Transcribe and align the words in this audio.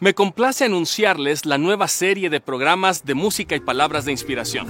Me 0.00 0.14
complace 0.14 0.64
anunciarles 0.64 1.44
la 1.44 1.58
nueva 1.58 1.86
serie 1.86 2.30
de 2.30 2.40
programas 2.40 3.04
de 3.04 3.12
música 3.12 3.54
y 3.54 3.60
palabras 3.60 4.06
de 4.06 4.12
inspiración. 4.12 4.66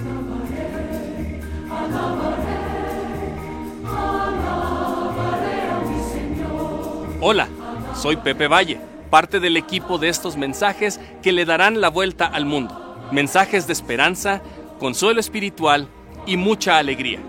Hola, 7.20 7.48
soy 7.94 8.16
Pepe 8.16 8.48
Valle, 8.48 8.80
parte 9.08 9.38
del 9.38 9.56
equipo 9.56 9.98
de 9.98 10.08
estos 10.08 10.36
mensajes 10.36 10.98
que 11.22 11.30
le 11.30 11.44
darán 11.44 11.80
la 11.80 11.90
vuelta 11.90 12.26
al 12.26 12.44
mundo. 12.44 12.98
Mensajes 13.12 13.68
de 13.68 13.72
esperanza, 13.72 14.42
consuelo 14.80 15.20
espiritual 15.20 15.86
y 16.26 16.38
mucha 16.38 16.76
alegría. 16.76 17.20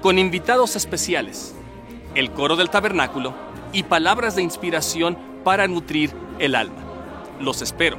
Con 0.00 0.20
invitados 0.20 0.76
especiales, 0.76 1.56
el 2.14 2.30
coro 2.30 2.54
del 2.54 2.70
tabernáculo 2.70 3.34
y 3.72 3.82
palabras 3.82 4.36
de 4.36 4.42
inspiración 4.42 5.18
para 5.42 5.66
nutrir 5.66 6.12
el 6.38 6.54
alma. 6.54 6.85
Los 7.40 7.62
espero. 7.62 7.98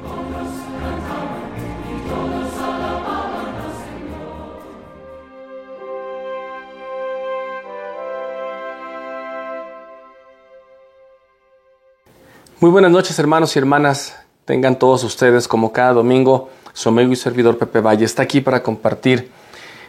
Muy 12.60 12.70
buenas 12.72 12.90
noches 12.90 13.16
hermanos 13.20 13.54
y 13.54 13.58
hermanas. 13.60 14.16
Tengan 14.44 14.78
todos 14.80 15.04
ustedes 15.04 15.46
como 15.46 15.72
cada 15.72 15.92
domingo. 15.92 16.50
Su 16.72 16.88
amigo 16.88 17.12
y 17.12 17.16
servidor 17.16 17.56
Pepe 17.56 17.80
Valle 17.80 18.04
está 18.04 18.24
aquí 18.24 18.40
para 18.40 18.64
compartir 18.64 19.30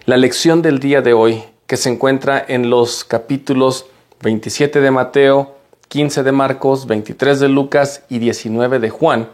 la 0.06 0.18
lección 0.18 0.62
del 0.62 0.80
día 0.80 1.02
de 1.02 1.14
hoy 1.14 1.44
que 1.66 1.78
se 1.78 1.90
encuentra 1.90 2.46
en 2.48 2.70
los 2.70 3.04
capítulos 3.04 3.88
27 4.22 4.82
de 4.82 4.92
Mateo, 4.92 5.56
15 5.88 6.22
de 6.22 6.32
Marcos, 6.32 6.86
23 6.86 7.40
de 7.40 7.50
Lucas 7.50 8.04
y 8.10 8.20
19 8.20 8.78
de 8.78 8.90
Juan, 8.92 9.30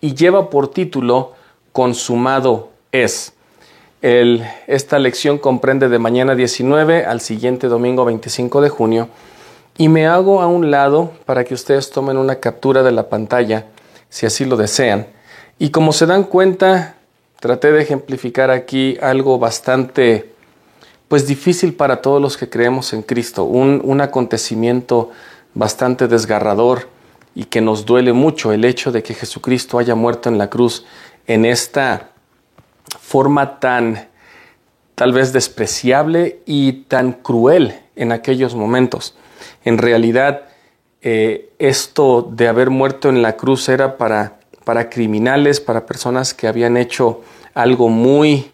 y 0.00 0.14
lleva 0.14 0.50
por 0.50 0.68
título 0.68 1.32
Consumado 1.72 2.70
es. 2.92 3.32
esta 4.02 4.98
lección 4.98 5.38
comprende 5.38 5.88
de 5.88 5.98
mañana 5.98 6.34
19 6.34 7.04
al 7.04 7.20
siguiente 7.20 7.68
domingo 7.68 8.04
25 8.04 8.60
de 8.60 8.68
junio, 8.68 9.08
y 9.78 9.88
me 9.88 10.06
hago 10.06 10.40
a 10.40 10.46
un 10.46 10.70
lado 10.70 11.12
para 11.26 11.44
que 11.44 11.54
ustedes 11.54 11.90
tomen 11.90 12.16
una 12.16 12.36
captura 12.36 12.82
de 12.82 12.92
la 12.92 13.08
pantalla, 13.08 13.66
si 14.08 14.24
así 14.24 14.44
lo 14.44 14.56
desean. 14.56 15.06
Y 15.58 15.70
como 15.70 15.92
se 15.92 16.06
dan 16.06 16.24
cuenta, 16.24 16.96
traté 17.40 17.72
de 17.72 17.82
ejemplificar 17.82 18.50
aquí 18.50 18.96
algo 19.02 19.38
bastante 19.38 20.32
pues 21.08 21.26
difícil 21.26 21.74
para 21.74 22.02
todos 22.02 22.20
los 22.20 22.36
que 22.36 22.48
creemos 22.48 22.92
en 22.92 23.02
Cristo, 23.02 23.44
un, 23.44 23.80
un 23.84 24.00
acontecimiento 24.00 25.10
bastante 25.54 26.08
desgarrador 26.08 26.88
y 27.36 27.44
que 27.44 27.60
nos 27.60 27.84
duele 27.84 28.14
mucho 28.14 28.50
el 28.50 28.64
hecho 28.64 28.90
de 28.90 29.02
que 29.02 29.12
Jesucristo 29.12 29.78
haya 29.78 29.94
muerto 29.94 30.30
en 30.30 30.38
la 30.38 30.48
cruz 30.48 30.86
en 31.26 31.44
esta 31.44 32.08
forma 32.98 33.60
tan 33.60 34.08
tal 34.94 35.12
vez 35.12 35.34
despreciable 35.34 36.40
y 36.46 36.72
tan 36.84 37.12
cruel 37.12 37.78
en 37.94 38.10
aquellos 38.10 38.54
momentos. 38.54 39.14
En 39.66 39.76
realidad, 39.76 40.44
eh, 41.02 41.50
esto 41.58 42.26
de 42.32 42.48
haber 42.48 42.70
muerto 42.70 43.10
en 43.10 43.20
la 43.20 43.36
cruz 43.36 43.68
era 43.68 43.98
para, 43.98 44.38
para 44.64 44.88
criminales, 44.88 45.60
para 45.60 45.84
personas 45.84 46.32
que 46.32 46.48
habían 46.48 46.78
hecho 46.78 47.20
algo 47.52 47.90
muy 47.90 48.50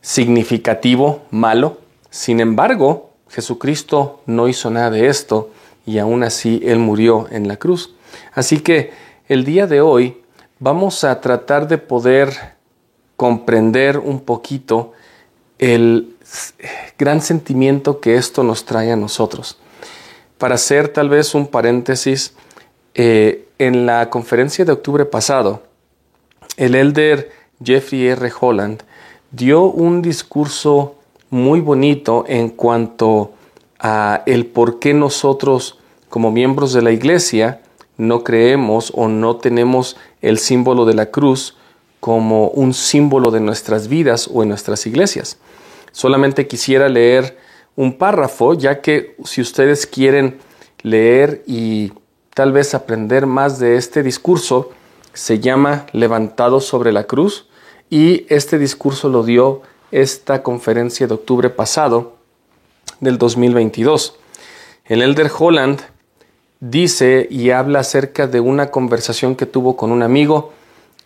significativo, 0.00 1.22
malo. 1.30 1.78
Sin 2.10 2.40
embargo, 2.40 3.10
Jesucristo 3.28 4.22
no 4.26 4.48
hizo 4.48 4.70
nada 4.70 4.90
de 4.90 5.06
esto 5.06 5.50
y 5.90 5.98
aún 5.98 6.22
así 6.22 6.60
Él 6.64 6.78
murió 6.78 7.26
en 7.32 7.48
la 7.48 7.56
cruz. 7.56 7.96
Así 8.32 8.60
que 8.60 8.92
el 9.28 9.44
día 9.44 9.66
de 9.66 9.80
hoy 9.80 10.22
vamos 10.60 11.02
a 11.02 11.20
tratar 11.20 11.66
de 11.66 11.78
poder 11.78 12.32
comprender 13.16 13.98
un 13.98 14.20
poquito 14.20 14.92
el 15.58 16.14
gran 16.96 17.20
sentimiento 17.20 17.98
que 17.98 18.14
esto 18.14 18.44
nos 18.44 18.64
trae 18.64 18.92
a 18.92 18.96
nosotros. 18.96 19.58
Para 20.38 20.54
hacer 20.54 20.88
tal 20.88 21.08
vez 21.08 21.34
un 21.34 21.48
paréntesis, 21.48 22.34
eh, 22.94 23.48
en 23.58 23.84
la 23.84 24.10
conferencia 24.10 24.64
de 24.64 24.72
octubre 24.72 25.04
pasado, 25.04 25.64
el 26.56 26.76
elder 26.76 27.32
Jeffrey 27.62 28.06
R. 28.06 28.30
Holland 28.40 28.84
dio 29.32 29.64
un 29.64 30.02
discurso 30.02 30.94
muy 31.30 31.60
bonito 31.60 32.24
en 32.28 32.48
cuanto 32.50 33.32
a 33.80 34.22
el 34.26 34.46
por 34.46 34.78
qué 34.78 34.94
nosotros 34.94 35.79
como 36.10 36.30
miembros 36.30 36.74
de 36.74 36.82
la 36.82 36.90
iglesia 36.90 37.62
no 37.96 38.24
creemos 38.24 38.92
o 38.94 39.08
no 39.08 39.36
tenemos 39.36 39.96
el 40.20 40.38
símbolo 40.38 40.84
de 40.84 40.94
la 40.94 41.06
cruz 41.06 41.56
como 42.00 42.48
un 42.48 42.74
símbolo 42.74 43.30
de 43.30 43.40
nuestras 43.40 43.88
vidas 43.88 44.28
o 44.32 44.42
en 44.42 44.48
nuestras 44.48 44.86
iglesias. 44.86 45.38
Solamente 45.92 46.46
quisiera 46.46 46.88
leer 46.88 47.38
un 47.76 47.96
párrafo, 47.96 48.54
ya 48.54 48.80
que 48.80 49.16
si 49.24 49.40
ustedes 49.40 49.86
quieren 49.86 50.38
leer 50.82 51.42
y 51.46 51.92
tal 52.34 52.52
vez 52.52 52.74
aprender 52.74 53.26
más 53.26 53.58
de 53.58 53.76
este 53.76 54.02
discurso, 54.02 54.70
se 55.12 55.38
llama 55.38 55.86
Levantado 55.92 56.60
sobre 56.60 56.92
la 56.92 57.04
cruz 57.04 57.48
y 57.88 58.26
este 58.28 58.58
discurso 58.58 59.08
lo 59.08 59.22
dio 59.22 59.62
esta 59.90 60.42
conferencia 60.42 61.06
de 61.06 61.14
octubre 61.14 61.50
pasado 61.50 62.16
del 63.00 63.18
2022. 63.18 64.16
El 64.86 65.02
Elder 65.02 65.30
Holland 65.36 65.80
dice 66.60 67.26
y 67.30 67.50
habla 67.50 67.80
acerca 67.80 68.26
de 68.26 68.40
una 68.40 68.70
conversación 68.70 69.34
que 69.36 69.46
tuvo 69.46 69.76
con 69.76 69.92
un 69.92 70.02
amigo. 70.02 70.52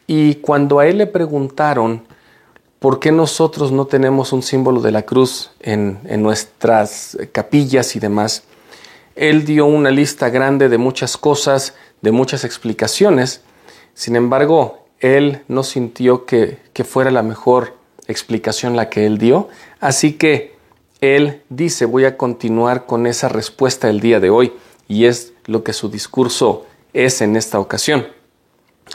Y 0.06 0.36
cuando 0.36 0.80
a 0.80 0.86
él 0.86 0.98
le 0.98 1.06
preguntaron 1.06 2.02
por 2.78 3.00
qué 3.00 3.12
nosotros 3.12 3.72
no 3.72 3.86
tenemos 3.86 4.32
un 4.32 4.42
símbolo 4.42 4.82
de 4.82 4.92
la 4.92 5.02
cruz 5.02 5.52
en, 5.60 6.00
en 6.04 6.22
nuestras 6.22 7.16
capillas 7.32 7.96
y 7.96 8.00
demás, 8.00 8.44
él 9.16 9.44
dio 9.44 9.64
una 9.64 9.90
lista 9.90 10.28
grande 10.28 10.68
de 10.68 10.76
muchas 10.76 11.16
cosas, 11.16 11.74
de 12.02 12.12
muchas 12.12 12.44
explicaciones, 12.44 13.42
sin 13.94 14.16
embargo, 14.16 14.86
él 14.98 15.42
no 15.46 15.62
sintió 15.62 16.26
que, 16.26 16.58
fuera 16.84 17.10
la 17.10 17.22
mejor 17.22 17.74
explicación 18.08 18.74
la 18.76 18.90
que 18.90 19.06
él 19.06 19.18
dio, 19.18 19.48
así 19.80 20.14
que 20.14 20.54
él 21.00 21.42
dice, 21.48 21.84
voy 21.84 22.04
a 22.04 22.16
continuar 22.16 22.86
con 22.86 23.06
esa 23.06 23.28
respuesta 23.28 23.88
el 23.88 24.00
día 24.00 24.18
de 24.18 24.30
hoy, 24.30 24.52
y 24.88 25.04
es 25.04 25.32
lo 25.46 25.62
que 25.62 25.72
su 25.72 25.88
discurso 25.88 26.66
es 26.92 27.20
en 27.20 27.36
esta 27.36 27.58
ocasión. 27.58 28.06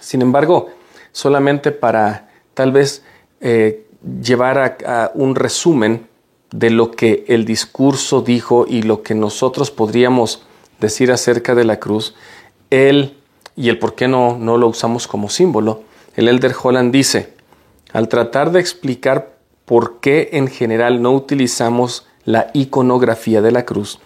Sin 0.02 0.22
embargo, 0.22 0.70
solamente 1.12 1.72
para 1.72 2.30
tal 2.54 2.72
vez 2.72 3.04
eh, 3.42 3.86
llevar 4.22 4.78
a, 4.86 5.12
un 5.14 5.36
resumen 5.36 6.08
de 6.52 6.70
lo 6.70 6.92
que 6.92 7.26
el 7.28 7.46
discurso 7.46 8.22
dijo 8.22 8.66
y 8.68 8.82
lo 8.82 9.04
que 9.04 9.16
nosotros 9.16 9.72
podríamos 9.72 10.44
decir 10.80 11.12
acerca 11.12 11.54
de 11.56 11.66
la 11.66 11.80
cruz, 11.80 12.16
él 12.70 13.18
y 13.56 13.70
el 13.70 13.78
por 13.78 13.96
qué 13.96 14.08
no, 14.08 14.38
no 14.38 14.58
lo 14.58 14.68
usamos 14.68 15.08
como 15.08 15.30
símbolo, 15.30 15.84
el 16.16 16.28
Elder 16.28 16.56
Holland 16.62 16.92
dice, 16.92 17.34
al 17.92 18.08
tratar 18.08 18.52
de 18.52 18.60
explicar 18.60 19.38
por 19.66 20.00
qué 20.00 20.30
en 20.34 20.48
general 20.48 21.02
no 21.02 21.12
utilizamos 21.12 22.08
la 22.26 22.50
iconografía 22.54 23.42
de 23.42 23.52
la 23.52 23.66
cruz, 23.66 24.00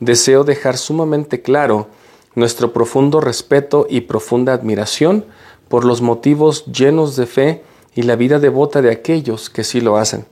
deseo 0.00 0.44
dejar 0.44 0.76
sumamente 0.76 1.42
claro 1.42 1.88
nuestro 2.34 2.72
profundo 2.72 3.20
respeto 3.20 3.86
y 3.88 4.02
profunda 4.02 4.52
admiración 4.52 5.24
por 5.68 5.84
los 5.84 6.02
motivos 6.02 6.64
llenos 6.66 7.16
de 7.16 7.26
fe 7.26 7.62
y 7.94 8.02
la 8.02 8.16
vida 8.16 8.38
devota 8.38 8.82
de 8.82 8.90
aquellos 8.90 9.50
que 9.50 9.64
sí 9.64 9.80
lo 9.80 9.96
hacen. 9.96 10.24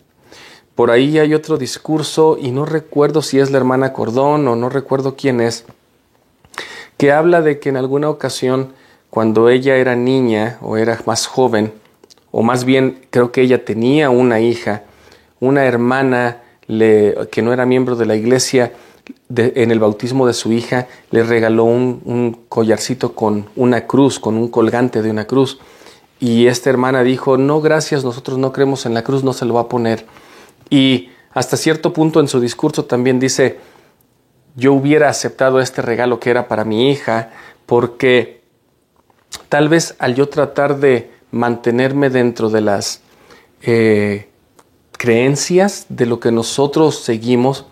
Por 0.74 0.90
ahí 0.90 1.18
hay 1.18 1.34
otro 1.34 1.58
discurso, 1.58 2.38
y 2.40 2.52
no 2.52 2.64
recuerdo 2.64 3.20
si 3.20 3.40
es 3.40 3.50
la 3.50 3.58
hermana 3.58 3.92
Cordón 3.92 4.46
o 4.46 4.54
no 4.54 4.68
recuerdo 4.68 5.16
quién 5.16 5.40
es, 5.40 5.64
que 6.96 7.10
habla 7.10 7.42
de 7.42 7.58
que 7.58 7.68
en 7.68 7.76
alguna 7.76 8.08
ocasión 8.10 8.72
cuando 9.10 9.48
ella 9.48 9.76
era 9.76 9.96
niña 9.96 10.58
o 10.60 10.76
era 10.76 11.00
más 11.04 11.26
joven, 11.26 11.72
o 12.30 12.42
más 12.42 12.64
bien 12.64 13.00
creo 13.10 13.32
que 13.32 13.40
ella 13.40 13.64
tenía 13.64 14.10
una 14.10 14.38
hija, 14.40 14.84
una 15.40 15.64
hermana 15.64 16.42
que 16.68 17.42
no 17.42 17.52
era 17.52 17.66
miembro 17.66 17.96
de 17.96 18.06
la 18.06 18.14
iglesia, 18.14 18.72
en 19.34 19.70
el 19.70 19.78
bautismo 19.78 20.26
de 20.26 20.32
su 20.32 20.52
hija 20.52 20.88
le 21.10 21.22
regaló 21.22 21.64
un, 21.64 22.44
collarcito 22.48 23.14
con 23.14 23.46
una 23.56 23.86
cruz, 23.86 24.18
con 24.18 24.36
un 24.36 24.48
colgante 24.48 25.02
de 25.02 25.10
una 25.10 25.26
cruz. 25.26 25.58
Y 26.20 26.46
esta 26.46 26.70
hermana 26.70 27.02
dijo, 27.02 27.36
no, 27.36 27.60
gracias, 27.60 28.04
nosotros 28.04 28.38
no 28.38 28.52
creemos 28.52 28.86
en 28.86 28.94
la 28.94 29.04
cruz, 29.04 29.22
no 29.22 29.32
se 29.32 29.44
lo 29.44 29.54
va 29.54 29.62
a 29.62 29.68
poner. 29.68 30.06
Y 30.70 31.10
hasta 31.32 31.56
cierto 31.56 31.92
punto 31.92 32.20
en 32.20 32.28
su 32.28 32.40
discurso 32.40 32.86
también 32.86 33.20
dice, 33.20 33.58
yo 34.56 34.72
hubiera 34.72 35.08
aceptado 35.08 35.60
este 35.60 35.82
regalo 35.82 36.18
que 36.18 36.30
era 36.30 36.48
para 36.48 36.64
mi 36.64 36.90
hija, 36.90 37.30
porque 37.66 38.40
tal 39.48 39.68
vez 39.68 39.94
al 39.98 40.14
yo 40.14 40.28
tratar 40.28 40.80
de 40.80 41.12
mantenerme 41.30 42.10
dentro 42.10 42.48
de 42.50 42.60
las 42.62 43.02
eh, 43.62 44.28
creencias 44.92 45.86
de 45.88 46.06
lo 46.06 46.18
que 46.18 46.32
nosotros 46.32 46.98
seguimos, 46.98 47.66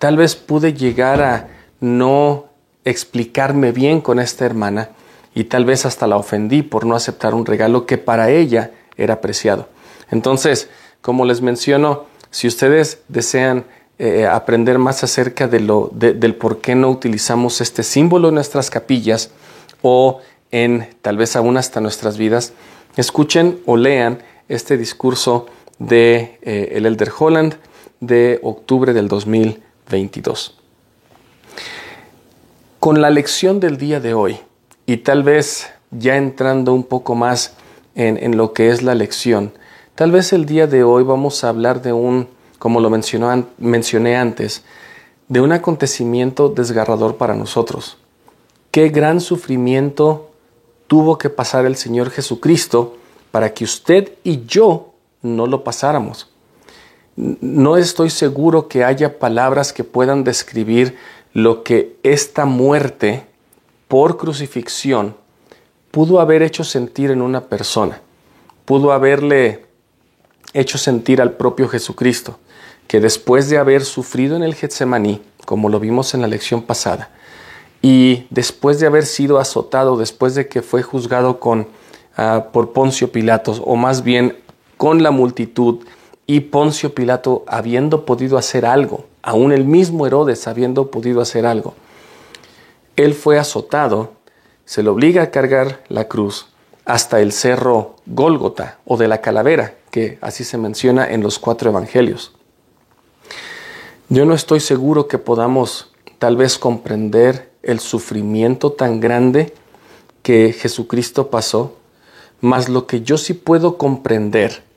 tal 0.00 0.16
vez 0.16 0.34
pude 0.34 0.72
llegar 0.72 1.22
a 1.22 1.48
no 1.78 2.46
explicarme 2.84 3.70
bien 3.70 4.00
con 4.00 4.18
esta 4.18 4.46
hermana 4.46 4.88
y 5.34 5.44
tal 5.44 5.66
vez 5.66 5.84
hasta 5.84 6.06
la 6.06 6.16
ofendí 6.16 6.62
por 6.62 6.86
no 6.86 6.96
aceptar 6.96 7.34
un 7.34 7.44
regalo 7.44 7.84
que 7.84 7.98
para 7.98 8.30
ella 8.30 8.72
era 8.96 9.20
preciado. 9.20 9.68
Entonces, 10.10 10.70
como 11.02 11.26
les 11.26 11.42
menciono, 11.42 12.06
si 12.30 12.48
ustedes 12.48 13.00
desean 13.08 13.66
eh, 13.98 14.26
aprender 14.26 14.78
más 14.78 15.04
acerca 15.04 15.46
de 15.46 15.60
lo, 15.60 15.90
del 15.92 16.34
por 16.34 16.62
qué 16.62 16.74
no 16.74 16.88
utilizamos 16.88 17.60
este 17.60 17.82
símbolo 17.82 18.28
en 18.28 18.36
nuestras 18.36 18.70
capillas 18.70 19.30
o 19.82 20.20
en 20.50 20.88
tal 21.02 21.18
vez 21.18 21.36
aún 21.36 21.58
hasta 21.58 21.82
nuestras 21.82 22.16
vidas, 22.16 22.54
escuchen 22.96 23.60
o 23.66 23.76
lean 23.76 24.22
este 24.48 24.78
discurso 24.78 25.46
de 25.78 26.38
eh, 26.40 26.72
el 26.72 26.86
Elder 26.86 27.12
Holland 27.16 27.56
de 28.00 28.40
octubre 28.42 28.94
del 28.94 29.08
2022. 29.90 30.54
Con 32.78 33.02
la 33.02 33.10
lección 33.10 33.60
del 33.60 33.76
día 33.76 34.00
de 34.00 34.14
hoy, 34.14 34.38
y 34.86 34.98
tal 34.98 35.22
vez 35.22 35.70
ya 35.90 36.16
entrando 36.16 36.72
un 36.72 36.84
poco 36.84 37.14
más 37.14 37.54
en, 37.94 38.36
lo 38.36 38.52
que 38.52 38.70
es 38.70 38.82
la 38.82 38.94
lección, 38.94 39.52
tal 39.94 40.12
vez 40.12 40.32
el 40.32 40.46
día 40.46 40.66
de 40.66 40.84
hoy 40.84 41.04
vamos 41.04 41.44
a 41.44 41.50
hablar 41.50 41.82
de 41.82 41.92
un, 41.92 42.28
como 42.58 42.80
lo 42.80 42.88
mencionó, 42.88 43.46
mencioné 43.58 44.16
antes, 44.16 44.64
de 45.28 45.40
un 45.40 45.52
acontecimiento 45.52 46.48
desgarrador 46.48 47.16
para 47.16 47.34
nosotros. 47.34 47.98
Qué 48.70 48.88
gran 48.88 49.20
sufrimiento 49.20 50.30
tuvo 50.86 51.18
que 51.18 51.28
pasar 51.28 51.66
el 51.66 51.76
Señor 51.76 52.10
Jesucristo 52.10 52.96
para 53.30 53.52
que 53.52 53.64
usted 53.64 54.12
y 54.24 54.44
yo 54.46 54.94
no 55.22 55.46
lo 55.46 55.62
pasáramos. 55.62 56.29
No 57.20 57.76
estoy 57.76 58.08
seguro 58.08 58.66
que 58.66 58.82
haya 58.82 59.18
palabras 59.18 59.74
que 59.74 59.84
puedan 59.84 60.24
describir 60.24 60.96
lo 61.34 61.62
que 61.64 61.98
esta 62.02 62.46
muerte 62.46 63.26
por 63.88 64.16
crucifixión 64.16 65.14
pudo 65.90 66.20
haber 66.20 66.42
hecho 66.42 66.64
sentir 66.64 67.10
en 67.10 67.20
una 67.20 67.42
persona, 67.42 68.00
pudo 68.64 68.92
haberle 68.92 69.66
hecho 70.54 70.78
sentir 70.78 71.20
al 71.20 71.32
propio 71.32 71.68
Jesucristo, 71.68 72.38
que 72.86 73.00
después 73.00 73.50
de 73.50 73.58
haber 73.58 73.84
sufrido 73.84 74.34
en 74.34 74.42
el 74.42 74.54
Getsemaní, 74.54 75.20
como 75.44 75.68
lo 75.68 75.78
vimos 75.78 76.14
en 76.14 76.22
la 76.22 76.26
lección 76.26 76.62
pasada, 76.62 77.10
y 77.82 78.26
después 78.30 78.80
de 78.80 78.86
haber 78.86 79.04
sido 79.04 79.38
azotado, 79.38 79.98
después 79.98 80.34
de 80.34 80.48
que 80.48 80.62
fue 80.62 80.82
juzgado 80.82 81.38
con, 81.38 81.68
ah, 82.16 82.46
por 82.50 82.72
Poncio 82.72 83.12
Pilatos, 83.12 83.60
o 83.62 83.76
más 83.76 84.04
bien 84.04 84.38
con 84.78 85.02
la 85.02 85.10
multitud, 85.10 85.84
y 86.30 86.38
Poncio 86.42 86.94
Pilato 86.94 87.44
habiendo 87.48 88.06
podido 88.06 88.38
hacer 88.38 88.64
algo, 88.64 89.06
aún 89.20 89.50
el 89.50 89.64
mismo 89.64 90.06
Herodes 90.06 90.46
habiendo 90.46 90.88
podido 90.88 91.20
hacer 91.20 91.44
algo. 91.44 91.74
Él 92.94 93.14
fue 93.14 93.36
azotado, 93.36 94.12
se 94.64 94.84
le 94.84 94.90
obliga 94.90 95.24
a 95.24 95.30
cargar 95.32 95.82
la 95.88 96.06
cruz 96.06 96.46
hasta 96.84 97.20
el 97.20 97.32
cerro 97.32 97.96
Gólgota 98.06 98.78
o 98.84 98.96
de 98.96 99.08
la 99.08 99.20
calavera, 99.20 99.74
que 99.90 100.18
así 100.20 100.44
se 100.44 100.56
menciona 100.56 101.10
en 101.10 101.20
los 101.20 101.40
cuatro 101.40 101.70
evangelios. 101.70 102.30
Yo 104.08 104.24
no 104.24 104.34
estoy 104.34 104.60
seguro 104.60 105.08
que 105.08 105.18
podamos 105.18 105.90
tal 106.20 106.36
vez 106.36 106.58
comprender 106.58 107.50
el 107.64 107.80
sufrimiento 107.80 108.70
tan 108.70 109.00
grande 109.00 109.52
que 110.22 110.52
Jesucristo 110.52 111.28
pasó, 111.28 111.74
mas 112.40 112.68
lo 112.68 112.86
que 112.86 113.00
yo 113.00 113.18
sí 113.18 113.34
puedo 113.34 113.76
comprender 113.78 114.69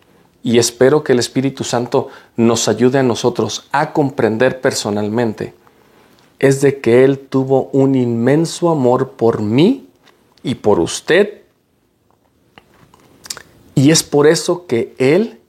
y 0.44 0.60
espero 0.60 1.04
que 1.04 1.14
el 1.14 1.20
Espíritu 1.20 1.64
Santo 1.64 2.10
nos 2.36 2.68
ayude 2.68 3.00
a 3.00 3.04
nosotros 3.04 3.68
a 3.72 3.94
comprender 3.94 4.60
personalmente, 4.60 5.54
es 6.38 6.60
de 6.60 6.82
que 6.82 7.06
Él 7.06 7.20
tuvo 7.20 7.70
un 7.72 7.96
inmenso 7.96 8.70
amor 8.70 9.12
por 9.12 9.42
mí 9.42 9.88
y 10.44 10.56
por 10.56 10.82
usted. 10.82 11.44
Y 13.76 13.92
es 13.92 14.04
por 14.04 14.28
eso 14.28 14.68
que 14.68 14.94
Él 14.98 15.40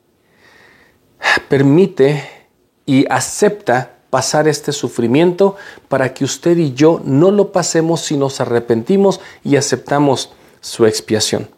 permite 1.48 2.22
y 2.86 3.06
acepta 3.10 3.96
pasar 4.10 4.46
este 4.46 4.70
sufrimiento 4.70 5.56
para 5.88 6.14
que 6.14 6.24
usted 6.24 6.56
y 6.56 6.72
yo 6.72 7.00
no 7.04 7.32
lo 7.32 7.50
pasemos 7.50 8.02
si 8.02 8.16
nos 8.16 8.40
arrepentimos 8.40 9.20
y 9.42 9.56
aceptamos 9.56 10.32
su 10.60 10.86
expiación. 10.86 11.48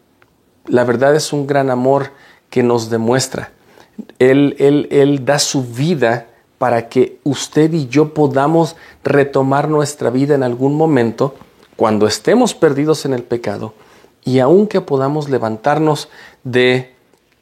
La 0.65 0.83
verdad 0.83 1.15
es 1.15 1.31
un 1.31 1.45
gran 1.45 1.69
amor 1.69 2.11
que 2.49 2.63
nos 2.63 2.89
demuestra. 2.89 3.51
Él, 4.19 4.55
él, 4.59 4.87
él 4.91 5.25
da 5.25 5.39
su 5.39 5.63
vida 5.63 6.27
para 6.57 6.89
que 6.89 7.19
usted 7.23 7.71
y 7.73 7.87
yo 7.87 8.13
podamos 8.13 8.75
retomar 9.03 9.69
nuestra 9.69 10.09
vida 10.09 10.35
en 10.35 10.43
algún 10.43 10.75
momento 10.75 11.35
cuando 11.75 12.07
estemos 12.07 12.53
perdidos 12.53 13.05
en 13.05 13.13
el 13.13 13.23
pecado 13.23 13.73
y 14.23 14.39
aunque 14.39 14.81
podamos 14.81 15.29
levantarnos 15.29 16.09
de 16.43 16.93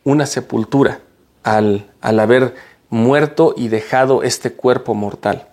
una 0.04 0.26
sepultura 0.26 1.00
al, 1.44 1.90
al 2.02 2.20
haber 2.20 2.56
muerto 2.90 3.54
y 3.58 3.70
dejado 3.70 4.24
este 4.24 4.52
cuerpo 4.52 4.94
mortal. 4.94 5.48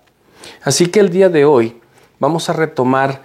Así 0.63 0.87
que 0.87 1.01
el 1.01 1.11
día 1.11 1.29
de 1.29 1.45
hoy 1.45 1.81
vamos 2.19 2.49
a 2.49 2.53
retomar 2.53 3.23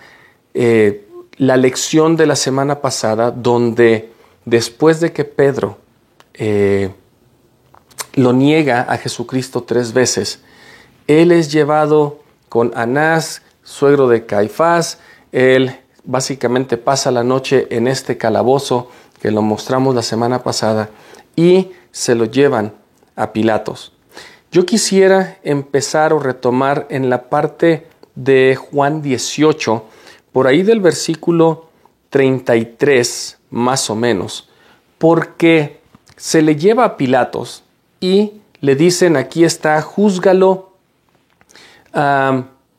eh, 0.54 1.08
la 1.38 1.58
lección 1.58 2.16
de 2.16 2.28
la 2.28 2.36
semana 2.36 2.82
pasada 2.82 3.32
donde 3.32 4.12
después 4.46 5.00
de 5.00 5.12
que 5.12 5.26
Pedro 5.26 5.78
eh, 6.38 6.92
lo 8.14 8.34
niega 8.34 8.82
a 8.82 8.98
Jesucristo 8.98 9.64
tres 9.64 9.94
veces. 9.94 10.42
Él 11.08 11.32
es 11.32 11.52
llevado 11.52 12.20
con 12.50 12.72
Anás, 12.76 13.42
suegro 13.64 14.08
de 14.08 14.26
Caifás. 14.26 15.00
Él 15.32 15.80
básicamente 16.04 16.78
pasa 16.78 17.12
la 17.12 17.24
noche 17.24 17.68
en 17.70 17.88
este 17.88 18.18
calabozo 18.18 18.90
que 19.22 19.32
lo 19.32 19.42
mostramos 19.42 19.96
la 19.96 20.02
semana 20.02 20.44
pasada 20.44 20.90
y 21.36 21.72
se 21.92 22.16
lo 22.16 22.26
llevan 22.26 22.74
a 23.16 23.34
Pilatos. 23.34 23.94
Yo 24.52 24.66
quisiera 24.66 25.40
empezar 25.44 26.14
o 26.14 26.20
retomar 26.20 26.88
en 26.90 27.10
la 27.10 27.30
parte 27.30 27.88
de 28.16 28.56
Juan 28.56 29.02
18, 29.02 29.86
por 30.32 30.48
ahí 30.48 30.64
del 30.64 30.80
versículo 30.80 31.70
33 32.10 33.38
más 33.50 33.90
o 33.90 33.96
menos, 33.96 34.50
porque 34.98 35.77
se 36.18 36.42
le 36.42 36.56
lleva 36.56 36.84
a 36.84 36.98
Pilatos 36.98 37.64
y 38.00 38.34
le 38.60 38.76
dicen, 38.76 39.16
aquí 39.16 39.46
está, 39.46 39.82
júzgalo. 39.82 40.74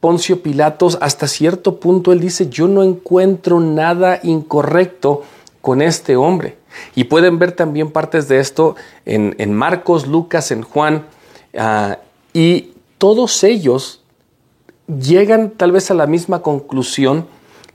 Poncio 0.00 0.42
Pilatos, 0.42 0.98
hasta 1.00 1.26
cierto 1.26 1.80
punto, 1.80 2.12
él 2.12 2.20
dice, 2.20 2.48
yo 2.48 2.68
no 2.68 2.84
encuentro 2.84 3.58
nada 3.58 4.20
incorrecto 4.22 5.22
con 5.60 5.82
este 5.82 6.16
hombre. 6.16 6.56
Y 6.94 7.04
pueden 7.04 7.38
ver 7.38 7.52
también 7.52 7.90
partes 7.90 8.28
de 8.28 8.38
esto 8.38 8.76
en, 9.04 9.54
Marcos, 9.54 10.06
Lucas, 10.06 10.50
en 10.50 10.62
Juan. 10.62 11.06
Ah, 11.56 11.98
y 12.32 12.74
todos 12.98 13.42
ellos 13.42 14.02
llegan 14.86 15.50
tal 15.50 15.72
vez 15.72 15.90
a 15.90 15.94
la 15.94 16.06
misma 16.06 16.42
conclusión 16.42 17.26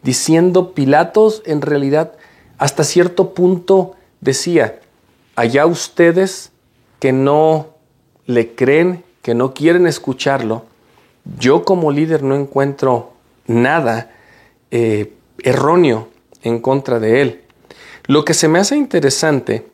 diciendo, 0.02 0.74
Pilatos 0.74 1.42
en 1.46 1.62
realidad 1.62 2.14
hasta 2.58 2.84
cierto 2.84 3.34
punto 3.34 3.96
decía, 4.22 4.80
allá 5.36 5.66
ustedes 5.66 6.52
que 7.00 7.12
no 7.12 7.76
le 8.26 8.56
creen, 8.56 9.04
que 9.22 9.34
no 9.34 9.54
quieren 9.54 9.88
escucharlo, 9.88 10.66
yo 11.40 11.64
como 11.64 11.92
líder 11.92 12.24
no 12.24 12.36
encuentro 12.36 13.14
nada 13.48 14.12
eh, 14.72 15.14
erróneo 15.40 16.10
en 16.42 16.60
contra 16.60 17.00
de 17.00 17.22
él. 17.22 17.42
Lo 18.08 18.26
que 18.26 18.34
se 18.34 18.48
me 18.48 18.60
hace 18.60 18.76
interesante 18.76 19.68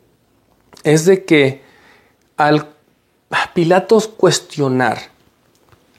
es 0.84 1.04
de 1.04 1.24
que 1.24 1.62
al 2.36 2.68
Pilatos 3.54 4.08
cuestionar 4.08 4.98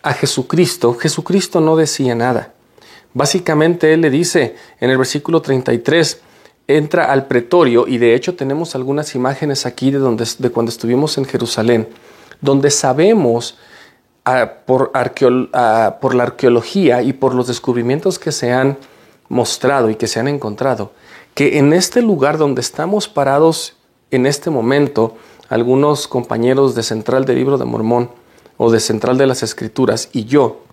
a 0.01 0.13
Jesucristo, 0.13 0.95
Jesucristo 0.95 1.61
no 1.61 1.75
decía 1.75 2.15
nada. 2.15 2.53
Básicamente 3.13 3.93
él 3.93 4.01
le 4.01 4.09
dice 4.09 4.55
en 4.79 4.89
el 4.89 4.97
versículo 4.97 5.41
33, 5.41 6.21
entra 6.77 7.11
al 7.11 7.27
pretorio 7.27 7.87
y 7.87 7.97
de 7.97 8.15
hecho 8.15 8.35
tenemos 8.35 8.75
algunas 8.75 9.15
imágenes 9.15 9.65
aquí 9.65 9.91
de, 9.91 9.99
donde, 9.99 10.27
de 10.37 10.49
cuando 10.49 10.69
estuvimos 10.69 11.17
en 11.17 11.25
Jerusalén, 11.25 11.87
donde 12.41 12.71
sabemos 12.71 13.57
ah, 14.25 14.51
por, 14.65 14.91
ah, 14.93 15.97
por 16.01 16.15
la 16.15 16.23
arqueología 16.23 17.01
y 17.01 17.13
por 17.13 17.33
los 17.33 17.47
descubrimientos 17.47 18.19
que 18.19 18.31
se 18.31 18.51
han 18.51 18.77
mostrado 19.29 19.89
y 19.89 19.95
que 19.95 20.07
se 20.07 20.19
han 20.19 20.27
encontrado, 20.27 20.91
que 21.33 21.57
en 21.57 21.73
este 21.73 22.01
lugar 22.01 22.37
donde 22.37 22.61
estamos 22.61 23.07
parados 23.07 23.75
en 24.11 24.25
este 24.25 24.49
momento, 24.49 25.15
algunos 25.47 26.07
compañeros 26.07 26.75
de 26.75 26.83
Central 26.83 27.25
del 27.25 27.37
Libro 27.37 27.57
de 27.57 27.65
Mormón 27.65 28.11
o 28.57 28.71
de 28.71 28.79
Central 28.79 29.17
de 29.17 29.27
las 29.27 29.41
Escrituras 29.41 30.09
y 30.11 30.25
yo, 30.25 30.63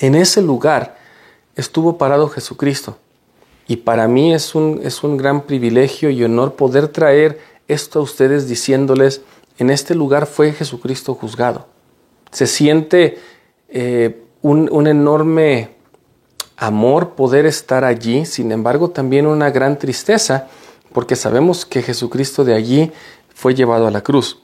en 0.00 0.14
ese 0.14 0.42
lugar 0.42 0.96
estuvo 1.54 1.96
parado 1.98 2.28
Jesucristo. 2.28 2.98
Y 3.66 3.76
para 3.76 4.08
mí 4.08 4.34
es 4.34 4.54
un, 4.54 4.80
es 4.82 5.02
un 5.02 5.16
gran 5.16 5.42
privilegio 5.42 6.10
y 6.10 6.22
honor 6.22 6.54
poder 6.54 6.88
traer 6.88 7.38
esto 7.68 8.00
a 8.00 8.02
ustedes 8.02 8.48
diciéndoles, 8.48 9.22
en 9.58 9.70
este 9.70 9.94
lugar 9.94 10.26
fue 10.26 10.52
Jesucristo 10.52 11.14
juzgado. 11.14 11.66
Se 12.30 12.46
siente 12.46 13.18
eh, 13.68 14.22
un, 14.42 14.86
enorme 14.86 15.70
amor 16.56 17.10
poder 17.10 17.46
estar 17.46 17.84
allí, 17.84 18.26
sin 18.26 18.52
embargo 18.52 18.90
también 18.90 19.26
una 19.26 19.50
gran 19.50 19.78
tristeza, 19.78 20.48
porque 20.92 21.16
sabemos 21.16 21.64
que 21.64 21.82
Jesucristo 21.82 22.44
de 22.44 22.54
allí 22.54 22.92
fue 23.34 23.54
llevado 23.54 23.86
a 23.86 23.90
la 23.90 24.02
cruz. 24.02 24.40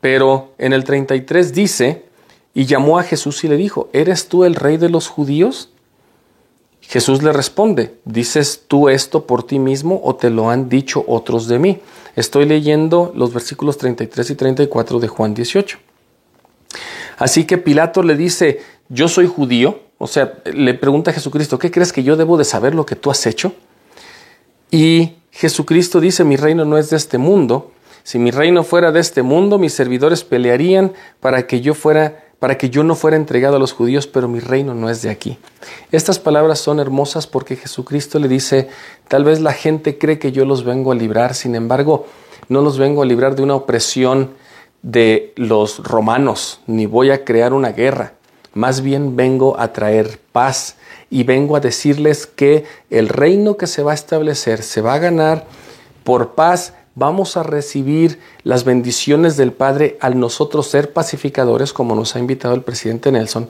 Pero 0.00 0.52
en 0.58 0.72
el 0.72 0.84
33 0.84 1.52
dice, 1.52 2.04
y 2.52 2.66
llamó 2.66 2.98
a 2.98 3.02
Jesús 3.02 3.44
y 3.44 3.48
le 3.48 3.56
dijo, 3.56 3.88
¿eres 3.92 4.28
tú 4.28 4.44
el 4.44 4.54
rey 4.54 4.76
de 4.76 4.88
los 4.88 5.08
judíos? 5.08 5.70
Jesús 6.90 7.22
le 7.22 7.32
responde, 7.32 7.94
¿dices 8.04 8.64
tú 8.66 8.88
esto 8.88 9.24
por 9.24 9.44
ti 9.44 9.60
mismo 9.60 10.00
o 10.02 10.16
te 10.16 10.28
lo 10.28 10.50
han 10.50 10.68
dicho 10.68 11.04
otros 11.06 11.46
de 11.46 11.60
mí? 11.60 11.78
Estoy 12.16 12.46
leyendo 12.46 13.12
los 13.14 13.32
versículos 13.32 13.78
33 13.78 14.30
y 14.30 14.34
34 14.34 14.98
de 14.98 15.06
Juan 15.06 15.32
18. 15.32 15.78
Así 17.16 17.44
que 17.44 17.58
Pilato 17.58 18.02
le 18.02 18.16
dice, 18.16 18.58
yo 18.88 19.06
soy 19.06 19.28
judío, 19.28 19.78
o 19.98 20.08
sea, 20.08 20.42
le 20.52 20.74
pregunta 20.74 21.12
a 21.12 21.14
Jesucristo, 21.14 21.60
¿qué 21.60 21.70
crees 21.70 21.92
que 21.92 22.02
yo 22.02 22.16
debo 22.16 22.36
de 22.36 22.44
saber 22.44 22.74
lo 22.74 22.84
que 22.84 22.96
tú 22.96 23.12
has 23.12 23.24
hecho? 23.24 23.52
Y 24.72 25.12
Jesucristo 25.30 26.00
dice, 26.00 26.24
mi 26.24 26.34
reino 26.34 26.64
no 26.64 26.76
es 26.76 26.90
de 26.90 26.96
este 26.96 27.18
mundo. 27.18 27.70
Si 28.02 28.18
mi 28.18 28.32
reino 28.32 28.64
fuera 28.64 28.90
de 28.90 28.98
este 28.98 29.22
mundo, 29.22 29.58
mis 29.58 29.74
servidores 29.74 30.24
pelearían 30.24 30.92
para 31.20 31.46
que 31.46 31.60
yo 31.60 31.74
fuera 31.74 32.24
para 32.40 32.58
que 32.58 32.70
yo 32.70 32.82
no 32.82 32.96
fuera 32.96 33.16
entregado 33.16 33.56
a 33.56 33.58
los 33.60 33.72
judíos, 33.72 34.06
pero 34.06 34.26
mi 34.26 34.40
reino 34.40 34.74
no 34.74 34.90
es 34.90 35.02
de 35.02 35.10
aquí. 35.10 35.38
Estas 35.92 36.18
palabras 36.18 36.58
son 36.58 36.80
hermosas 36.80 37.26
porque 37.26 37.54
Jesucristo 37.54 38.18
le 38.18 38.26
dice, 38.26 38.68
tal 39.06 39.24
vez 39.24 39.40
la 39.40 39.52
gente 39.52 39.98
cree 39.98 40.18
que 40.18 40.32
yo 40.32 40.44
los 40.46 40.64
vengo 40.64 40.90
a 40.90 40.94
librar, 40.94 41.34
sin 41.34 41.54
embargo, 41.54 42.06
no 42.48 42.62
los 42.62 42.78
vengo 42.78 43.02
a 43.02 43.06
librar 43.06 43.36
de 43.36 43.42
una 43.42 43.54
opresión 43.54 44.30
de 44.82 45.34
los 45.36 45.84
romanos, 45.84 46.60
ni 46.66 46.86
voy 46.86 47.10
a 47.10 47.24
crear 47.24 47.52
una 47.52 47.72
guerra. 47.72 48.14
Más 48.54 48.80
bien 48.80 49.14
vengo 49.14 49.60
a 49.60 49.72
traer 49.72 50.18
paz 50.32 50.76
y 51.10 51.24
vengo 51.24 51.56
a 51.56 51.60
decirles 51.60 52.26
que 52.26 52.64
el 52.88 53.08
reino 53.08 53.56
que 53.56 53.66
se 53.66 53.82
va 53.82 53.92
a 53.92 53.94
establecer 53.94 54.62
se 54.62 54.80
va 54.80 54.94
a 54.94 54.98
ganar 54.98 55.46
por 56.04 56.34
paz. 56.34 56.72
Vamos 57.00 57.38
a 57.38 57.42
recibir 57.42 58.18
las 58.42 58.64
bendiciones 58.64 59.38
del 59.38 59.54
Padre 59.54 59.96
al 60.02 60.20
nosotros 60.20 60.66
ser 60.66 60.92
pacificadores, 60.92 61.72
como 61.72 61.94
nos 61.94 62.14
ha 62.14 62.18
invitado 62.18 62.54
el 62.54 62.60
presidente 62.60 63.10
Nelson. 63.10 63.48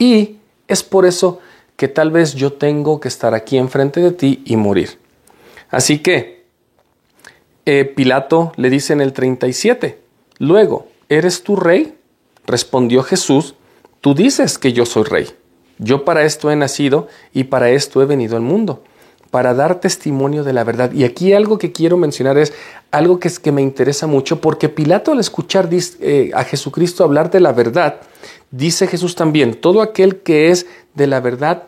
Y 0.00 0.38
es 0.66 0.82
por 0.82 1.06
eso 1.06 1.38
que 1.76 1.86
tal 1.86 2.10
vez 2.10 2.34
yo 2.34 2.54
tengo 2.54 2.98
que 2.98 3.06
estar 3.06 3.34
aquí 3.34 3.56
enfrente 3.56 4.00
de 4.00 4.10
ti 4.10 4.42
y 4.44 4.56
morir. 4.56 4.98
Así 5.70 6.00
que 6.00 6.42
eh, 7.66 7.84
Pilato 7.84 8.50
le 8.56 8.68
dice 8.68 8.94
en 8.94 9.00
el 9.00 9.12
37, 9.12 10.00
luego, 10.38 10.88
¿eres 11.08 11.44
tú 11.44 11.54
rey? 11.54 11.96
Respondió 12.46 13.04
Jesús, 13.04 13.54
Tú 14.00 14.16
dices 14.16 14.58
que 14.58 14.72
yo 14.72 14.86
soy 14.86 15.04
rey. 15.04 15.28
Yo 15.78 16.04
para 16.04 16.24
esto 16.24 16.50
he 16.50 16.56
nacido 16.56 17.06
y 17.32 17.44
para 17.44 17.70
esto 17.70 18.02
he 18.02 18.06
venido 18.06 18.34
al 18.34 18.42
mundo, 18.42 18.82
para 19.32 19.54
dar 19.54 19.80
testimonio 19.80 20.44
de 20.44 20.52
la 20.52 20.62
verdad. 20.62 20.92
Y 20.92 21.04
aquí 21.04 21.32
algo 21.32 21.56
que 21.56 21.72
quiero 21.72 21.96
mencionar 21.96 22.36
es 22.36 22.52
algo 22.90 23.18
que, 23.18 23.28
es, 23.28 23.38
que 23.38 23.50
me 23.50 23.62
interesa 23.62 24.06
mucho, 24.06 24.42
porque 24.42 24.68
Pilato 24.68 25.10
al 25.10 25.20
escuchar 25.20 25.70
eh, 25.72 26.30
a 26.34 26.44
Jesucristo 26.44 27.02
hablar 27.02 27.30
de 27.30 27.40
la 27.40 27.52
verdad, 27.52 28.02
dice 28.50 28.86
Jesús 28.86 29.14
también, 29.14 29.54
todo 29.54 29.80
aquel 29.80 30.20
que 30.20 30.50
es 30.50 30.66
de 30.94 31.06
la 31.06 31.20
verdad, 31.20 31.62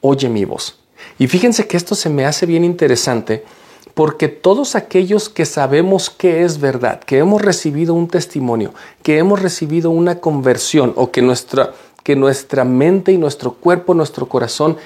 oye 0.00 0.30
mi 0.30 0.46
voz. 0.46 0.78
Y 1.18 1.26
fíjense 1.26 1.68
que 1.68 1.76
esto 1.76 1.94
se 1.94 2.08
me 2.08 2.24
hace 2.24 2.46
bien 2.46 2.64
interesante 2.64 3.44
porque 3.92 4.28
todos 4.28 4.74
aquellos 4.74 5.28
que 5.28 5.44
sabemos 5.44 6.08
que 6.08 6.42
es 6.42 6.58
verdad, 6.58 7.00
que 7.00 7.18
hemos 7.18 7.42
recibido 7.42 7.92
un 7.92 8.08
testimonio, 8.08 8.72
que 9.02 9.18
hemos 9.18 9.42
recibido 9.42 9.90
una 9.90 10.20
conversión 10.20 10.94
o 10.96 11.10
que 11.10 11.20
nuestra, 11.20 11.74
que 12.02 12.16
nuestra 12.16 12.64
mente 12.64 13.12
y 13.12 13.18
nuestro 13.18 13.52
cuerpo, 13.52 13.92
nuestro 13.92 14.26
corazón 14.26 14.78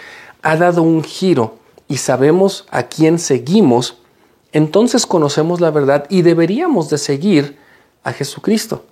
ha 0.43 0.57
dado 0.57 0.83
un 0.83 1.05
giro 1.05 1.63
y 1.89 1.99
sabemos 1.99 2.67
a 2.71 2.85
quién 2.85 3.19
seguimos, 3.19 3.99
entonces 4.53 5.07
conocemos 5.07 5.61
la 5.61 5.71
verdad 5.71 6.07
y 6.09 6.23
deberíamos 6.23 6.91
de 6.91 6.99
seguir 6.99 7.59
a 8.03 8.13
Jesucristo. 8.13 8.85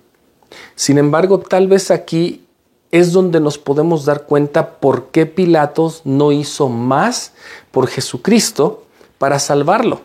Sin 0.75 0.97
embargo, 0.97 1.39
tal 1.39 1.67
vez 1.67 1.89
aquí 1.91 2.45
es 2.91 3.11
donde 3.11 3.39
nos 3.39 3.57
podemos 3.57 4.05
dar 4.05 4.23
cuenta 4.23 4.75
por 4.75 5.07
qué 5.07 5.25
Pilatos 5.25 6.01
no 6.05 6.31
hizo 6.31 6.69
más 6.69 7.33
por 7.71 7.87
Jesucristo 7.87 8.85
para 9.17 9.39
salvarlo. 9.39 10.01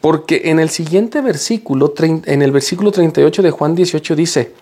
Porque 0.00 0.42
en 0.46 0.58
el 0.58 0.70
siguiente 0.70 1.20
versículo, 1.20 1.92
en 1.98 2.42
el 2.42 2.50
versículo 2.50 2.92
38 2.92 3.42
de 3.42 3.50
Juan 3.50 3.74
18 3.74 4.16
dice, 4.16 4.54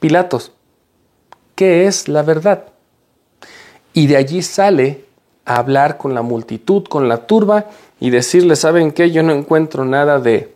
Pilatos, 0.00 0.52
¿qué 1.54 1.86
es 1.86 2.08
la 2.08 2.22
verdad? 2.22 2.64
Y 3.92 4.06
de 4.06 4.16
allí 4.16 4.42
sale 4.42 5.04
hablar 5.56 5.96
con 5.96 6.14
la 6.14 6.22
multitud, 6.22 6.84
con 6.84 7.08
la 7.08 7.26
turba, 7.26 7.66
y 8.00 8.10
decirle, 8.10 8.54
¿saben 8.54 8.92
qué? 8.92 9.10
Yo 9.10 9.22
no 9.22 9.32
encuentro 9.32 9.84
nada 9.84 10.20
de 10.20 10.54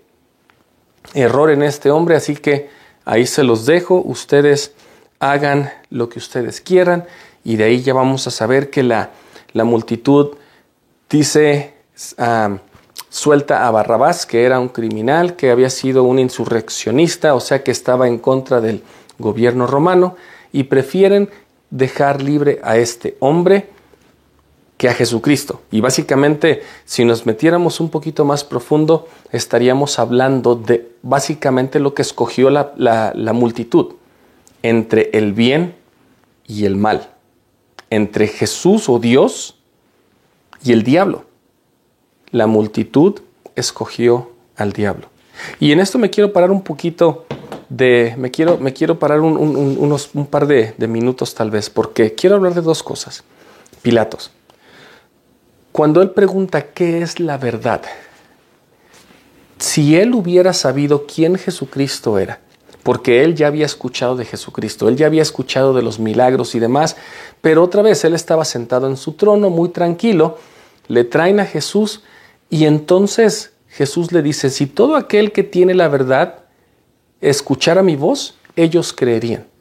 error 1.15 1.51
en 1.51 1.63
este 1.63 1.91
hombre, 1.91 2.15
así 2.15 2.37
que 2.37 2.69
ahí 3.05 3.27
se 3.27 3.43
los 3.43 3.65
dejo, 3.65 4.03
ustedes 4.05 4.75
hagan 5.19 5.71
lo 5.89 6.09
que 6.09 6.19
ustedes 6.19 6.61
quieran, 6.61 7.07
y 7.43 7.57
de 7.57 7.65
ahí 7.65 7.83
ya 7.83 7.95
vamos 7.95 8.27
a 8.27 8.31
saber 8.31 8.69
que 8.71 8.83
la, 8.83 9.11
la 9.55 9.65
multitud 9.65 10.37
dice, 11.09 11.75
ah, 12.19 12.59
suelta 13.09 13.67
a 13.67 13.71
Barrabás, 13.71 14.27
que 14.27 14.45
era 14.45 14.61
un 14.61 14.69
criminal, 14.69 15.37
que 15.37 15.51
había 15.51 15.71
sido 15.71 16.05
un 16.05 16.19
insurreccionista, 16.19 17.35
o 17.35 17.41
sea 17.41 17.65
que 17.65 17.71
estaba 17.71 18.09
en 18.09 18.19
contra 18.19 18.61
del 18.61 18.83
gobierno 19.19 19.67
romano, 19.67 20.17
y 20.53 20.65
prefieren 20.65 21.31
dejar 21.71 22.21
libre 22.21 22.61
a 22.63 22.77
este 22.77 23.17
hombre 23.21 23.71
que 24.83 24.89
a 24.89 24.95
Jesucristo. 24.95 25.61
Y 25.71 25.81
básicamente, 25.81 26.65
si 26.85 27.05
nos 27.05 27.25
metiéramos 27.25 27.79
un 27.79 27.89
poquito 27.89 28.25
más 28.25 28.43
profundo, 28.43 29.07
estaríamos 29.31 30.01
hablando 30.01 30.57
de 30.57 30.91
básicamente 31.03 31.79
lo 31.79 31.95
que 31.95 32.03
escogió 32.03 32.51
la, 32.51 32.73
la 33.15 33.33
multitud, 33.33 33.95
entre 34.65 35.11
el 35.13 35.35
bien 35.35 35.77
y 36.49 36.65
el 36.65 36.75
mal, 36.75 37.11
entre 37.91 38.27
Jesús 38.27 38.89
o 38.89 38.99
Dios 38.99 39.55
y 40.65 40.73
el 40.73 40.83
diablo 40.83 41.27
la 42.33 42.49
multitud 42.49 43.21
escogió 43.55 44.33
al 44.57 44.73
diablo. 44.73 45.07
Y 45.61 45.71
en 45.71 45.79
esto 45.79 45.97
me 45.97 46.11
quiero 46.11 46.33
parar 46.33 46.51
un 46.51 46.63
poquito 46.63 47.27
de, 47.69 48.17
me 48.19 48.33
quiero, 48.33 48.59
me 48.59 48.73
quiero 48.73 48.99
parar 48.99 49.21
un, 49.21 49.37
unos, 49.37 50.11
un 50.15 50.27
par 50.27 50.49
de 50.49 50.89
minutos 50.89 51.37
tal 51.37 51.53
vez, 51.53 51.71
porque 51.71 52.17
quiero 52.17 52.35
hablar 52.35 52.55
de 52.55 52.63
dos 52.63 52.83
cosas. 52.83 53.23
Pilatos. 53.83 54.33
Cuando 55.73 56.03
él 56.03 56.11
pregunta 56.11 56.67
qué 56.67 57.01
es 57.01 57.19
la 57.19 57.39
verdad, 57.39 57.81
si 59.59 59.97
él 59.97 60.15
hubiera 60.15 60.53
sabido 60.53 61.07
quién 61.07 61.37
Jesucristo 61.37 62.19
era, 62.19 62.41
porque 62.83 63.25
él 63.25 63.35
ya 63.35 63.47
había 63.47 63.65
escuchado 63.65 64.15
de 64.17 64.27
Jesucristo, 64.27 64.89
él 64.89 64.97
ya 64.97 65.07
había 65.07 65.23
escuchado 65.23 65.73
de 65.73 65.81
los 65.81 65.99
milagros 65.99 66.55
y 66.55 66.59
demás, 66.59 66.97
pero 67.41 67.63
otra 67.63 67.81
vez 67.81 68.05
él 68.05 68.15
estaba 68.15 68.45
sentado 68.45 68.87
en 68.87 68.99
su 68.99 69.13
trono 69.13 69.49
muy 69.49 69.71
tranquilo, 69.71 70.37
le 70.89 71.05
traen 71.05 71.41
a 71.41 71.47
Jesús 71.47 72.03
y 72.51 72.67
entonces 72.67 73.53
Jesús 73.69 74.13
le 74.13 74.21
dice, 74.21 74.51
si 74.51 74.67
todo 74.67 74.97
aquel 74.97 75.33
que 75.33 75.43
tiene 75.43 75.73
la 75.73 75.89
verdad 75.89 76.41
escuchara 77.23 77.83
mi 77.83 77.97
voz, 77.97 78.35
ellos 78.57 78.93
creerían. 78.93 79.52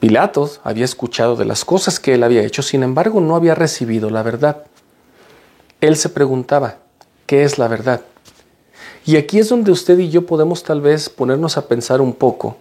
Pilatos 0.00 0.60
había 0.62 0.84
escuchado 0.84 1.34
de 1.34 1.44
las 1.44 1.64
cosas 1.64 1.98
que 1.98 2.14
él 2.14 2.22
había 2.22 2.42
hecho, 2.42 2.62
sin 2.62 2.82
embargo 2.82 3.20
no 3.20 3.34
había 3.34 3.54
recibido 3.54 4.10
la 4.10 4.22
verdad. 4.22 4.64
Él 5.80 5.96
se 5.96 6.08
preguntaba, 6.08 6.78
¿qué 7.26 7.42
es 7.42 7.58
la 7.58 7.66
verdad? 7.66 8.02
Y 9.04 9.16
aquí 9.16 9.38
es 9.38 9.48
donde 9.48 9.72
usted 9.72 9.98
y 9.98 10.10
yo 10.10 10.26
podemos 10.26 10.62
tal 10.62 10.80
vez 10.80 11.08
ponernos 11.08 11.56
a 11.56 11.66
pensar 11.66 12.00
un 12.00 12.12
poco, 12.12 12.56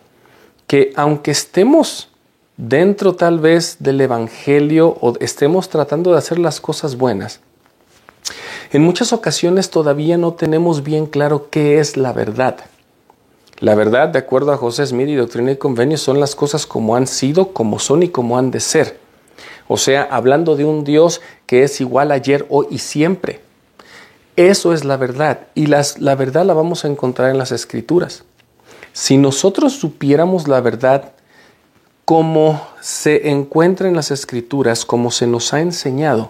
que 0.65 0.94
aunque 0.96 1.32
estemos 1.32 2.10
dentro 2.58 3.15
tal 3.15 3.39
vez 3.39 3.77
del 3.79 4.01
Evangelio 4.01 4.98
o 5.01 5.13
estemos 5.20 5.70
tratando 5.70 6.13
de 6.13 6.17
hacer 6.17 6.39
las 6.39 6.60
cosas 6.60 6.96
buenas, 6.96 7.41
en 8.72 8.82
muchas 8.82 9.13
ocasiones 9.13 9.70
todavía 9.70 10.17
no 10.17 10.34
tenemos 10.34 10.84
bien 10.84 11.06
claro 11.06 11.50
qué 11.50 11.79
es 11.79 11.98
la 11.98 12.13
verdad. 12.13 12.58
La 13.59 13.73
verdad, 13.73 14.09
de 14.09 14.19
acuerdo 14.19 14.51
a 14.51 14.57
José 14.57 14.85
Smith 14.85 15.09
y 15.09 15.15
Doctrina 15.15 15.51
y 15.51 15.57
Convenio, 15.57 15.97
son 15.97 16.19
las 16.19 16.35
cosas 16.35 16.67
como 16.67 16.95
han 16.95 17.07
sido, 17.07 17.53
como 17.53 17.79
son 17.79 18.03
y 18.03 18.09
como 18.09 18.37
han 18.37 18.51
de 18.51 18.59
ser. 18.59 18.99
O 19.67 19.77
sea, 19.77 20.07
hablando 20.11 20.55
de 20.55 20.63
un 20.63 20.83
Dios 20.83 21.21
que 21.47 21.63
es 21.63 21.81
igual 21.81 22.11
ayer, 22.11 22.45
hoy 22.49 22.67
y 22.69 22.77
siempre. 22.77 23.41
Eso 24.35 24.73
es 24.73 24.85
la 24.85 24.97
verdad 24.97 25.47
y 25.55 25.65
las, 25.65 25.99
la 25.99 26.13
verdad 26.13 26.45
la 26.45 26.53
vamos 26.53 26.85
a 26.85 26.87
encontrar 26.87 27.31
en 27.31 27.39
las 27.39 27.51
escrituras. 27.51 28.23
Si 28.93 29.17
nosotros 29.17 29.73
supiéramos 29.73 30.47
la 30.47 30.61
verdad 30.61 31.13
como 32.05 32.61
se 32.79 33.31
encuentra 33.31 33.87
en 33.87 33.95
las 33.95 34.11
escrituras, 34.11 34.85
como 34.85 35.09
se 35.09 35.25
nos 35.25 35.53
ha 35.53 35.61
enseñado, 35.61 36.29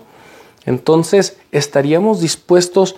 entonces 0.66 1.38
estaríamos 1.52 2.22
dispuestos 2.22 2.96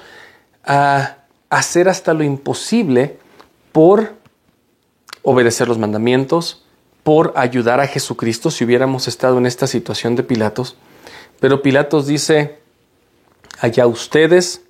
a 0.64 1.18
hacer 1.50 1.90
hasta 1.90 2.14
lo 2.14 2.24
imposible 2.24 3.18
por 3.72 4.19
obedecer 5.30 5.68
los 5.68 5.78
mandamientos, 5.78 6.64
por 7.04 7.34
ayudar 7.36 7.80
a 7.80 7.86
Jesucristo 7.86 8.50
si 8.50 8.64
hubiéramos 8.66 9.08
estado 9.08 9.38
en 9.38 9.46
esta 9.46 9.68
situación 9.68 10.16
de 10.16 10.24
Pilatos, 10.24 10.76
Pero 11.40 11.62
Pilatos 11.62 12.08
dice, 12.08 12.58
allá 13.62 13.86
ustedes, 13.86 14.64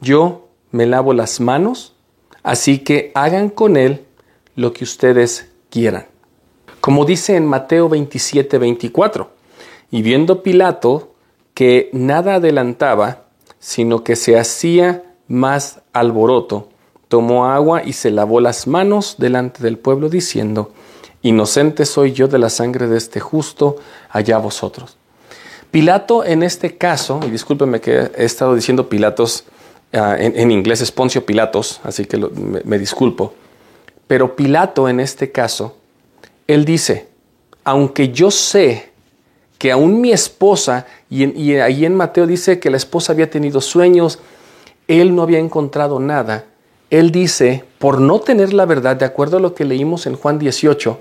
yo 0.00 0.48
me 0.70 0.86
lavo 0.86 1.14
las 1.14 1.40
manos, 1.40 1.96
así 2.44 2.78
que 2.78 3.10
hagan 3.14 3.50
con 3.50 3.76
él 3.76 4.06
lo 4.54 4.72
que 4.72 4.84
ustedes 4.84 5.50
quieran. 5.68 6.06
Como 6.80 7.04
dice 7.04 7.34
en 7.34 7.44
Mateo 7.44 7.88
27, 7.88 8.56
24, 8.56 9.32
y 9.90 10.02
viendo 10.02 10.44
Pilato 10.44 11.12
que 11.54 11.90
nada 11.92 12.36
adelantaba, 12.36 13.24
sino 13.58 14.04
que 14.04 14.14
se 14.14 14.38
hacía 14.38 15.02
más 15.26 15.80
alboroto, 15.92 16.68
tomó 17.08 17.46
agua 17.46 17.82
y 17.84 17.94
se 17.94 18.10
lavó 18.10 18.40
las 18.40 18.66
manos 18.66 19.16
delante 19.18 19.62
del 19.62 19.78
pueblo, 19.78 20.08
diciendo, 20.08 20.72
Inocente 21.22 21.84
soy 21.84 22.12
yo 22.12 22.28
de 22.28 22.38
la 22.38 22.48
sangre 22.48 22.86
de 22.86 22.96
este 22.96 23.18
justo, 23.18 23.76
allá 24.10 24.38
vosotros. 24.38 24.96
Pilato 25.70 26.24
en 26.24 26.42
este 26.42 26.78
caso, 26.78 27.20
y 27.26 27.30
discúlpeme 27.30 27.80
que 27.80 28.10
he 28.16 28.24
estado 28.24 28.54
diciendo 28.54 28.88
Pilatos, 28.88 29.44
ah, 29.92 30.16
en, 30.18 30.50
inglés 30.50 30.80
es 30.80 30.92
Poncio 30.92 31.26
Pilatos, 31.26 31.80
así 31.82 32.04
que 32.04 32.16
me 32.64 32.78
disculpo, 32.78 33.34
pero 34.06 34.36
Pilato 34.36 34.88
en 34.88 35.00
este 35.00 35.30
caso, 35.32 35.76
él 36.46 36.64
dice, 36.64 37.08
aunque 37.64 38.10
yo 38.10 38.30
sé 38.30 38.90
que 39.58 39.72
aún 39.72 40.00
mi 40.00 40.12
esposa, 40.12 40.86
y, 41.10 41.56
ahí 41.56 41.84
en 41.84 41.94
Mateo 41.94 42.26
dice 42.26 42.60
que 42.60 42.70
la 42.70 42.76
esposa 42.76 43.12
había 43.12 43.28
tenido 43.28 43.60
sueños, 43.60 44.20
él 44.86 45.14
no 45.14 45.22
había 45.22 45.38
encontrado 45.38 46.00
nada. 46.00 46.46
Él 46.90 47.10
dice, 47.10 47.64
por 47.78 48.00
no 48.00 48.20
tener 48.20 48.52
la 48.52 48.64
verdad, 48.64 48.96
de 48.96 49.04
acuerdo 49.04 49.36
a 49.36 49.40
lo 49.40 49.54
que 49.54 49.64
leímos 49.64 50.06
en 50.06 50.16
Juan 50.16 50.38
18, 50.38 50.98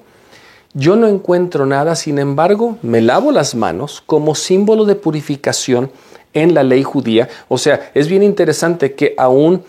yo 0.73 0.95
no 0.95 1.07
encuentro 1.07 1.65
nada, 1.65 1.95
sin 1.95 2.19
embargo, 2.19 2.77
me 2.81 3.01
lavo 3.01 3.31
las 3.31 3.55
manos 3.55 4.03
como 4.05 4.35
símbolo 4.35 4.85
de 4.85 4.95
purificación 4.95 5.91
en 6.33 6.53
la 6.53 6.63
ley 6.63 6.83
judía. 6.83 7.29
O 7.47 7.57
sea, 7.57 7.91
es 7.93 8.07
bien 8.07 8.21
interesante 8.21 8.93
que 8.93 9.15
aún 9.17 9.63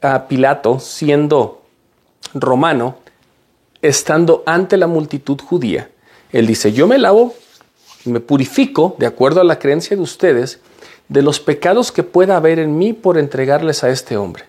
a 0.00 0.26
Pilato, 0.26 0.78
siendo 0.78 1.62
romano, 2.34 2.96
estando 3.82 4.42
ante 4.46 4.76
la 4.76 4.86
multitud 4.86 5.38
judía, 5.40 5.90
él 6.32 6.46
dice, 6.46 6.72
yo 6.72 6.86
me 6.86 6.98
lavo 6.98 7.34
me 8.04 8.20
purifico, 8.20 8.96
de 8.98 9.06
acuerdo 9.06 9.40
a 9.40 9.44
la 9.44 9.58
creencia 9.58 9.96
de 9.96 10.02
ustedes, 10.02 10.60
de 11.08 11.22
los 11.22 11.40
pecados 11.40 11.92
que 11.92 12.02
pueda 12.02 12.36
haber 12.36 12.58
en 12.58 12.78
mí 12.78 12.92
por 12.92 13.18
entregarles 13.18 13.84
a 13.84 13.90
este 13.90 14.16
hombre. 14.16 14.44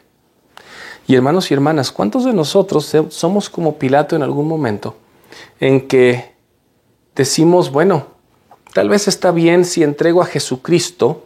Y 1.09 1.15
hermanos 1.15 1.49
y 1.49 1.55
hermanas, 1.55 1.91
¿cuántos 1.91 2.23
de 2.23 2.33
nosotros 2.33 2.95
somos 3.09 3.49
como 3.49 3.79
Pilato 3.79 4.15
en 4.15 4.21
algún 4.21 4.47
momento 4.47 4.95
en 5.59 5.87
que 5.87 6.35
decimos, 7.15 7.71
bueno, 7.71 8.05
tal 8.75 8.89
vez 8.89 9.07
está 9.07 9.31
bien 9.31 9.65
si 9.65 9.81
entrego 9.81 10.21
a 10.21 10.27
Jesucristo 10.27 11.25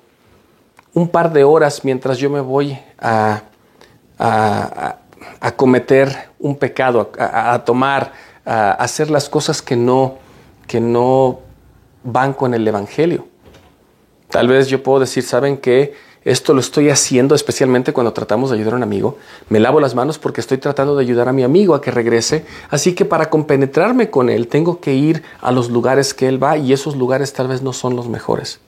un 0.93 1.09
par 1.09 1.33
de 1.33 1.43
horas 1.43 1.83
mientras 1.83 2.17
yo 2.17 2.29
me 2.29 2.39
voy 2.39 2.79
a, 2.97 3.41
a, 4.17 4.95
cometer 5.57 6.29
un 6.39 6.55
pecado, 6.55 7.11
a, 7.19 7.53
a 7.53 7.65
tomar, 7.65 8.13
a 8.45 8.71
hacer 8.71 9.11
las 9.11 9.27
cosas 9.27 9.61
que 9.61 9.75
no, 9.75 10.15
que 10.65 10.79
no 10.79 11.41
van 12.05 12.31
con 12.31 12.53
el 12.53 12.65
Evangelio. 12.65 13.27
Tal 14.29 14.47
vez 14.47 14.69
yo 14.69 14.81
puedo 14.81 15.01
decir, 15.01 15.23
¿saben 15.23 15.57
qué? 15.57 15.93
Esto 16.25 16.53
lo 16.53 16.61
estoy 16.61 16.89
haciendo 16.89 17.35
especialmente 17.35 17.91
cuando 17.91 18.13
tratamos 18.13 18.49
de 18.49 18.55
ayudar 18.55 18.73
a 18.73 18.77
un 18.77 18.83
amigo. 18.83 19.17
Me 19.49 19.59
lavo 19.59 19.79
las 19.79 19.93
manos 19.93 20.19
porque 20.19 20.39
estoy 20.39 20.57
tratando 20.57 20.95
de 20.95 21.01
ayudar 21.03 21.27
a 21.27 21.33
mi 21.33 21.43
amigo 21.43 21.75
a 21.75 21.81
que 21.81 21.91
regrese. 21.91 22.45
Así 22.69 22.95
que 22.95 23.03
para 23.03 23.29
compenetrarme 23.29 24.09
con 24.09 24.29
él 24.29 24.47
tengo 24.47 24.79
que 24.79 24.93
ir 24.93 25.23
a 25.41 25.51
los 25.51 25.69
lugares 25.69 26.13
que 26.13 26.27
él 26.27 26.41
va 26.41 26.57
y 26.57 26.71
esos 26.71 26.95
lugares 26.95 27.33
tal 27.33 27.49
vez 27.49 27.61
no 27.61 27.73
son 27.73 27.95
los 27.95 28.07
mejores. 28.07 28.59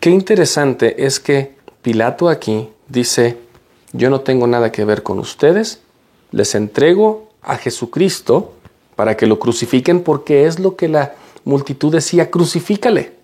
Qué 0.00 0.10
interesante 0.10 1.06
es 1.06 1.20
que 1.20 1.54
Pilato 1.80 2.28
aquí 2.28 2.68
dice, 2.88 3.38
yo 3.92 4.10
no 4.10 4.22
tengo 4.22 4.46
nada 4.48 4.72
que 4.72 4.84
ver 4.84 5.04
con 5.04 5.20
ustedes, 5.20 5.80
les 6.32 6.54
entrego 6.56 7.28
a 7.42 7.56
Jesucristo 7.56 8.54
para 8.96 9.16
que 9.16 9.26
lo 9.26 9.38
crucifiquen 9.38 10.02
porque 10.02 10.46
es 10.46 10.58
lo 10.58 10.76
que 10.76 10.88
la 10.88 11.14
multitud 11.44 11.92
decía, 11.92 12.30
crucifícale. 12.30 13.21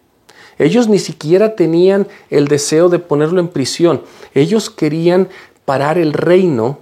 Ellos 0.58 0.88
ni 0.88 0.98
siquiera 0.98 1.54
tenían 1.54 2.08
el 2.30 2.48
deseo 2.48 2.88
de 2.88 2.98
ponerlo 2.98 3.40
en 3.40 3.48
prisión. 3.48 4.02
Ellos 4.34 4.70
querían 4.70 5.28
parar 5.64 5.98
el 5.98 6.12
reino, 6.12 6.80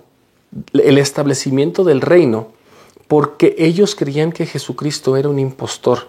el 0.73 0.99
establecimiento 0.99 1.85
del 1.85 2.01
reino, 2.01 2.49
porque 3.09 3.55
ellos 3.59 3.95
creían 3.95 4.33
que 4.33 4.47
Jesucristo 4.47 5.17
era 5.17 5.29
un 5.29 5.39
impostor. 5.39 6.09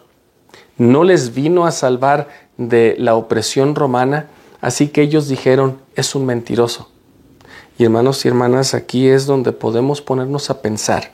No 0.77 1.03
les 1.03 1.33
vino 1.33 1.65
a 1.65 1.71
salvar 1.71 2.29
de 2.57 2.95
la 2.97 3.15
opresión 3.15 3.75
romana, 3.75 4.29
así 4.61 4.87
que 4.87 5.01
ellos 5.01 5.27
dijeron, 5.27 5.79
es 5.95 6.15
un 6.15 6.25
mentiroso. 6.25 6.89
Y 7.77 7.83
hermanos 7.83 8.25
y 8.25 8.27
hermanas, 8.27 8.73
aquí 8.73 9.07
es 9.07 9.25
donde 9.25 9.51
podemos 9.51 10.01
ponernos 10.01 10.49
a 10.49 10.61
pensar. 10.61 11.13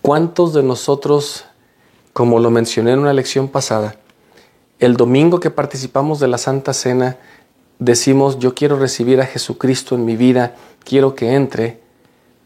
¿Cuántos 0.00 0.54
de 0.54 0.62
nosotros 0.62 1.44
como 2.12 2.38
lo 2.38 2.50
mencioné 2.50 2.92
en 2.92 2.98
una 3.00 3.12
lección 3.12 3.48
pasada, 3.48 3.96
el 4.80 4.96
domingo 4.96 5.40
que 5.40 5.50
participamos 5.50 6.20
de 6.20 6.28
la 6.28 6.38
Santa 6.38 6.72
Cena, 6.72 7.18
decimos, 7.78 8.38
yo 8.38 8.54
quiero 8.54 8.78
recibir 8.78 9.20
a 9.20 9.26
Jesucristo 9.26 9.94
en 9.94 10.06
mi 10.06 10.16
vida, 10.16 10.56
quiero 10.84 11.14
que 11.14 11.34
entre, 11.34 11.80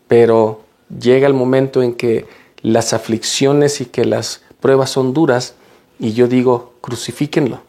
pero 0.09 0.62
llega 1.01 1.29
el 1.29 1.35
momento 1.35 1.83
en 1.83 1.94
que 1.94 2.27
las 2.61 2.92
aflicciones 2.92 3.81
y 3.81 3.87
que 3.87 4.05
las 4.05 4.42
pruebas 4.61 4.90
son 4.90 5.14
duras 5.14 5.55
y 6.01 6.12
yo 6.12 6.27
digo, 6.27 6.75
crucifíquenlo, 6.81 7.61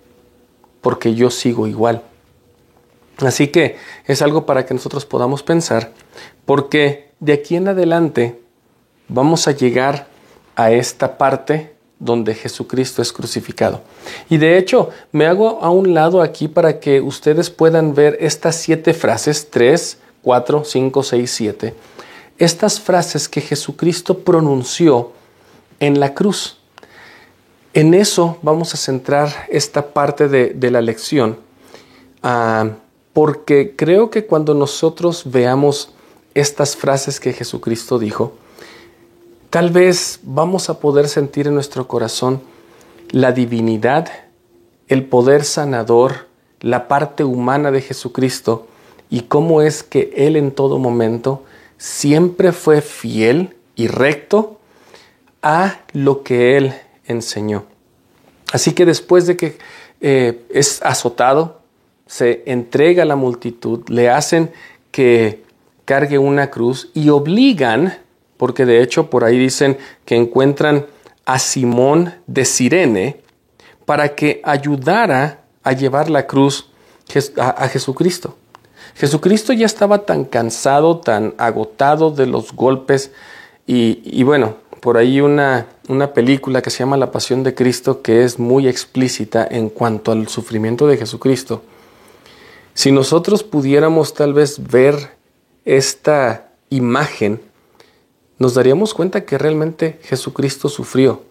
porque 0.82 1.14
yo 1.14 1.30
sigo 1.30 1.68
igual. 1.68 2.02
Así 3.18 3.50
que 3.50 3.78
es 4.06 4.22
algo 4.24 4.48
para 4.48 4.66
que 4.66 4.74
nosotros 4.74 5.06
podamos 5.06 5.44
pensar, 5.44 5.94
porque 6.46 7.12
de 7.20 7.34
aquí 7.34 7.56
en 7.56 7.68
adelante 7.68 8.42
vamos 9.08 9.48
a 9.48 9.52
llegar 9.52 10.08
a 10.56 10.72
esta 10.72 11.18
parte 11.18 11.75
donde 12.06 12.36
Jesucristo 12.36 13.02
es 13.02 13.12
crucificado. 13.12 13.82
Y 14.30 14.38
de 14.38 14.58
hecho, 14.58 14.90
me 15.12 15.26
hago 15.26 15.60
a 15.62 15.70
un 15.70 15.94
lado 15.94 16.22
aquí 16.22 16.48
para 16.48 16.80
que 16.80 17.02
ustedes 17.02 17.50
puedan 17.50 17.94
ver 17.96 18.18
estas 18.22 18.56
siete 18.56 18.94
frases, 18.94 19.50
3, 19.50 19.98
4, 20.22 20.64
5, 20.64 21.04
6, 21.04 21.32
7, 21.32 21.74
estas 22.38 22.80
frases 22.80 23.28
que 23.28 23.42
Jesucristo 23.42 24.20
pronunció 24.20 25.12
en 25.80 26.00
la 26.00 26.14
cruz. 26.14 26.58
En 27.74 27.94
eso 27.94 28.38
vamos 28.42 28.74
a 28.74 28.78
centrar 28.78 29.48
esta 29.50 29.88
parte 29.88 30.30
de, 30.30 30.72
la 30.72 30.82
lección, 30.82 31.38
ah, 32.24 32.70
porque 33.12 33.76
creo 33.76 34.10
que 34.10 34.26
cuando 34.26 34.54
nosotros 34.54 35.24
veamos 35.26 35.92
estas 36.34 36.76
frases 36.76 37.20
que 37.20 37.34
Jesucristo 37.34 38.00
dijo, 38.00 38.34
Tal 39.56 39.70
vez 39.70 40.20
vamos 40.24 40.70
a 40.70 40.82
poder 40.82 41.08
sentir 41.08 41.48
en 41.48 41.54
nuestro 41.54 41.88
corazón 41.88 42.42
la 43.12 43.32
divinidad, 43.32 44.10
el 44.90 45.06
poder 45.06 45.46
sanador, 45.46 46.28
la 46.60 46.90
parte 46.90 47.24
humana 47.24 47.72
de 47.72 47.80
Jesucristo 47.80 48.68
y 49.10 49.22
cómo 49.22 49.62
es 49.62 49.82
que 49.82 50.12
Él 50.18 50.36
en 50.36 50.52
todo 50.52 50.78
momento 50.78 51.46
siempre 51.78 52.52
fue 52.52 52.82
fiel 52.82 53.56
y 53.78 53.88
recto 53.88 54.60
a 55.42 55.80
lo 55.94 56.22
que 56.22 56.58
Él 56.58 56.74
enseñó. 57.06 57.64
Así 58.52 58.74
que 58.74 58.86
después 58.86 59.26
de 59.26 59.38
que 59.38 59.58
eh, 60.02 60.46
es 60.50 60.82
azotado, 60.82 61.62
se 62.08 62.44
entrega 62.46 63.04
a 63.04 63.06
la 63.06 63.16
multitud, 63.16 63.88
le 63.88 64.10
hacen 64.10 64.52
que 64.92 65.46
cargue 65.86 66.18
una 66.18 66.52
cruz 66.52 66.92
y 66.94 67.08
obligan 67.08 68.00
porque 68.38 68.66
de 68.66 68.82
hecho 68.82 69.10
por 69.10 69.24
ahí 69.24 69.38
dicen 69.38 69.78
que 70.06 70.16
encuentran 70.16 70.86
a 71.26 71.40
Simón 71.40 72.14
de 72.28 72.46
Sirene 72.46 73.22
para 73.86 74.16
que 74.16 74.42
ayudara 74.44 75.42
a 75.64 75.74
llevar 75.74 76.10
la 76.10 76.28
cruz 76.28 76.70
a, 77.38 77.68
Jesucristo. 77.68 78.36
Jesucristo 78.96 79.54
ya 79.54 79.66
estaba 79.66 80.06
tan 80.06 80.26
cansado, 80.26 81.00
tan 81.00 81.34
agotado 81.38 82.12
de 82.12 82.26
los 82.28 82.54
golpes 82.54 83.12
y, 83.68 84.24
bueno, 84.24 84.58
por 84.80 84.98
ahí 84.98 85.22
una, 85.22 85.68
una 85.88 86.14
película 86.14 86.62
que 86.62 86.70
se 86.70 86.80
llama 86.80 86.98
La 86.98 87.12
Pasión 87.12 87.44
de 87.44 87.56
Cristo 87.56 88.02
que 88.02 88.24
es 88.24 88.38
muy 88.38 88.68
explícita 88.68 89.48
en 89.50 89.70
cuanto 89.70 90.12
al 90.12 90.28
sufrimiento 90.28 90.88
de 90.88 90.98
Jesucristo. 90.98 91.64
Si 92.76 92.92
nosotros 92.92 93.44
pudiéramos 93.44 94.14
tal 94.14 94.34
vez 94.34 94.68
ver 94.70 95.16
esta 95.64 96.50
imagen, 96.70 97.42
nos 98.38 98.54
daríamos 98.54 98.94
cuenta 98.94 99.26
que 99.26 99.38
realmente 99.38 100.00
Jesucristo 100.04 100.70
sufrió. 100.70 101.24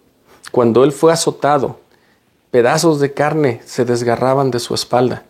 Cuando 0.51 0.85
Él 0.85 0.93
fue 0.93 1.13
azotado, 1.13 1.79
pedazos 2.51 3.01
de 3.01 3.13
carne 3.13 3.61
se 3.65 3.85
desgarraban 3.85 4.51
de 4.51 4.61
su 4.61 4.75
espalda. 4.75 5.25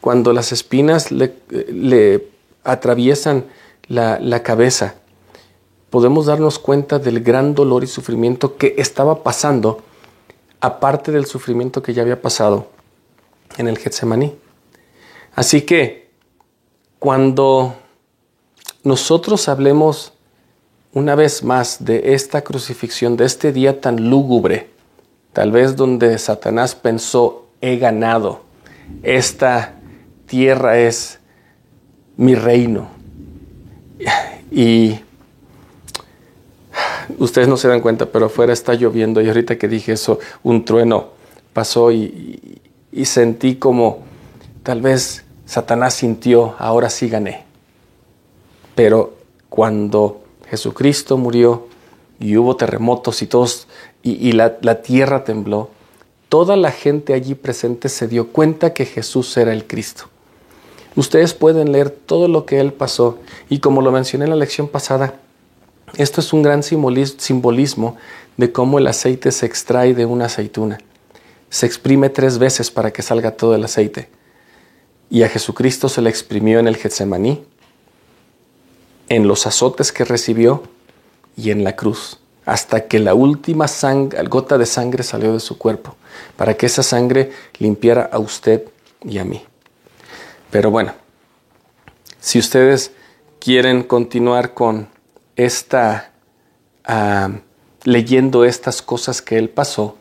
Cuando 0.00 0.32
las 0.32 0.52
espinas 0.52 1.10
le, 1.10 2.28
atraviesan 2.64 3.44
la, 3.88 4.18
la 4.20 4.42
cabeza, 4.42 4.94
podemos 5.90 6.26
darnos 6.26 6.58
cuenta 6.58 6.98
del 6.98 7.20
gran 7.20 7.54
dolor 7.54 7.84
y 7.84 7.86
sufrimiento 7.86 8.56
que 8.56 8.74
estaba 8.78 9.22
pasando, 9.22 9.82
aparte 10.60 11.12
del 11.12 11.26
sufrimiento 11.26 11.82
que 11.82 11.92
ya 11.92 12.02
había 12.02 12.22
pasado 12.22 12.68
en 13.58 13.68
el 13.68 13.78
Getsemaní. 13.78 14.34
Así 15.34 15.62
que 15.62 16.10
cuando 16.98 17.74
nosotros 18.84 19.48
hablemos 19.48 20.11
una 20.92 21.14
vez 21.14 21.42
más 21.42 21.84
de 21.84 22.14
esta 22.14 22.42
crucifixión, 22.42 23.16
de 23.16 23.24
este 23.24 23.52
día 23.52 23.80
tan 23.80 24.10
lúgubre, 24.10 24.68
tal 25.32 25.50
vez 25.50 25.76
donde 25.76 26.18
Satanás 26.18 26.74
pensó, 26.74 27.46
he 27.60 27.78
ganado, 27.78 28.42
esta 29.02 29.74
tierra 30.26 30.78
es 30.78 31.18
mi 32.16 32.34
reino. 32.34 32.88
Y 34.50 35.00
ustedes 37.18 37.48
no 37.48 37.56
se 37.56 37.68
dan 37.68 37.80
cuenta, 37.80 38.06
pero 38.06 38.26
afuera 38.26 38.52
está 38.52 38.74
lloviendo 38.74 39.20
y 39.20 39.28
ahorita 39.28 39.56
que 39.56 39.68
dije 39.68 39.92
eso, 39.92 40.18
un 40.42 40.64
trueno 40.64 41.08
pasó 41.52 41.90
y, 41.92 42.60
sentí 43.04 43.56
como 43.56 44.00
tal 44.62 44.82
vez 44.82 45.24
Satanás 45.46 45.94
sintió, 45.94 46.54
ahora 46.58 46.90
sí 46.90 47.08
gané. 47.08 47.44
Pero 48.74 49.14
cuando 49.48 50.22
Jesucristo 50.52 51.16
murió 51.16 51.66
y 52.20 52.36
hubo 52.36 52.56
terremotos 52.56 53.22
y 53.22 53.26
todos, 53.26 53.68
y, 54.02 54.32
la, 54.32 54.58
la 54.60 54.82
tierra 54.82 55.24
tembló, 55.24 55.70
toda 56.28 56.58
la 56.58 56.70
gente 56.70 57.14
allí 57.14 57.34
presente 57.34 57.88
se 57.88 58.06
dio 58.06 58.28
cuenta 58.28 58.74
que 58.74 58.84
Jesús 58.84 59.34
era 59.38 59.54
el 59.54 59.66
Cristo. 59.66 60.10
Ustedes 60.94 61.32
pueden 61.32 61.72
leer 61.72 61.88
todo 61.88 62.28
lo 62.28 62.44
que 62.44 62.60
él 62.60 62.74
pasó 62.74 63.18
y 63.48 63.60
como 63.60 63.80
lo 63.80 63.92
mencioné 63.92 64.24
en 64.24 64.30
la 64.30 64.36
lección 64.36 64.68
pasada, 64.68 65.14
esto 65.96 66.20
es 66.20 66.34
un 66.34 66.42
gran 66.42 66.62
simbolismo 66.62 67.96
de 68.36 68.52
cómo 68.52 68.78
el 68.78 68.88
aceite 68.88 69.32
se 69.32 69.46
extrae 69.46 69.94
de 69.94 70.04
una 70.04 70.26
aceituna. 70.26 70.76
Se 71.48 71.64
exprime 71.64 72.10
tres 72.10 72.36
veces 72.36 72.70
para 72.70 72.92
que 72.92 73.00
salga 73.00 73.38
todo 73.38 73.54
el 73.54 73.64
aceite. 73.64 74.10
Y 75.08 75.22
a 75.22 75.30
Jesucristo 75.30 75.88
se 75.88 76.02
le 76.02 76.10
exprimió 76.10 76.58
en 76.58 76.68
el 76.68 76.76
Getsemaní, 76.76 77.42
en 79.12 79.28
los 79.28 79.46
azotes 79.46 79.92
que 79.92 80.06
recibió 80.06 80.62
y 81.36 81.50
en 81.50 81.64
la 81.64 81.76
cruz, 81.76 82.18
hasta 82.46 82.88
que 82.88 82.98
la 82.98 83.12
última 83.12 83.66
gota 84.30 84.56
de 84.56 84.64
sangre 84.64 85.02
salió 85.02 85.34
de 85.34 85.40
su 85.40 85.58
cuerpo, 85.58 85.96
para 86.36 86.54
que 86.54 86.64
esa 86.64 86.82
sangre 86.82 87.30
limpiara 87.58 88.08
a 88.10 88.18
usted 88.18 88.64
y 89.04 89.18
a 89.18 89.24
mí. 89.24 89.42
Pero 90.50 90.70
bueno, 90.70 90.94
si 92.20 92.38
ustedes 92.38 92.92
quieren 93.38 93.82
continuar 93.82 94.54
con 94.54 94.88
esta, 95.36 96.12
ah, 96.84 97.32
leyendo 97.84 98.46
estas 98.46 98.80
cosas 98.80 99.20
que 99.20 99.36
él 99.36 99.50
pasó, 99.50 99.98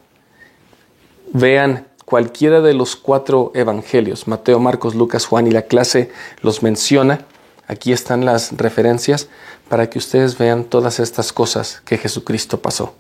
vean 1.34 1.86
cualquiera 2.06 2.62
de 2.62 2.74
los 2.74 2.96
cuatro 2.96 3.52
evangelios, 3.56 4.30
Mateo, 4.30 4.60
Marcos, 4.60 4.96
Lucas, 4.96 5.26
Juan 5.26 5.48
y 5.48 5.52
la 5.52 5.64
clase 5.64 6.12
los 6.42 6.64
menciona. 6.64 7.26
Aquí 7.72 7.94
están 7.94 8.26
las 8.26 8.52
referencias 8.58 9.30
para 9.70 9.90
que 9.90 9.98
ustedes 9.98 10.38
vean 10.38 10.66
todas 10.66 11.00
estas 11.00 11.32
cosas 11.32 11.82
que 11.86 11.98
Jesucristo 11.98 12.62
pasó. 12.62 12.96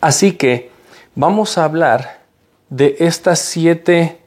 Así 0.00 0.32
que 0.32 0.70
vamos 1.14 1.58
a 1.58 1.64
hablar 1.64 2.22
de 2.70 2.96
estas 3.00 3.40
siete 3.40 4.22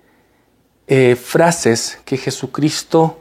eh, 0.85 1.15
frases 1.15 1.97
que 2.05 2.15
Jesucristo 2.17 3.17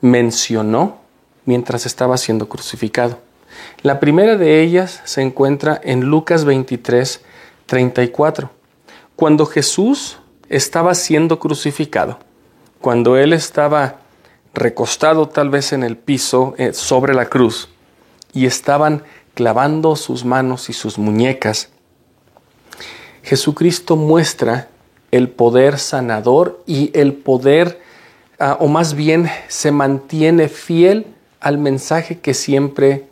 mencionó 0.00 0.98
mientras 1.44 1.86
estaba 1.86 2.16
siendo 2.16 2.48
crucificado. 2.48 3.20
La 3.82 4.00
primera 4.00 4.36
de 4.36 4.60
ellas 4.60 5.00
se 5.04 5.22
encuentra 5.22 5.80
en 5.84 6.00
Lucas 6.00 6.44
23, 6.44 7.20
34. 7.66 8.50
Cuando 9.14 9.46
Jesús 9.46 10.18
estaba 10.48 10.96
siendo 10.96 11.38
crucificado, 11.38 12.18
cuando 12.80 13.16
Él 13.16 13.32
estaba 13.32 14.00
recostado 14.58 15.28
tal 15.28 15.50
vez 15.50 15.72
en 15.72 15.82
el 15.82 15.96
piso 15.96 16.54
eh, 16.58 16.72
sobre 16.72 17.14
la 17.14 17.26
cruz 17.26 17.68
y 18.32 18.46
estaban 18.46 19.02
clavando 19.34 19.96
sus 19.96 20.24
manos 20.24 20.68
y 20.68 20.72
sus 20.72 20.98
muñecas, 20.98 21.70
Jesucristo 23.22 23.96
muestra 23.96 24.68
el 25.10 25.28
poder 25.28 25.78
sanador 25.78 26.62
y 26.66 26.90
el 26.98 27.14
poder, 27.14 27.80
ah, 28.38 28.56
o 28.60 28.68
más 28.68 28.94
bien 28.94 29.30
se 29.48 29.70
mantiene 29.70 30.48
fiel 30.48 31.06
al 31.40 31.58
mensaje 31.58 32.18
que 32.18 32.34
siempre 32.34 33.06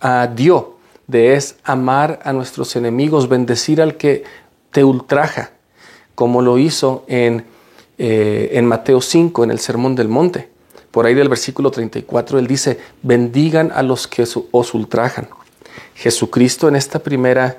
ah, 0.00 0.28
dio, 0.34 0.78
de 1.06 1.34
es 1.34 1.56
amar 1.64 2.20
a 2.24 2.32
nuestros 2.32 2.76
enemigos, 2.76 3.28
bendecir 3.28 3.80
al 3.80 3.96
que 3.96 4.24
te 4.70 4.84
ultraja, 4.84 5.50
como 6.14 6.42
lo 6.42 6.58
hizo 6.58 7.04
en, 7.06 7.44
eh, 7.98 8.50
en 8.52 8.66
Mateo 8.66 9.00
5, 9.00 9.44
en 9.44 9.50
el 9.50 9.58
Sermón 9.58 9.94
del 9.94 10.08
Monte. 10.08 10.48
Por 10.90 11.06
ahí 11.06 11.14
del 11.14 11.28
versículo 11.28 11.70
34, 11.70 12.38
él 12.38 12.46
dice, 12.46 12.78
bendigan 13.02 13.70
a 13.72 13.82
los 13.82 14.06
que 14.06 14.26
os 14.50 14.74
ultrajan. 14.74 15.28
Jesucristo 15.94 16.68
en 16.68 16.76
esta 16.76 16.98
primera 17.00 17.58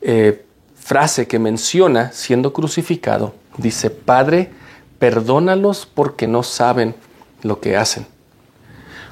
eh, 0.00 0.44
frase 0.74 1.26
que 1.26 1.38
menciona 1.38 2.12
siendo 2.12 2.52
crucificado, 2.52 3.34
dice, 3.56 3.90
Padre, 3.90 4.50
perdónalos 4.98 5.86
porque 5.86 6.26
no 6.26 6.42
saben 6.42 6.94
lo 7.42 7.60
que 7.60 7.76
hacen. 7.76 8.06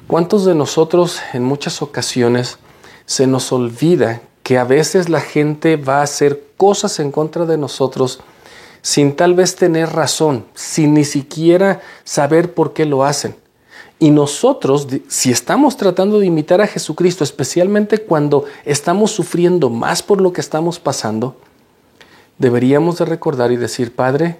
¿Cuántos 0.07 0.45
de 0.45 0.55
nosotros 0.55 1.21
en 1.33 1.45
muchas 1.45 1.83
ocasiones 1.83 2.59
se 3.07 3.27
nos 3.27 3.53
olvida 3.53 4.23
que 4.43 4.59
a 4.59 4.65
veces 4.65 5.09
la 5.09 5.21
gente 5.21 5.77
va 5.77 6.01
a 6.01 6.03
hacer 6.03 6.43
cosas 6.57 6.99
en 7.01 7.13
contra 7.13 7.47
de 7.47 7.59
nosotros 7.59 8.21
sin 8.83 9.17
tal 9.17 9.35
vez 9.35 9.57
tener 9.57 9.91
razón, 9.91 10.45
sin 10.55 10.95
ni 10.95 11.05
siquiera 11.05 11.81
saber 12.05 12.55
por 12.55 12.73
qué 12.73 12.85
lo 12.85 13.05
hacen? 13.05 13.37
Y 14.01 14.11
nosotros, 14.11 14.87
si 15.09 15.31
estamos 15.31 15.77
tratando 15.77 16.21
de 16.21 16.27
imitar 16.27 16.61
a 16.61 16.69
Jesucristo, 16.69 17.25
especialmente 17.25 17.99
cuando 17.99 18.45
estamos 18.65 19.11
sufriendo 19.11 19.71
más 19.71 20.03
por 20.03 20.21
lo 20.21 20.33
que 20.33 20.41
estamos 20.41 20.79
pasando, 20.79 21.37
deberíamos 22.39 22.99
de 22.99 23.07
recordar 23.07 23.51
y 23.51 23.57
decir, 23.57 23.95
Padre, 23.95 24.39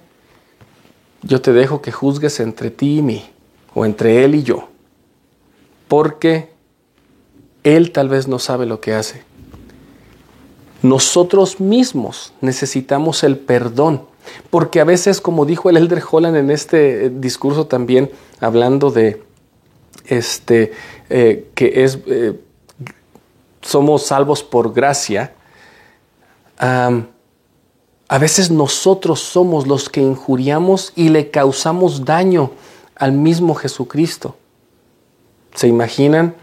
yo 1.21 1.41
te 1.41 1.51
dejo 1.51 1.81
que 1.81 1.91
juzgues 1.91 2.39
entre 2.39 2.71
ti 2.71 2.99
y 2.99 3.01
mí, 3.01 3.29
o 3.73 3.85
entre 3.85 4.23
Él 4.23 4.35
y 4.35 4.43
yo, 4.43 4.69
porque 5.89 6.51
Él 7.63 7.91
tal 7.91 8.07
vez 8.07 8.29
no 8.29 8.39
sabe 8.39 8.65
lo 8.65 8.79
que 8.79 8.93
hace. 8.93 9.23
Nosotros 10.81 11.59
mismos 11.59 12.31
necesitamos 12.39 13.25
el 13.25 13.37
perdón, 13.37 14.03
porque 14.49 14.79
a 14.79 14.83
veces, 14.83 15.21
como 15.21 15.45
dijo 15.45 15.69
el 15.69 15.77
Elder 15.77 16.01
Holland 16.09 16.37
en 16.37 16.51
este 16.51 17.05
eh, 17.05 17.09
discurso 17.09 17.67
también, 17.67 18.11
hablando 18.39 18.91
de 18.91 19.23
este, 20.05 20.71
eh, 21.09 21.49
que 21.55 21.83
es, 21.83 21.99
eh, 22.07 22.39
somos 23.61 24.03
salvos 24.03 24.43
por 24.43 24.73
gracia, 24.73 25.33
a 26.61 28.17
veces 28.17 28.51
nosotros 28.51 29.21
somos 29.21 29.65
los 29.65 29.87
que 29.87 30.01
injuriamos 30.01 30.91
y 30.95 31.07
le 31.07 31.29
causamos 31.29 32.03
daño 32.03 32.51
al 32.95 33.13
mismo 33.13 33.55
Jesucristo. 33.55 34.35
¿Se 35.55 35.67
imaginan 35.67 36.35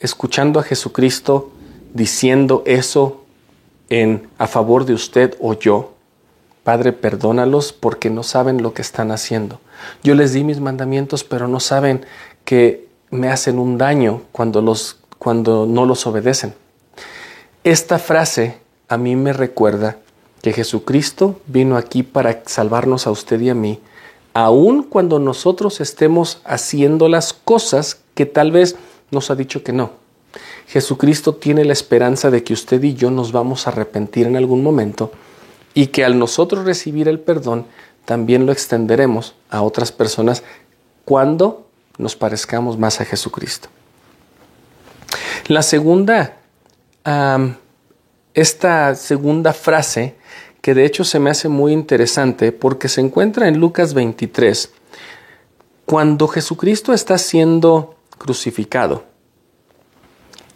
escuchando 0.00 0.60
a 0.60 0.62
Jesucristo 0.62 1.50
diciendo 1.94 2.62
eso 2.66 3.24
en 3.88 4.28
a 4.36 4.46
favor 4.46 4.84
de 4.84 4.92
usted 4.92 5.34
o 5.40 5.54
yo? 5.54 5.94
Padre, 6.68 6.92
perdónalos 6.92 7.72
porque 7.72 8.10
no 8.10 8.22
saben 8.22 8.62
lo 8.62 8.74
que 8.74 8.82
están 8.82 9.10
haciendo. 9.10 9.58
Yo 10.02 10.14
les 10.14 10.34
di 10.34 10.44
mis 10.44 10.60
mandamientos, 10.60 11.24
pero 11.24 11.48
no 11.48 11.60
saben 11.60 12.04
que 12.44 12.88
me 13.08 13.30
hacen 13.30 13.58
un 13.58 13.78
daño 13.78 14.20
cuando 14.32 14.60
los 14.60 14.98
cuando 15.18 15.64
no 15.64 15.86
los 15.86 16.06
obedecen. 16.06 16.52
Esta 17.64 17.98
frase 17.98 18.58
a 18.86 18.98
mí 18.98 19.16
me 19.16 19.32
recuerda 19.32 19.96
que 20.42 20.52
Jesucristo 20.52 21.40
vino 21.46 21.78
aquí 21.78 22.02
para 22.02 22.42
salvarnos 22.44 23.06
a 23.06 23.12
usted 23.12 23.40
y 23.40 23.48
a 23.48 23.54
mí, 23.54 23.80
aun 24.34 24.82
cuando 24.82 25.18
nosotros 25.18 25.80
estemos 25.80 26.42
haciendo 26.44 27.08
las 27.08 27.32
cosas 27.32 28.02
que 28.14 28.26
tal 28.26 28.52
vez 28.52 28.76
nos 29.10 29.30
ha 29.30 29.36
dicho 29.36 29.62
que 29.62 29.72
no. 29.72 29.92
Jesucristo 30.66 31.34
tiene 31.34 31.64
la 31.64 31.72
esperanza 31.72 32.30
de 32.30 32.44
que 32.44 32.52
usted 32.52 32.82
y 32.82 32.92
yo 32.92 33.10
nos 33.10 33.32
vamos 33.32 33.66
a 33.66 33.70
arrepentir 33.70 34.26
en 34.26 34.36
algún 34.36 34.62
momento 34.62 35.12
y 35.74 35.88
que 35.88 36.04
al 36.04 36.18
nosotros 36.18 36.64
recibir 36.64 37.08
el 37.08 37.20
perdón, 37.20 37.66
también 38.04 38.46
lo 38.46 38.52
extenderemos 38.52 39.34
a 39.50 39.62
otras 39.62 39.92
personas 39.92 40.42
cuando 41.04 41.66
nos 41.98 42.16
parezcamos 42.16 42.78
más 42.78 43.00
a 43.00 43.04
Jesucristo. 43.04 43.68
La 45.46 45.62
segunda, 45.62 46.38
esta 48.34 48.94
segunda 48.94 49.52
frase 49.52 50.16
que 50.62 50.74
de 50.74 50.84
hecho 50.86 51.04
se 51.04 51.18
me 51.18 51.30
hace 51.30 51.48
muy 51.48 51.72
interesante 51.72 52.50
porque 52.52 52.88
se 52.88 53.00
encuentra 53.00 53.46
en 53.46 53.58
Lucas 53.58 53.94
23, 53.94 54.70
cuando 55.84 56.28
Jesucristo 56.28 56.92
está 56.92 57.18
siendo 57.18 57.96
crucificado. 58.16 59.04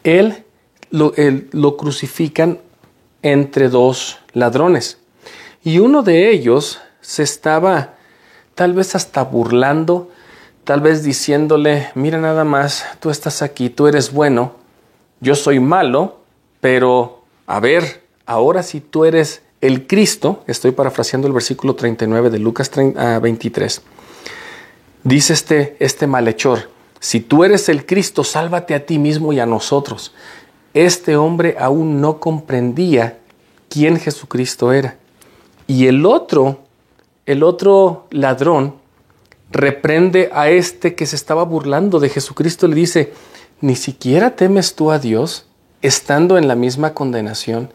Él 0.05 0.45
lo, 0.91 1.13
lo 1.53 1.77
crucifican 1.77 2.61
entre 3.23 3.69
dos 3.69 4.19
ladrones 4.33 5.02
y 5.65 5.79
uno 5.79 6.03
de 6.03 6.31
ellos 6.31 6.81
se 7.01 7.23
estaba 7.23 7.95
tal 8.55 8.75
vez 8.75 8.95
hasta 8.95 9.25
burlando, 9.25 10.11
tal 10.65 10.81
vez 10.81 11.03
diciéndole, 11.03 11.91
mira 11.95 12.19
nada 12.19 12.45
más, 12.45 12.85
tú 13.01 13.11
estás 13.11 13.43
aquí, 13.43 13.71
tú 13.71 13.87
eres 13.87 14.13
bueno, 14.13 14.53
yo 15.21 15.35
soy 15.35 15.61
malo, 15.61 16.21
pero 16.61 17.23
a 17.47 17.61
ver, 17.61 18.03
ahora 18.27 18.63
si 18.63 18.81
tú 18.81 19.05
eres 19.05 19.43
el 19.61 19.87
Cristo, 19.87 20.43
estoy 20.47 20.73
parafraseando 20.73 21.29
el 21.29 21.33
versículo 21.33 21.75
39 21.75 22.31
de 22.31 22.39
Lucas 22.39 22.71
23, 22.75 23.83
ah, 23.85 23.91
dice 25.05 25.33
este, 25.33 25.77
este 25.79 26.07
malhechor, 26.07 26.71
si 26.99 27.21
tú 27.21 27.43
eres 27.43 27.69
el 27.69 27.85
Cristo, 27.85 28.23
sálvate 28.23 28.75
a 28.75 28.87
ti 28.87 28.99
mismo 28.99 29.33
y 29.33 29.41
a 29.41 29.47
nosotros. 29.47 30.15
Este 30.73 31.17
hombre 31.17 31.57
aún 31.59 32.01
no 32.01 32.21
comprendía 32.21 33.19
quién 33.69 33.99
Jesucristo 33.99 34.73
era. 34.73 34.97
Y 35.73 35.87
el 35.87 36.05
otro, 36.05 36.59
el 37.25 37.43
otro 37.43 38.07
ladrón, 38.11 38.75
reprende 39.51 40.29
a 40.35 40.51
este 40.51 40.95
que 40.95 41.07
se 41.07 41.17
estaba 41.17 41.45
burlando 41.45 41.99
de 41.99 42.11
Jesucristo, 42.11 42.69
le 42.69 42.75
dice, 42.75 43.15
ni 43.63 43.75
siquiera 43.75 44.37
temes 44.37 44.75
tú 44.75 44.91
a 44.91 44.99
Dios, 44.99 45.47
estando 45.81 46.37
en 46.37 46.47
la 46.47 46.57
misma 46.57 46.93
condenación. 46.93 47.71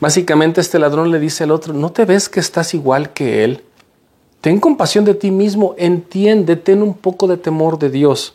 Básicamente 0.00 0.62
este 0.62 0.78
ladrón 0.78 1.10
le 1.10 1.18
dice 1.18 1.44
al 1.44 1.50
otro, 1.50 1.74
¿no 1.74 1.92
te 1.92 2.06
ves 2.06 2.30
que 2.30 2.40
estás 2.40 2.72
igual 2.72 3.12
que 3.12 3.44
él? 3.44 3.64
Ten 4.40 4.58
compasión 4.58 5.04
de 5.04 5.12
ti 5.12 5.30
mismo, 5.30 5.74
entiende, 5.76 6.56
ten 6.56 6.82
un 6.82 6.94
poco 6.94 7.26
de 7.26 7.36
temor 7.36 7.78
de 7.78 7.90
Dios. 7.90 8.34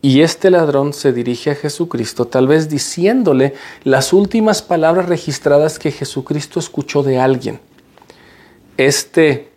Y 0.00 0.22
este 0.22 0.50
ladrón 0.50 0.94
se 0.94 1.12
dirige 1.12 1.50
a 1.50 1.54
Jesucristo, 1.54 2.24
tal 2.24 2.46
vez 2.46 2.70
diciéndole 2.70 3.52
las 3.84 4.14
últimas 4.14 4.62
palabras 4.62 5.06
registradas 5.06 5.78
que 5.78 5.90
Jesucristo 5.90 6.58
escuchó 6.58 7.02
de 7.02 7.18
alguien. 7.18 7.60
Este 8.80 9.50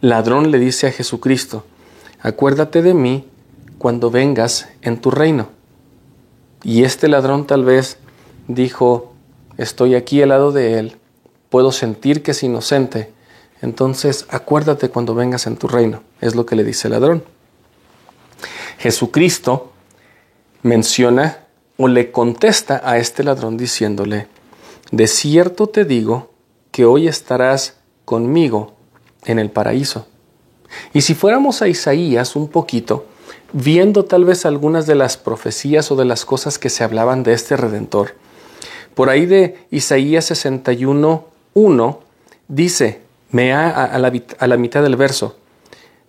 ladrón 0.00 0.50
le 0.50 0.58
dice 0.58 0.86
a 0.86 0.92
Jesucristo, 0.92 1.66
acuérdate 2.22 2.80
de 2.80 2.94
mí 2.94 3.28
cuando 3.76 4.10
vengas 4.10 4.70
en 4.80 4.98
tu 4.98 5.10
reino. 5.10 5.50
Y 6.62 6.84
este 6.84 7.06
ladrón 7.06 7.46
tal 7.46 7.62
vez 7.62 7.98
dijo, 8.48 9.12
estoy 9.58 9.94
aquí 9.94 10.22
al 10.22 10.30
lado 10.30 10.52
de 10.52 10.78
él, 10.78 10.96
puedo 11.50 11.70
sentir 11.70 12.22
que 12.22 12.30
es 12.30 12.42
inocente, 12.42 13.12
entonces 13.60 14.24
acuérdate 14.30 14.88
cuando 14.88 15.14
vengas 15.14 15.46
en 15.46 15.58
tu 15.58 15.68
reino, 15.68 16.02
es 16.22 16.34
lo 16.34 16.46
que 16.46 16.56
le 16.56 16.64
dice 16.64 16.88
el 16.88 16.92
ladrón. 16.92 17.24
Jesucristo 18.78 19.70
menciona 20.62 21.40
o 21.76 21.88
le 21.88 22.10
contesta 22.10 22.80
a 22.82 22.96
este 22.96 23.22
ladrón 23.22 23.58
diciéndole, 23.58 24.28
de 24.92 25.06
cierto 25.06 25.66
te 25.66 25.84
digo 25.84 26.32
que 26.74 26.84
hoy 26.84 27.06
estarás 27.06 27.76
conmigo 28.04 28.74
en 29.26 29.38
el 29.38 29.48
paraíso. 29.48 30.08
Y 30.92 31.02
si 31.02 31.14
fuéramos 31.14 31.62
a 31.62 31.68
Isaías 31.68 32.34
un 32.34 32.48
poquito, 32.48 33.06
viendo 33.52 34.06
tal 34.06 34.24
vez 34.24 34.44
algunas 34.44 34.84
de 34.88 34.96
las 34.96 35.16
profecías 35.16 35.92
o 35.92 35.94
de 35.94 36.04
las 36.04 36.24
cosas 36.24 36.58
que 36.58 36.70
se 36.70 36.82
hablaban 36.82 37.22
de 37.22 37.32
este 37.32 37.56
redentor, 37.56 38.16
por 38.96 39.08
ahí 39.08 39.24
de 39.24 39.56
Isaías 39.70 40.24
61, 40.24 41.26
1, 41.54 42.00
dice, 42.48 43.02
me 43.30 43.52
ha, 43.52 43.70
a, 43.70 43.96
la, 44.00 44.12
a 44.40 44.46
la 44.48 44.56
mitad 44.56 44.82
del 44.82 44.96
verso, 44.96 45.36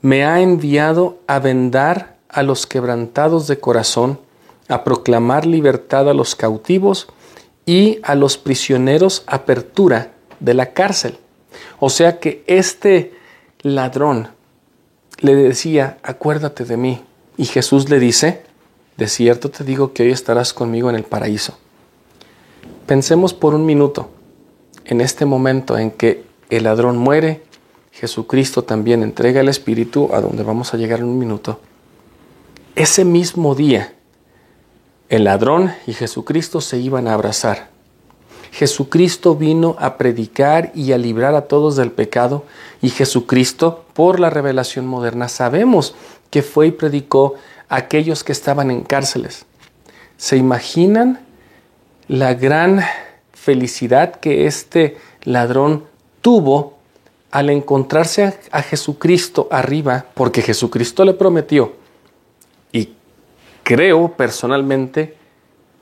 me 0.01 0.25
ha 0.25 0.41
enviado 0.41 1.19
a 1.27 1.37
vendar 1.37 2.17
a 2.27 2.41
los 2.41 2.65
quebrantados 2.65 3.45
de 3.45 3.59
corazón, 3.59 4.19
a 4.67 4.83
proclamar 4.83 5.45
libertad 5.45 6.09
a 6.09 6.15
los 6.15 6.33
cautivos 6.33 7.05
y 7.67 7.99
a 8.01 8.15
los 8.15 8.39
prisioneros 8.39 9.21
apertura 9.27 10.14
de 10.39 10.53
la 10.53 10.73
cárcel. 10.73 11.17
O 11.79 11.89
sea 11.89 12.19
que 12.19 12.43
este 12.47 13.13
ladrón 13.61 14.29
le 15.19 15.35
decía, 15.35 15.97
acuérdate 16.03 16.65
de 16.65 16.77
mí. 16.77 17.03
Y 17.37 17.45
Jesús 17.45 17.89
le 17.89 17.99
dice, 17.99 18.43
de 18.97 19.07
cierto 19.07 19.49
te 19.49 19.63
digo 19.63 19.93
que 19.93 20.03
hoy 20.03 20.11
estarás 20.11 20.53
conmigo 20.53 20.89
en 20.89 20.95
el 20.95 21.03
paraíso. 21.03 21.57
Pensemos 22.85 23.33
por 23.33 23.55
un 23.55 23.65
minuto 23.65 24.09
en 24.85 25.01
este 25.01 25.25
momento 25.25 25.77
en 25.77 25.91
que 25.91 26.23
el 26.49 26.63
ladrón 26.63 26.97
muere, 26.97 27.43
Jesucristo 27.91 28.63
también 28.63 29.03
entrega 29.03 29.41
el 29.41 29.49
Espíritu, 29.49 30.09
a 30.13 30.21
donde 30.21 30.43
vamos 30.43 30.73
a 30.73 30.77
llegar 30.77 30.99
en 30.99 31.05
un 31.05 31.17
minuto. 31.17 31.59
Ese 32.75 33.05
mismo 33.05 33.55
día, 33.55 33.93
el 35.09 35.23
ladrón 35.23 35.73
y 35.87 35.93
Jesucristo 35.93 36.61
se 36.61 36.77
iban 36.77 37.07
a 37.07 37.13
abrazar. 37.13 37.69
Jesucristo 38.55 39.35
vino 39.35 39.75
a 39.79 39.97
predicar 39.97 40.71
y 40.73 40.93
a 40.93 40.97
librar 40.97 41.35
a 41.35 41.41
todos 41.41 41.75
del 41.75 41.91
pecado 41.91 42.45
y 42.81 42.89
Jesucristo, 42.89 43.83
por 43.93 44.21
la 44.21 44.29
revelación 44.29 44.87
moderna, 44.87 45.27
sabemos 45.27 45.93
que 46.29 46.41
fue 46.41 46.67
y 46.67 46.71
predicó 46.71 47.35
a 47.67 47.75
aquellos 47.75 48.23
que 48.23 48.31
estaban 48.31 48.71
en 48.71 48.83
cárceles. 48.83 49.45
¿Se 50.15 50.37
imaginan 50.37 51.19
la 52.07 52.33
gran 52.33 52.79
felicidad 53.33 54.15
que 54.21 54.47
este 54.47 54.95
ladrón 55.23 55.83
tuvo 56.21 56.77
al 57.31 57.49
encontrarse 57.49 58.39
a, 58.51 58.61
Jesucristo 58.61 59.49
arriba, 59.51 60.05
porque 60.13 60.41
Jesucristo 60.41 61.03
le 61.03 61.13
prometió, 61.13 61.73
y 62.71 62.93
creo 63.63 64.13
personalmente 64.13 65.17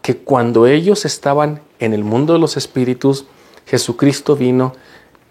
que 0.02 0.18
cuando 0.18 0.66
ellos 0.66 1.06
estaban 1.06 1.62
en 1.84 1.94
el 1.94 2.04
mundo 2.04 2.34
de 2.34 2.40
los 2.40 2.56
espíritus, 2.56 3.26
Jesucristo 3.66 4.36
vino 4.36 4.74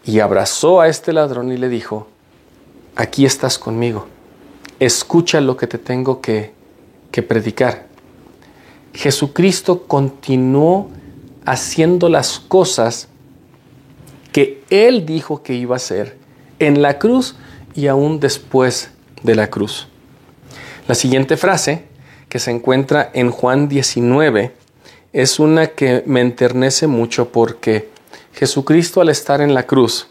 y 0.05 0.21
abrazó 0.21 0.81
a 0.81 0.89
este 0.89 1.13
ladrón 1.13 1.51
y 1.51 1.57
le 1.57 1.69
dijo, 1.69 2.09
aquí 2.95 3.25
estás 3.25 3.59
conmigo, 3.59 4.07
escucha 4.79 5.41
lo 5.41 5.57
que 5.57 5.67
te 5.67 5.79
tengo 5.79 6.21
que, 6.21 6.53
que 7.11 7.23
predicar. 7.23 7.87
Jesucristo 8.93 9.85
continuó 9.87 10.91
haciendo 11.47 12.09
las 12.09 12.39
cosas 12.39 13.09
que 14.33 14.63
Él 14.69 15.07
dijo 15.07 15.43
que 15.43 15.55
iba 15.55 15.75
a 15.75 15.77
hacer 15.77 16.19
en 16.59 16.83
la 16.83 16.99
cruz 16.99 17.37
y 17.75 17.87
aún 17.87 18.21
después 18.21 18.91
de 19.23 19.35
la 19.35 19.49
cruz. 19.49 19.89
La 20.87 20.95
siguiente 20.95 21.37
frase, 21.37 21.85
que 22.29 22.39
se 22.39 22.51
encuentra 22.51 23.11
en 23.15 23.31
Juan 23.31 23.69
19, 23.69 24.62
es 25.13 25.39
una 25.39 25.69
que 25.69 26.03
me 26.07 26.21
enternece 26.21 26.87
mucho 26.87 27.31
porque 27.31 27.91
Jesucristo 28.35 29.01
al 29.01 29.09
estar 29.09 29.41
en 29.41 29.55
la 29.55 29.67
cruz, 29.67 30.09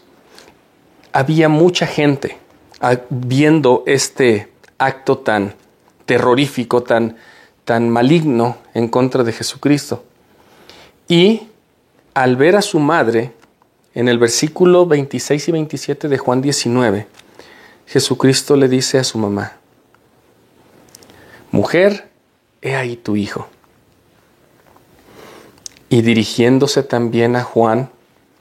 había 1.12 1.48
mucha 1.48 1.86
gente 1.86 2.38
ah, 2.80 2.96
viendo 3.10 3.82
este 3.86 4.52
acto 4.78 5.18
tan 5.18 5.54
terrorífico, 6.06 6.82
tan 6.82 7.16
tan 7.64 7.88
maligno 7.88 8.58
en 8.74 8.88
contra 8.88 9.24
de 9.24 9.32
Jesucristo. 9.32 10.04
Y 11.08 11.48
al 12.14 12.36
ver 12.36 12.56
a 12.56 12.62
su 12.62 12.78
madre, 12.78 13.32
en 13.94 14.08
el 14.08 14.18
versículo 14.18 14.86
26 14.86 15.48
y 15.48 15.52
27 15.52 16.08
de 16.08 16.18
Juan 16.18 16.42
19, 16.42 17.06
Jesucristo 17.86 18.56
le 18.56 18.68
dice 18.68 18.98
a 18.98 19.04
su 19.04 19.18
mamá, 19.18 19.56
Mujer, 21.50 22.08
he 22.62 22.74
ahí 22.74 22.96
tu 22.96 23.16
hijo. 23.16 23.48
Y 25.92 26.00
dirigiéndose 26.00 26.82
también 26.82 27.36
a 27.36 27.42
Juan, 27.42 27.90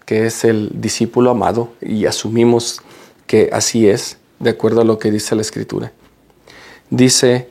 que 0.06 0.26
es 0.26 0.46
el 0.46 0.72
discípulo 0.74 1.32
amado, 1.32 1.74
y 1.82 2.06
asumimos 2.06 2.82
que 3.28 3.50
así 3.52 3.90
es, 3.90 4.20
de 4.40 4.52
acuerdo 4.52 4.80
a 4.80 4.86
lo 4.86 4.98
que 4.98 5.12
dice 5.12 5.36
la 5.36 5.42
Escritura, 5.42 5.92
dice 6.90 7.50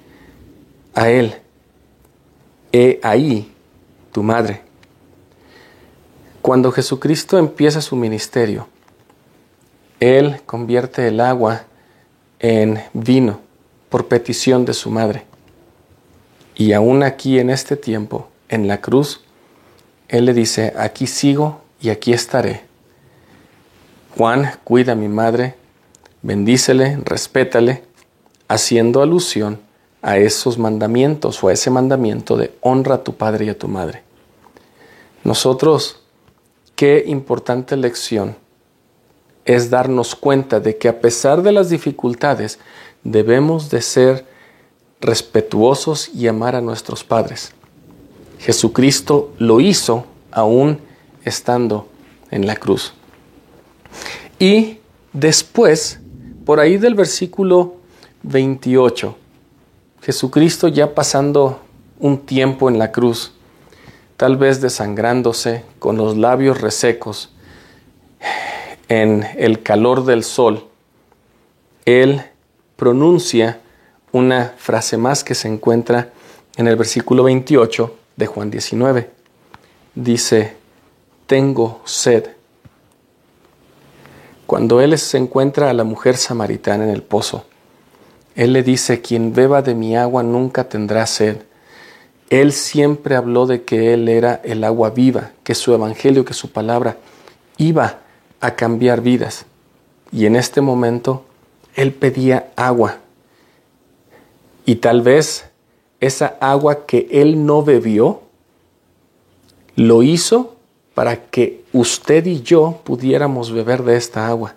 a 0.95 1.11
él, 1.11 1.35
he 2.73 2.99
ahí 3.03 3.53
tu 4.11 4.23
madre. 4.23 4.63
Cuando 6.41 6.73
Jesucristo 6.73 7.37
empieza 7.37 7.83
su 7.83 7.95
ministerio, 7.95 8.69
Él 10.01 10.41
convierte 10.47 11.09
el 11.09 11.21
agua 11.21 11.65
en 12.39 12.83
vino 12.95 13.41
por 13.91 14.09
petición 14.09 14.65
de 14.65 14.73
su 14.73 14.91
madre. 14.91 15.27
Y 16.55 16.73
aún 16.73 17.03
aquí 17.03 17.39
en 17.39 17.51
este 17.51 17.77
tiempo, 17.77 18.31
en 18.49 18.67
la 18.67 18.81
cruz, 18.81 19.21
Él 20.11 20.25
le 20.25 20.35
dice, 20.35 20.75
aquí 20.77 21.07
sigo 21.07 21.61
y 21.81 21.91
aquí 21.91 22.13
estaré. 22.13 22.63
Juan, 24.17 24.51
cuida 24.65 24.93
a 24.93 24.97
mi 24.97 25.09
madre, 25.09 25.55
bendícele, 26.21 26.99
respétale, 27.05 27.85
haciendo 28.49 29.03
alusión 29.03 29.61
a 30.03 30.19
esos 30.19 30.59
mandamientos 30.59 31.45
o 31.45 31.49
a 31.49 31.53
ese 31.53 31.71
mandamiento 31.71 32.37
de 32.37 32.53
honra 32.61 32.97
a 32.97 33.05
tu 33.05 33.15
padre 33.15 33.45
y 33.45 33.49
a 33.51 33.59
tu 33.59 33.69
madre. 33.69 34.03
Nosotros, 35.23 36.03
qué 36.75 37.05
importante 37.07 37.77
lección 37.77 38.35
es 39.45 39.71
darnos 39.71 40.17
cuenta 40.17 40.59
de 40.59 40.77
que 40.77 40.89
a 40.89 41.01
pesar 41.01 41.43
de 41.43 41.53
las 41.53 41.71
dificultades, 41.71 42.59
debemos 43.05 43.71
de 43.71 43.81
ser 43.81 44.27
respetuosos 45.01 46.09
y 46.09 46.27
amar 46.27 46.57
a 46.57 46.61
nuestros 46.61 47.05
padres. 47.05 47.53
Jesucristo 48.41 49.35
lo 49.39 49.61
hizo 49.61 50.07
aún 50.31 50.81
estando 51.25 51.89
en 52.31 52.47
la 52.47 52.57
cruz. 52.57 52.95
Y 54.39 54.79
después 55.13 56.01
por 56.47 56.59
ahí 56.59 56.79
del 56.79 56.95
versículo 56.95 57.77
28, 58.23 59.17
Jesucristo 60.03 60.69
ya 60.69 60.95
pasando 60.95 61.61
un 61.99 62.19
tiempo 62.19 62.71
en 62.71 62.79
la 62.79 62.91
cruz, 62.93 63.35
tal 64.17 64.39
vez 64.39 64.61
desangrándose 64.61 65.65
con 65.79 65.99
los 65.99 66.17
labios 66.17 66.61
resecos 66.61 67.31
en 68.89 69.27
el 69.37 69.63
calor 69.63 70.07
del 70.07 70.25
sol, 70.25 70.67
él 71.85 72.23
pronuncia 72.77 73.61
una 74.13 74.55
frase 74.57 74.97
más 74.97 75.23
que 75.23 75.35
se 75.35 75.47
encuentra 75.47 76.11
en 76.57 76.67
el 76.67 76.77
versículo 76.77 77.25
28 77.25 78.00
de 78.21 78.27
Juan 78.27 78.53
19. 78.53 79.11
Dice, 79.97 80.55
tengo 81.27 81.81
sed. 81.85 82.29
Cuando 84.47 84.81
él 84.81 84.97
se 84.99 85.19
encuentra 85.19 85.71
a 85.71 85.75
la 85.75 85.83
mujer 85.83 86.17
samaritana 86.17 86.85
en 86.85 86.91
el 86.91 87.03
pozo, 87.03 87.45
él 88.37 88.53
le 88.53 88.63
dice, 88.63 89.01
quien 89.01 89.35
beba 89.35 89.63
de 89.63 89.75
mi 89.75 89.97
agua 89.97 90.23
nunca 90.23 90.69
tendrá 90.69 91.07
sed. 91.07 91.43
Él 92.31 92.53
siempre 92.53 93.17
habló 93.17 93.47
de 93.47 93.65
que 93.65 93.93
Él 93.93 94.09
era 94.09 94.41
el 94.45 94.63
agua 94.63 94.91
viva, 94.91 95.33
que 95.43 95.57
su 95.57 95.75
evangelio, 95.75 96.25
que 96.25 96.33
su 96.33 96.53
palabra 96.53 96.97
iba 97.59 97.99
a 98.41 98.55
cambiar 98.55 99.01
vidas. 99.01 99.47
Y 100.13 100.27
en 100.27 100.37
este 100.37 100.61
momento 100.61 101.25
Él 101.75 101.93
pedía 101.93 102.51
agua. 102.55 102.99
Y 104.65 104.77
tal 104.77 105.03
vez 105.03 105.50
esa 106.01 106.37
agua 106.41 106.87
que 106.87 107.09
Él 107.11 107.47
no 107.47 107.63
bebió, 107.63 108.23
lo 109.77 110.03
hizo 110.03 110.57
para 110.95 111.25
que 111.27 111.63
usted 111.73 112.27
y 112.27 112.43
yo 112.43 112.81
pudiéramos 112.85 113.53
beber 113.53 113.83
de 113.85 113.97
esta 113.97 114.27
agua 114.27 114.55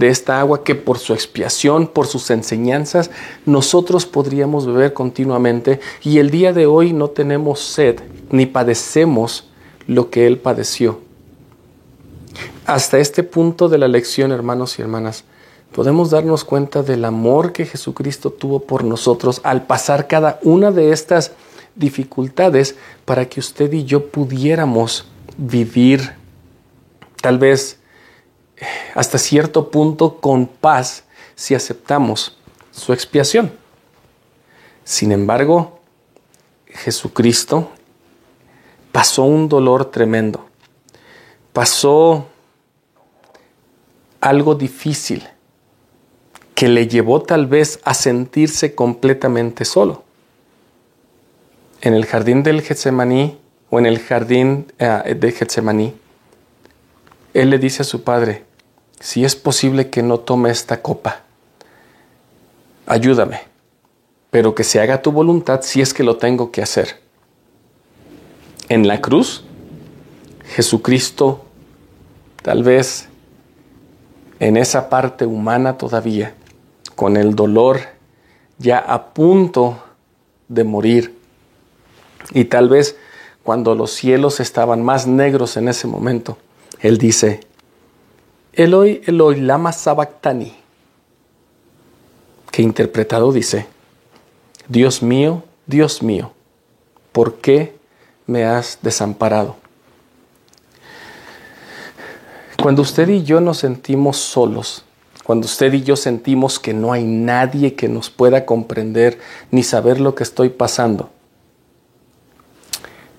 de 0.00 0.08
esta 0.08 0.40
agua 0.40 0.64
que 0.64 0.74
por 0.74 0.98
su 0.98 1.12
expiación, 1.12 1.86
por 1.86 2.06
sus 2.06 2.30
enseñanzas, 2.30 3.10
nosotros 3.44 4.06
podríamos 4.06 4.66
beber 4.66 4.94
continuamente 4.94 5.78
y 6.02 6.16
el 6.16 6.30
día 6.30 6.54
de 6.54 6.64
hoy 6.64 6.94
no 6.94 7.10
tenemos 7.10 7.60
sed 7.60 8.00
ni 8.30 8.46
padecemos 8.46 9.50
lo 9.86 10.08
que 10.08 10.26
Él 10.26 10.38
padeció. 10.38 11.00
Hasta 12.64 12.98
este 12.98 13.22
punto 13.22 13.68
de 13.68 13.76
la 13.76 13.88
lección, 13.88 14.32
hermanos 14.32 14.78
y 14.78 14.82
hermanas, 14.82 15.24
podemos 15.72 16.10
darnos 16.10 16.44
cuenta 16.44 16.82
del 16.82 17.04
amor 17.04 17.52
que 17.52 17.66
Jesucristo 17.66 18.30
tuvo 18.30 18.60
por 18.60 18.84
nosotros 18.84 19.40
al 19.44 19.66
pasar 19.66 20.08
cada 20.08 20.38
una 20.42 20.70
de 20.70 20.92
estas 20.92 21.32
dificultades 21.74 22.76
para 23.04 23.28
que 23.28 23.40
usted 23.40 23.72
y 23.72 23.84
yo 23.84 24.10
pudiéramos 24.10 25.06
vivir 25.36 26.12
tal 27.20 27.38
vez 27.38 27.78
hasta 28.94 29.18
cierto 29.18 29.70
punto 29.70 30.20
con 30.20 30.46
paz 30.46 31.04
si 31.34 31.54
aceptamos 31.54 32.36
su 32.70 32.92
expiación. 32.92 33.52
Sin 34.84 35.12
embargo, 35.12 35.80
Jesucristo 36.66 37.70
pasó 38.92 39.22
un 39.22 39.48
dolor 39.48 39.86
tremendo, 39.86 40.46
pasó 41.52 42.26
algo 44.20 44.54
difícil 44.54 45.26
que 46.60 46.68
le 46.68 46.88
llevó 46.88 47.22
tal 47.22 47.46
vez 47.46 47.80
a 47.84 47.94
sentirse 47.94 48.74
completamente 48.74 49.64
solo. 49.64 50.02
En 51.80 51.94
el 51.94 52.04
jardín 52.04 52.42
del 52.42 52.60
Getsemaní 52.60 53.38
o 53.70 53.78
en 53.78 53.86
el 53.86 53.98
jardín 53.98 54.70
eh, 54.78 55.16
de 55.18 55.32
Getsemaní, 55.32 55.94
él 57.32 57.48
le 57.48 57.58
dice 57.58 57.80
a 57.80 57.86
su 57.86 58.04
padre, 58.04 58.44
si 59.00 59.24
es 59.24 59.36
posible 59.36 59.88
que 59.88 60.02
no 60.02 60.20
tome 60.20 60.50
esta 60.50 60.82
copa, 60.82 61.22
ayúdame, 62.84 63.40
pero 64.30 64.54
que 64.54 64.62
se 64.62 64.82
haga 64.82 65.00
tu 65.00 65.12
voluntad 65.12 65.62
si 65.62 65.80
es 65.80 65.94
que 65.94 66.04
lo 66.04 66.18
tengo 66.18 66.50
que 66.50 66.60
hacer. 66.60 67.00
En 68.68 68.86
la 68.86 69.00
cruz, 69.00 69.46
Jesucristo, 70.44 71.42
tal 72.42 72.62
vez 72.62 73.08
en 74.40 74.58
esa 74.58 74.90
parte 74.90 75.24
humana 75.24 75.78
todavía, 75.78 76.34
con 77.00 77.16
el 77.16 77.34
dolor 77.34 77.80
ya 78.58 78.78
a 78.78 79.14
punto 79.14 79.82
de 80.48 80.64
morir, 80.64 81.16
y 82.34 82.44
tal 82.44 82.68
vez 82.68 82.94
cuando 83.42 83.74
los 83.74 83.90
cielos 83.90 84.38
estaban 84.38 84.84
más 84.84 85.06
negros 85.06 85.56
en 85.56 85.68
ese 85.68 85.86
momento, 85.86 86.36
Él 86.78 86.98
dice, 86.98 87.40
Eloi, 88.52 89.00
Eloi, 89.06 89.40
lama 89.40 89.72
sabactani, 89.72 90.54
que 92.52 92.60
interpretado 92.60 93.32
dice, 93.32 93.66
Dios 94.68 95.02
mío, 95.02 95.42
Dios 95.64 96.02
mío, 96.02 96.32
¿por 97.12 97.36
qué 97.36 97.78
me 98.26 98.44
has 98.44 98.78
desamparado? 98.82 99.56
Cuando 102.62 102.82
usted 102.82 103.08
y 103.08 103.22
yo 103.22 103.40
nos 103.40 103.56
sentimos 103.56 104.18
solos, 104.18 104.84
cuando 105.24 105.46
usted 105.46 105.72
y 105.72 105.82
yo 105.82 105.96
sentimos 105.96 106.58
que 106.58 106.72
no 106.72 106.92
hay 106.92 107.04
nadie 107.04 107.74
que 107.74 107.88
nos 107.88 108.10
pueda 108.10 108.46
comprender 108.46 109.18
ni 109.50 109.62
saber 109.62 110.00
lo 110.00 110.14
que 110.14 110.22
estoy 110.22 110.48
pasando, 110.48 111.10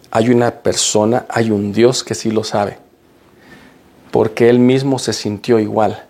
hay 0.09 0.29
una 0.29 0.51
persona, 0.61 1.25
hay 1.29 1.51
un 1.51 1.71
Dios 1.71 2.03
que 2.03 2.15
sí 2.15 2.31
lo 2.31 2.43
sabe 2.43 2.79
porque 4.11 4.49
él 4.49 4.59
mismo 4.59 4.99
se 4.99 5.13
sintió 5.13 5.57
igual. 5.57 6.05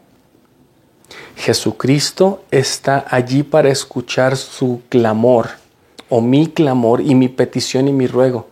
Jesucristo 1.35 2.43
está 2.51 3.05
allí 3.07 3.43
para 3.43 3.69
escuchar 3.69 4.35
su 4.35 4.81
clamor, 4.89 5.49
o 6.09 6.19
mi 6.19 6.47
clamor 6.47 7.01
y 7.01 7.15
mi 7.15 7.29
petición 7.29 7.87
y 7.87 7.93
mi 7.93 8.07
ruego. 8.07 8.49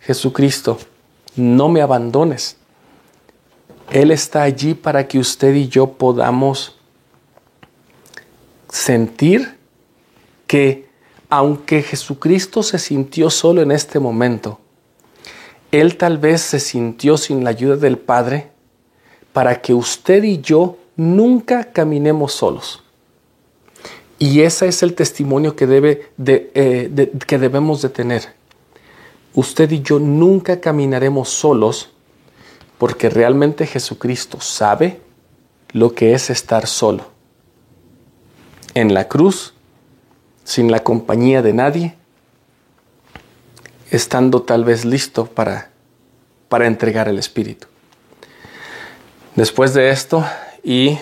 Jesucristo, 0.00 0.78
no 1.36 1.68
me 1.68 1.82
abandones. 1.82 2.56
Él 3.94 4.10
está 4.10 4.42
allí 4.42 4.74
para 4.74 5.06
que 5.06 5.20
usted 5.20 5.54
y 5.54 5.68
yo 5.68 5.92
podamos 5.92 6.76
sentir 8.68 9.56
que 10.48 10.88
aunque 11.28 11.80
Jesucristo 11.80 12.64
se 12.64 12.80
sintió 12.80 13.30
solo 13.30 13.62
en 13.62 13.70
este 13.70 14.00
momento, 14.00 14.58
él 15.70 15.96
tal 15.96 16.18
vez 16.18 16.40
se 16.40 16.58
sintió 16.58 17.16
sin 17.16 17.44
la 17.44 17.50
ayuda 17.50 17.76
del 17.76 17.96
Padre 17.96 18.50
para 19.32 19.62
que 19.62 19.72
usted 19.72 20.24
y 20.24 20.40
yo 20.40 20.76
nunca 20.96 21.70
caminemos 21.72 22.32
solos. 22.32 22.82
Y 24.18 24.40
ese 24.40 24.66
es 24.66 24.82
el 24.82 24.96
testimonio 24.96 25.54
que, 25.54 25.68
debe 25.68 26.10
eh, 26.26 27.12
que 27.28 27.38
debemos 27.38 27.80
de 27.80 27.90
tener. 27.90 28.34
Usted 29.34 29.70
y 29.70 29.82
yo 29.82 30.00
nunca 30.00 30.60
caminaremos 30.60 31.28
solos 31.28 31.93
porque 32.84 33.08
realmente 33.08 33.66
Jesucristo 33.66 34.42
sabe 34.42 35.00
lo 35.72 35.94
que 35.94 36.12
es 36.12 36.28
estar 36.28 36.66
solo. 36.66 37.06
En 38.74 38.92
la 38.92 39.08
cruz, 39.08 39.54
sin 40.44 40.70
la 40.70 40.80
compañía 40.80 41.40
de 41.40 41.54
nadie, 41.54 41.94
estando 43.90 44.42
tal 44.42 44.64
vez 44.64 44.84
listo 44.84 45.24
para, 45.24 45.70
para 46.50 46.66
entregar 46.66 47.08
el 47.08 47.18
Espíritu. 47.18 47.68
Después 49.34 49.72
de 49.72 49.88
esto, 49.88 50.22
y 50.62 50.98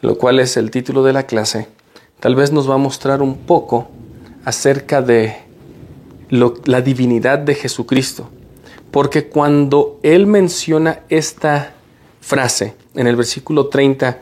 lo 0.00 0.16
cual 0.16 0.40
es 0.40 0.56
el 0.56 0.70
título 0.70 1.02
de 1.02 1.12
la 1.12 1.24
clase, 1.24 1.68
tal 2.20 2.36
vez 2.36 2.52
nos 2.52 2.70
va 2.70 2.76
a 2.76 2.78
mostrar 2.78 3.20
un 3.20 3.36
poco 3.36 3.90
acerca 4.46 5.02
de 5.02 5.42
la 6.30 6.80
divinidad 6.80 7.38
de 7.38 7.54
Jesucristo. 7.54 8.30
Porque 8.90 9.28
cuando 9.28 9.98
Él 10.02 10.26
menciona 10.26 11.00
esta 11.08 11.74
frase 12.20 12.74
en 12.94 13.06
el 13.06 13.16
versículo 13.16 13.68
30 13.68 14.18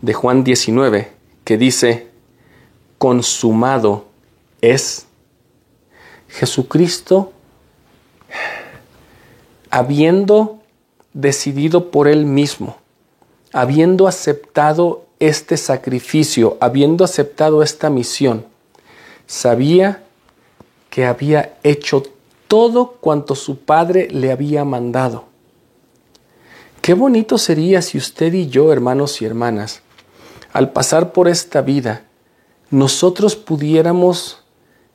de 0.00 0.14
Juan 0.14 0.44
19, 0.44 1.10
que 1.44 1.58
dice, 1.58 2.08
consumado 2.98 4.06
es, 4.60 5.06
Jesucristo, 6.28 7.32
habiendo 9.70 10.60
decidido 11.12 11.90
por 11.90 12.08
Él 12.08 12.26
mismo, 12.26 12.76
habiendo 13.52 14.08
aceptado 14.08 15.04
este 15.20 15.56
sacrificio, 15.56 16.56
habiendo 16.60 17.04
aceptado 17.04 17.62
esta 17.62 17.90
misión, 17.90 18.46
sabía 19.26 20.02
que 20.90 21.06
había 21.06 21.58
hecho 21.62 22.04
todo 22.48 22.96
cuanto 23.00 23.34
su 23.34 23.58
Padre 23.58 24.08
le 24.10 24.32
había 24.32 24.64
mandado. 24.64 25.24
Qué 26.80 26.94
bonito 26.94 27.38
sería 27.38 27.80
si 27.80 27.96
usted 27.96 28.32
y 28.34 28.48
yo, 28.48 28.72
hermanos 28.72 29.22
y 29.22 29.24
hermanas, 29.24 29.82
al 30.52 30.72
pasar 30.72 31.12
por 31.12 31.28
esta 31.28 31.62
vida, 31.62 32.04
nosotros 32.70 33.36
pudiéramos 33.36 34.42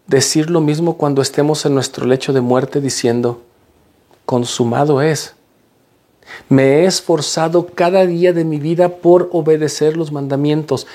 decir 0.06 0.50
lo 0.50 0.62
mismo 0.62 0.98
cuando 0.98 1.22
estemos 1.22 1.66
en 1.66 1.74
nuestro 1.74 2.06
lecho 2.06 2.34
de 2.34 2.42
muerte 2.42 2.82
diciendo, 2.82 3.42
consumado 4.26 5.02
es. 5.02 5.36
Me 6.48 6.64
he 6.64 6.86
esforzado 6.86 7.68
cada 7.68 8.06
día 8.06 8.34
de 8.34 8.46
mi 8.46 8.60
vida 8.60 8.90
por 8.98 9.30
obedecer 9.32 9.98
los 9.98 10.12
mandamientos, 10.12 10.86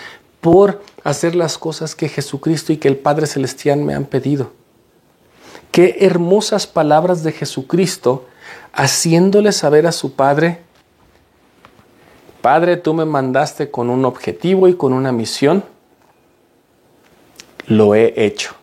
por 0.41 0.83
hacer 1.03 1.35
las 1.35 1.59
cosas 1.59 1.95
que 1.95 2.09
Jesucristo 2.09 2.73
y 2.73 2.77
que 2.77 2.89
el 2.89 2.97
Padre 2.97 3.27
Celestial 3.27 3.81
me 3.81 3.95
han 3.95 4.05
pedido. 4.05 4.53
Qué 5.75 5.97
hermosas 6.03 6.69
palabras 6.69 7.25
de 7.25 7.33
Jesucristo 7.33 8.29
haciéndole 8.73 9.51
saber 9.51 9.89
a 9.89 9.91
su 9.91 10.13
Padre, 10.13 10.61
Padre, 12.41 12.77
tú 12.77 12.95
me 12.95 13.05
mandaste 13.05 13.73
con 13.73 13.91
un 13.91 14.05
objetivo 14.05 14.69
y 14.69 14.75
con 14.75 14.93
una 14.93 15.11
misión, 15.11 15.65
lo 17.67 17.97
he 17.97 18.15
hecho. 18.25 18.55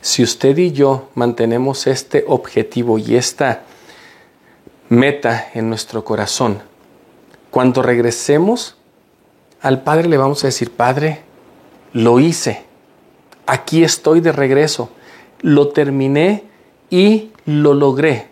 Si 0.00 0.22
usted 0.22 0.56
y 0.56 0.72
yo 0.72 1.10
mantenemos 1.14 1.86
este 1.86 2.24
objetivo 2.26 2.96
y 2.96 3.16
esta 3.16 3.64
meta 4.88 5.50
en 5.52 5.68
nuestro 5.68 6.04
corazón, 6.04 6.62
cuando 7.50 7.82
regresemos 7.82 8.78
al 9.60 9.82
Padre 9.82 10.08
le 10.08 10.16
vamos 10.16 10.42
a 10.42 10.46
decir, 10.46 10.70
Padre, 10.70 11.20
lo 11.92 12.18
hice, 12.18 12.64
aquí 13.44 13.84
estoy 13.84 14.20
de 14.20 14.32
regreso, 14.32 14.88
lo 15.42 15.68
terminé 15.68 16.44
y 16.90 17.30
lo 17.44 17.74
logré. 17.74 18.28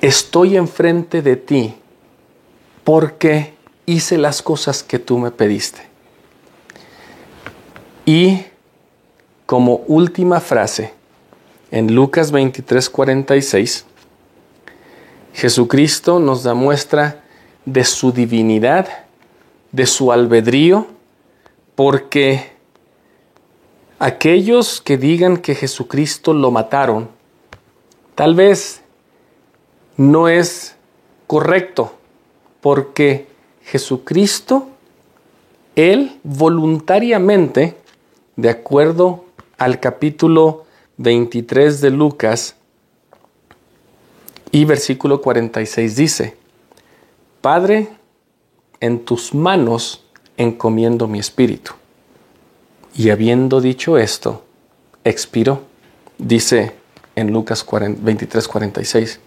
Estoy 0.00 0.56
enfrente 0.56 1.22
de 1.22 1.36
ti 1.36 1.74
porque 2.84 3.54
hice 3.86 4.18
las 4.18 4.42
cosas 4.42 4.82
que 4.82 4.98
tú 4.98 5.18
me 5.18 5.30
pediste. 5.30 5.80
Y 8.04 8.44
como 9.46 9.82
última 9.88 10.40
frase, 10.40 10.92
en 11.70 11.94
Lucas 11.94 12.30
23, 12.30 12.88
46, 12.88 13.84
Jesucristo 15.34 16.18
nos 16.20 16.44
da 16.44 16.54
muestra 16.54 17.22
de 17.64 17.84
su 17.84 18.12
divinidad, 18.12 18.86
de 19.72 19.86
su 19.86 20.12
albedrío, 20.12 20.86
porque 21.74 22.55
aquellos 23.98 24.80
que 24.80 24.98
digan 24.98 25.38
que 25.38 25.54
Jesucristo 25.54 26.34
lo 26.34 26.50
mataron, 26.50 27.08
tal 28.14 28.34
vez 28.34 28.82
no 29.96 30.28
es 30.28 30.76
correcto, 31.26 31.92
porque 32.60 33.26
Jesucristo, 33.62 34.68
Él 35.74 36.18
voluntariamente, 36.22 37.76
de 38.36 38.50
acuerdo 38.50 39.24
al 39.56 39.80
capítulo 39.80 40.66
23 40.98 41.80
de 41.80 41.90
Lucas 41.90 42.56
y 44.50 44.64
versículo 44.64 45.20
46 45.22 45.96
dice, 45.96 46.36
Padre, 47.40 47.88
en 48.80 49.04
tus 49.04 49.34
manos 49.34 50.04
encomiendo 50.36 51.08
mi 51.08 51.18
espíritu. 51.18 51.72
Y 52.96 53.10
habiendo 53.10 53.60
dicho 53.60 53.98
esto, 53.98 54.44
expiró, 55.04 55.62
dice 56.18 56.72
en 57.14 57.32
Lucas 57.32 57.64
23, 57.68 58.48
46. 58.48 59.20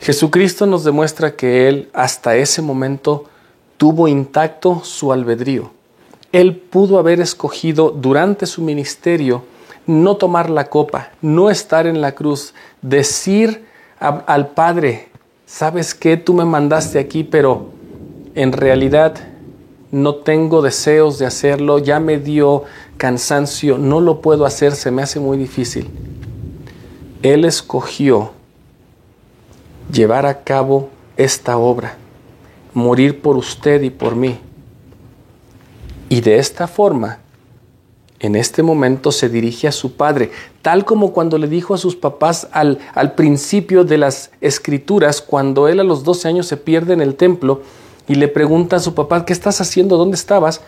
Jesucristo 0.00 0.66
nos 0.66 0.84
demuestra 0.84 1.36
que 1.36 1.68
Él 1.68 1.90
hasta 1.92 2.36
ese 2.36 2.62
momento 2.62 3.24
tuvo 3.76 4.08
intacto 4.08 4.82
su 4.84 5.12
albedrío. 5.12 5.70
Él 6.32 6.56
pudo 6.56 6.98
haber 6.98 7.20
escogido 7.20 7.90
durante 7.90 8.46
su 8.46 8.62
ministerio 8.62 9.44
no 9.86 10.16
tomar 10.16 10.50
la 10.50 10.68
copa, 10.68 11.10
no 11.22 11.50
estar 11.50 11.86
en 11.86 12.00
la 12.00 12.12
cruz, 12.12 12.54
decir 12.82 13.66
al 13.98 14.48
Padre, 14.48 15.08
sabes 15.46 15.94
que 15.94 16.16
tú 16.16 16.34
me 16.34 16.44
mandaste 16.44 16.98
aquí, 16.98 17.24
pero 17.24 17.70
en 18.34 18.52
realidad 18.52 19.14
no 19.92 20.16
tengo 20.16 20.62
deseos 20.62 21.18
de 21.18 21.26
hacerlo, 21.26 21.78
ya 21.78 22.00
me 22.00 22.18
dio 22.18 22.64
cansancio, 22.96 23.78
no 23.78 24.00
lo 24.00 24.20
puedo 24.20 24.44
hacer, 24.44 24.74
se 24.74 24.90
me 24.90 25.02
hace 25.02 25.20
muy 25.20 25.38
difícil. 25.38 25.88
Él 27.22 27.44
escogió 27.44 28.32
llevar 29.92 30.26
a 30.26 30.42
cabo 30.42 30.90
esta 31.16 31.56
obra, 31.56 31.96
morir 32.74 33.20
por 33.20 33.36
usted 33.36 33.82
y 33.82 33.90
por 33.90 34.16
mí. 34.16 34.38
Y 36.08 36.20
de 36.20 36.38
esta 36.38 36.66
forma, 36.66 37.18
en 38.18 38.34
este 38.34 38.62
momento 38.62 39.12
se 39.12 39.28
dirige 39.28 39.68
a 39.68 39.72
su 39.72 39.92
padre, 39.94 40.30
tal 40.62 40.84
como 40.84 41.12
cuando 41.12 41.38
le 41.38 41.48
dijo 41.48 41.74
a 41.74 41.78
sus 41.78 41.96
papás 41.96 42.48
al, 42.52 42.78
al 42.94 43.14
principio 43.14 43.84
de 43.84 43.98
las 43.98 44.30
escrituras, 44.40 45.20
cuando 45.20 45.68
él 45.68 45.80
a 45.80 45.84
los 45.84 46.02
12 46.02 46.28
años 46.28 46.46
se 46.46 46.56
pierde 46.56 46.94
en 46.94 47.00
el 47.00 47.14
templo 47.14 47.62
y 48.08 48.14
le 48.14 48.28
pregunta 48.28 48.76
a 48.76 48.80
su 48.80 48.94
papá, 48.94 49.24
¿qué 49.24 49.32
estás 49.32 49.60
haciendo? 49.60 49.96
¿Dónde 49.96 50.16
estabas? 50.16 50.60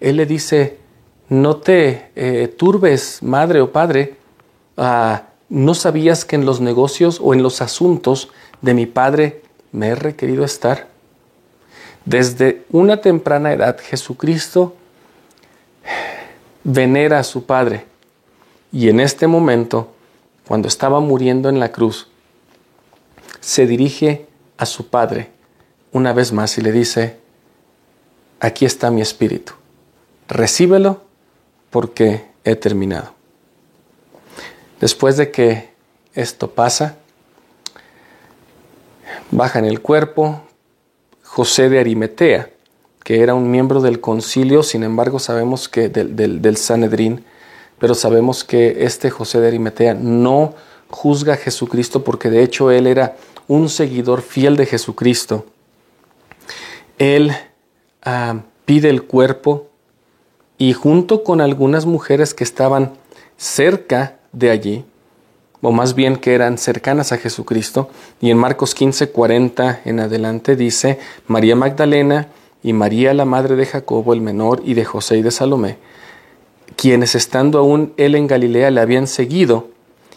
Él 0.00 0.16
le 0.16 0.26
dice, 0.26 0.78
no 1.28 1.56
te 1.56 2.10
eh, 2.14 2.48
turbes, 2.48 3.22
madre 3.22 3.60
o 3.60 3.72
padre, 3.72 4.16
ah, 4.76 5.24
¿no 5.48 5.74
sabías 5.74 6.24
que 6.24 6.36
en 6.36 6.46
los 6.46 6.60
negocios 6.60 7.20
o 7.22 7.34
en 7.34 7.42
los 7.42 7.60
asuntos 7.60 8.30
de 8.62 8.74
mi 8.74 8.86
padre 8.86 9.42
me 9.72 9.88
he 9.88 9.94
requerido 9.94 10.44
estar? 10.44 10.88
Desde 12.04 12.64
una 12.70 13.00
temprana 13.00 13.52
edad, 13.52 13.78
Jesucristo 13.80 14.76
venera 16.62 17.18
a 17.18 17.24
su 17.24 17.46
Padre. 17.46 17.84
Y 18.70 18.88
en 18.88 19.00
este 19.00 19.26
momento, 19.26 19.92
cuando 20.46 20.68
estaba 20.68 21.00
muriendo 21.00 21.48
en 21.48 21.58
la 21.58 21.72
cruz, 21.72 22.08
se 23.40 23.66
dirige 23.66 24.26
a 24.56 24.66
su 24.66 24.88
Padre 24.88 25.35
una 25.96 26.12
vez 26.12 26.30
más 26.30 26.58
y 26.58 26.60
le 26.60 26.72
dice, 26.72 27.16
aquí 28.38 28.66
está 28.66 28.90
mi 28.90 29.00
espíritu, 29.00 29.54
recíbelo 30.28 31.00
porque 31.70 32.26
he 32.44 32.54
terminado. 32.54 33.14
Después 34.78 35.16
de 35.16 35.30
que 35.30 35.70
esto 36.14 36.50
pasa, 36.50 36.96
baja 39.30 39.58
en 39.58 39.64
el 39.64 39.80
cuerpo 39.80 40.42
José 41.22 41.70
de 41.70 41.78
Arimetea, 41.78 42.50
que 43.02 43.22
era 43.22 43.34
un 43.34 43.50
miembro 43.50 43.80
del 43.80 43.98
concilio, 44.00 44.62
sin 44.62 44.82
embargo 44.82 45.18
sabemos 45.18 45.66
que 45.66 45.88
del, 45.88 46.42
del, 46.42 46.56
Sanedrín, 46.58 47.24
pero 47.78 47.94
sabemos 47.94 48.44
que 48.44 48.84
este 48.84 49.08
José 49.08 49.40
de 49.40 49.48
Arimetea 49.48 49.94
no 49.94 50.54
juzga 50.90 51.34
a 51.34 51.36
Jesucristo 51.38 52.04
porque 52.04 52.28
de 52.28 52.42
hecho 52.42 52.70
él 52.70 52.86
era 52.86 53.16
un 53.48 53.70
seguidor 53.70 54.20
fiel 54.20 54.56
de 54.56 54.66
Jesucristo. 54.66 55.46
Él 56.98 57.32
ah, 58.02 58.40
pide 58.64 58.88
el 58.90 59.02
cuerpo 59.02 59.68
y 60.58 60.72
junto 60.72 61.22
con 61.22 61.40
algunas 61.40 61.86
mujeres 61.86 62.34
que 62.34 62.44
estaban 62.44 62.92
cerca 63.36 64.16
de 64.32 64.50
allí, 64.50 64.84
o 65.60 65.72
más 65.72 65.94
bien 65.94 66.16
que 66.16 66.34
eran 66.34 66.58
cercanas 66.58 67.12
a 67.12 67.18
Jesucristo, 67.18 67.90
y 68.20 68.30
en 68.30 68.38
Marcos 68.38 68.74
15, 68.74 69.10
40 69.10 69.80
en 69.84 70.00
adelante 70.00 70.56
dice, 70.56 70.98
María 71.26 71.56
Magdalena, 71.56 72.28
y 72.62 72.72
María 72.72 73.14
la 73.14 73.24
madre 73.24 73.54
de 73.54 73.66
Jacobo 73.66 74.12
el 74.12 74.20
menor 74.20 74.62
y 74.64 74.74
de 74.74 74.84
José 74.84 75.18
y 75.18 75.22
de 75.22 75.30
Salomé, 75.30 75.78
quienes 76.74 77.14
estando 77.14 77.58
aún 77.58 77.92
él 77.96 78.14
en 78.14 78.26
Galilea 78.26 78.70
le 78.70 78.80
habían 78.80 79.06
seguido, 79.06 79.68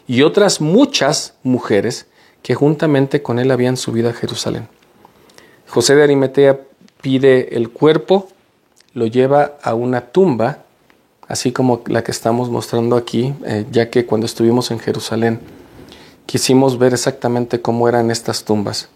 y 0.07 0.23
otras 0.23 0.61
muchas 0.61 1.35
mujeres 1.43 2.07
que 2.41 2.55
juntamente 2.55 3.21
con 3.21 3.37
él 3.37 3.51
habían 3.51 3.77
subido 3.77 4.09
a 4.09 4.13
Jerusalén. 4.13 4.67
José 5.67 5.95
de 5.95 6.03
Arimatea 6.03 6.59
pide 7.01 7.55
el 7.55 7.69
cuerpo, 7.69 8.27
lo 8.93 9.05
lleva 9.05 9.53
a 9.61 9.73
una 9.73 10.01
tumba, 10.01 10.63
así 11.27 11.51
como 11.51 11.81
la 11.87 12.03
que 12.03 12.11
estamos 12.11 12.49
mostrando 12.49 12.95
aquí, 12.95 13.33
eh, 13.45 13.65
ya 13.71 13.89
que 13.89 14.05
cuando 14.05 14.25
estuvimos 14.25 14.71
en 14.71 14.79
Jerusalén 14.79 15.39
quisimos 16.25 16.77
ver 16.77 16.93
exactamente 16.93 17.61
cómo 17.61 17.87
eran 17.87 18.11
estas 18.11 18.43
tumbas 18.43 18.89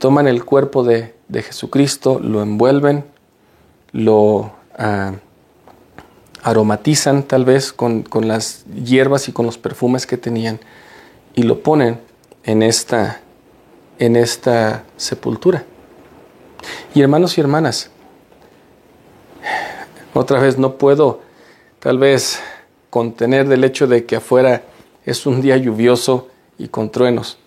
toman 0.00 0.26
el 0.26 0.44
cuerpo 0.44 0.82
de, 0.82 1.14
Jesucristo, 1.32 2.18
lo 2.18 2.42
envuelven, 2.42 3.04
lo 3.92 4.50
ah, 4.76 5.12
aromatizan 6.42 7.22
tal 7.22 7.44
vez 7.44 7.72
con, 7.72 8.04
las 8.22 8.64
hierbas 8.66 9.28
y 9.28 9.32
con 9.32 9.46
los 9.46 9.58
perfumes 9.58 10.06
que 10.06 10.16
tenían 10.16 10.58
y 11.34 11.44
lo 11.44 11.62
ponen 11.62 12.00
en 12.42 12.62
esta, 12.62 13.20
en 14.00 14.16
esta 14.16 14.84
sepultura. 14.96 15.64
Y 16.94 17.02
hermanos 17.02 17.36
y 17.38 17.40
hermanas, 17.40 17.90
otra 20.14 20.40
vez 20.40 20.58
no 20.58 20.76
puedo 20.76 21.20
tal 21.78 21.98
vez 21.98 22.40
contener 22.90 23.48
del 23.48 23.64
hecho 23.64 23.86
de 23.86 24.04
que 24.04 24.16
afuera 24.16 24.62
es 25.04 25.26
un 25.26 25.40
día 25.40 25.56
lluvioso 25.56 26.28
y 26.58 26.68
con 26.68 26.90
truenos 26.90 27.38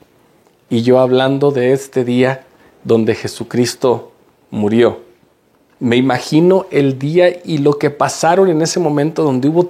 y 0.73 0.81
yo 0.81 0.99
hablando 0.99 1.51
de 1.51 1.71
este 1.71 2.03
día 2.03 2.47
donde 2.83 3.13
Jesucristo 3.13 4.11
murió. 4.49 5.01
Me 5.79 5.97
imagino 5.97 6.65
el 6.71 6.97
día 6.97 7.41
y 7.45 7.59
lo 7.59 7.77
que 7.77 7.91
pasaron 7.91 8.49
en 8.49 8.63
ese 8.63 8.79
momento 8.79 9.21
donde 9.21 9.49
hubo 9.49 9.69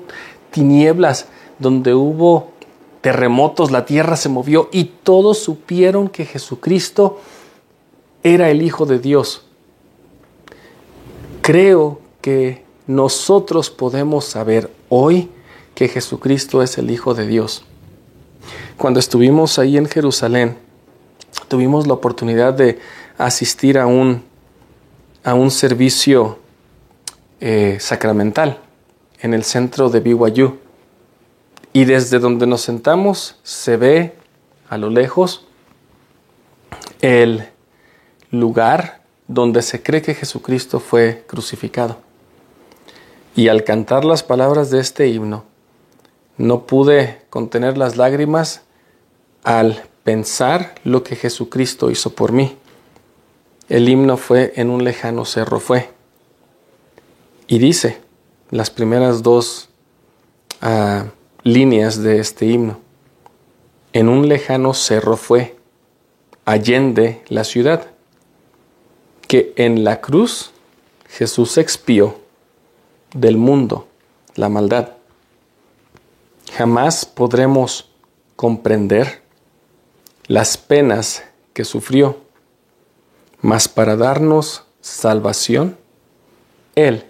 tinieblas, 0.50 1.28
donde 1.60 1.94
hubo 1.94 2.52
terremotos, 3.02 3.70
la 3.70 3.86
tierra 3.86 4.16
se 4.16 4.30
movió 4.30 4.70
y 4.72 4.86
todos 5.04 5.39
supieron 5.39 6.08
que 6.08 6.24
Jesucristo 6.24 7.20
era 8.24 8.49
el 8.49 8.61
Hijo 8.61 8.86
de 8.86 8.99
Dios. 8.99 9.43
Creo 11.41 11.99
que 12.21 12.63
nosotros 12.88 13.69
podemos 13.69 14.26
saber 14.26 14.71
hoy 14.89 15.30
que 15.76 15.89
Jesucristo 15.89 16.61
es 16.63 16.78
el 16.78 16.89
Hijo 16.89 17.13
de 17.13 17.28
Dios. 17.28 17.65
Cuando 18.78 18.99
estuvimos 18.99 19.59
ahí 19.59 19.78
en 19.78 19.88
Jerusalén, 19.88 20.57
tuvimos 21.47 21.88
la 21.88 21.93
oportunidad 21.93 22.53
de 22.53 22.80
asistir 23.17 23.78
a 23.78 23.88
un, 23.88 24.24
a 25.24 25.34
un 25.34 25.51
servicio 25.51 26.39
eh, 27.41 27.78
sacramental 27.80 28.59
en 29.21 29.34
el 29.34 29.43
centro 29.43 29.89
de 29.89 29.99
BYU. 29.99 30.57
Y 31.74 31.86
desde 31.86 32.19
donde 32.19 32.45
nos 32.45 32.61
sentamos 32.61 33.38
se 33.43 33.78
ve 33.78 34.15
a 34.69 34.78
lo 34.78 34.89
lejos 34.89 35.45
el 37.01 37.53
lugar 38.34 39.04
donde 39.28 39.62
se 39.62 39.82
cree 39.82 40.02
que 40.02 40.16
Jesucristo 40.16 40.80
fue 40.80 41.24
crucificado. 41.28 41.98
Y 43.36 43.48
al 43.48 43.64
cantar 43.64 44.06
las 44.06 44.24
palabras 44.24 44.70
de 44.70 44.80
este 44.80 45.08
himno, 45.08 45.46
no 46.38 46.66
pude 46.66 47.22
contener 47.30 47.78
las 47.78 47.96
lágrimas 47.96 48.62
al 49.44 49.84
pensar 50.04 50.76
lo 50.84 51.04
que 51.04 51.16
Jesucristo 51.16 51.92
hizo 51.92 52.16
por 52.16 52.32
mí. 52.32 52.58
El 53.70 53.88
himno 53.88 54.18
fue 54.18 54.54
en 54.56 54.70
un 54.70 54.84
lejano 54.84 55.26
cerro 55.26 55.60
fue. 55.60 55.92
Y 57.48 57.60
dice 57.60 58.02
las 58.50 58.70
primeras 58.70 59.24
dos 59.24 59.70
ah, 60.62 61.06
líneas 61.44 62.02
de 62.02 62.20
este 62.20 62.46
himno. 62.46 62.80
En 63.94 64.10
un 64.10 64.28
lejano 64.28 64.74
cerro 64.74 65.18
fue, 65.18 65.56
allende 66.46 67.22
la 67.28 67.44
ciudad, 67.44 67.93
que 69.34 69.52
en 69.56 69.84
la 69.84 70.00
cruz 70.00 70.52
Jesús 71.10 71.58
expió 71.58 72.20
del 73.16 73.36
mundo 73.36 73.88
la 74.36 74.48
maldad. 74.48 74.90
Jamás 76.56 77.08
podremos 77.08 77.90
comprender 78.36 79.24
las 80.28 80.56
penas 80.58 81.24
que 81.54 81.66
sufrió, 81.66 82.22
mas 83.42 83.68
para 83.68 83.96
darnos 83.96 84.66
salvación, 84.82 85.80
Él 86.76 87.04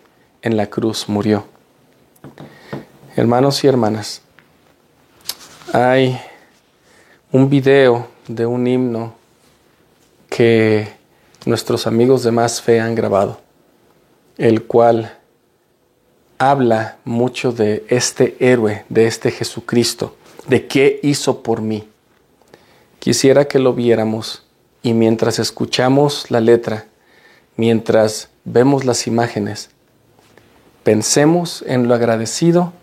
en 0.44 0.56
la 0.56 0.68
cruz 0.68 1.10
murió. 1.10 1.44
Hermanos 3.18 3.62
y 3.66 3.68
hermanas, 3.68 4.22
hay 5.74 6.18
un 7.34 7.50
video 7.50 8.08
de 8.30 8.46
un 8.46 8.66
himno 8.66 9.14
que 10.30 11.03
nuestros 11.46 11.88
amigos 11.88 12.24
de 12.24 12.32
más 12.32 12.62
fe 12.62 12.80
han 12.80 12.96
grabado, 12.96 13.40
el 14.38 14.64
cual 14.64 15.18
habla 16.38 16.98
mucho 17.06 17.52
de 17.52 17.86
este 17.90 18.36
héroe, 18.40 18.86
de 18.90 19.08
este 19.08 19.32
Jesucristo, 19.32 20.16
de 20.48 20.68
qué 20.68 21.00
hizo 21.04 21.44
por 21.44 21.62
mí. 21.62 21.88
Quisiera 23.00 23.46
que 23.46 23.60
lo 23.60 23.74
viéramos 23.74 24.44
y 24.82 24.94
mientras 24.94 25.40
escuchamos 25.40 26.32
la 26.32 26.42
letra, 26.42 26.88
mientras 27.58 28.30
vemos 28.46 28.86
las 28.86 29.08
imágenes, 29.08 29.70
pensemos 30.84 31.64
en 31.68 31.88
lo 31.88 31.96
agradecido 31.96 32.74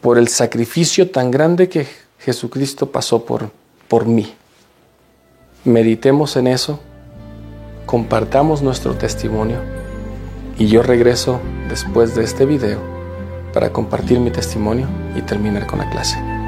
por 0.00 0.18
el 0.18 0.28
sacrificio 0.28 1.10
tan 1.10 1.30
grande 1.30 1.68
que 1.68 1.86
Jesucristo 2.18 2.90
pasó 2.90 3.24
por, 3.24 3.50
por 3.88 4.06
mí. 4.06 4.34
Meditemos 5.64 6.36
en 6.36 6.46
eso, 6.46 6.80
compartamos 7.90 8.62
nuestro 8.62 8.94
testimonio 8.94 9.58
y 10.56 10.68
yo 10.68 10.80
regreso 10.84 11.40
después 11.68 12.14
de 12.14 12.22
este 12.22 12.46
video 12.46 12.78
para 13.52 13.72
compartir 13.72 14.20
mi 14.20 14.30
testimonio 14.30 14.86
y 15.16 15.22
terminar 15.22 15.66
con 15.66 15.80
la 15.80 15.90
clase. 15.90 16.39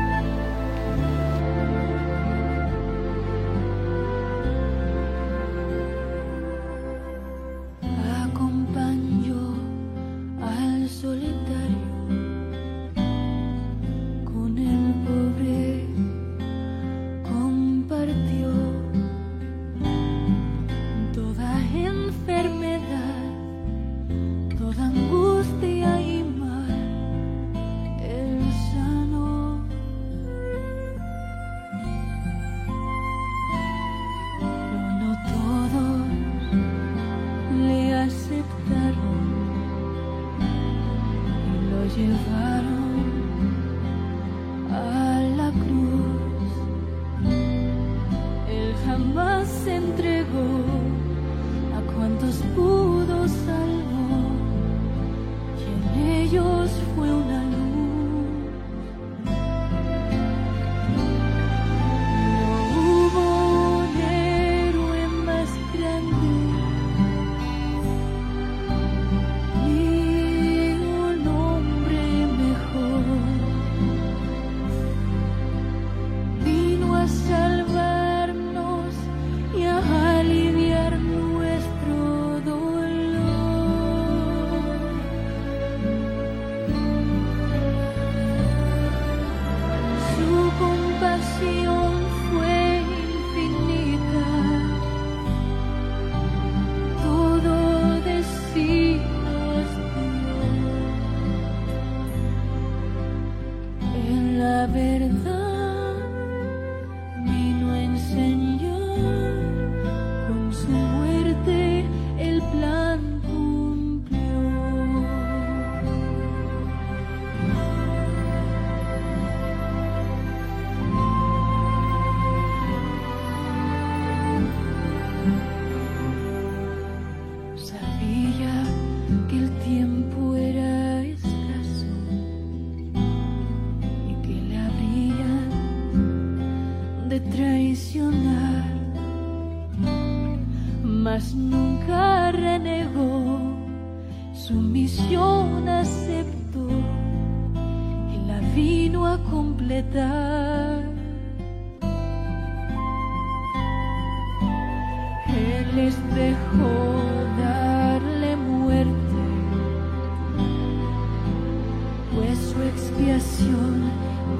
Su 162.37 162.63
expiación 162.63 163.91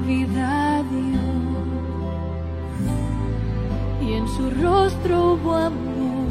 vida 0.05 0.83
dio. 0.89 1.21
Y 4.07 4.13
en 4.13 4.27
su 4.27 4.49
rostro 4.61 5.33
hubo 5.33 5.55
amor, 5.55 6.29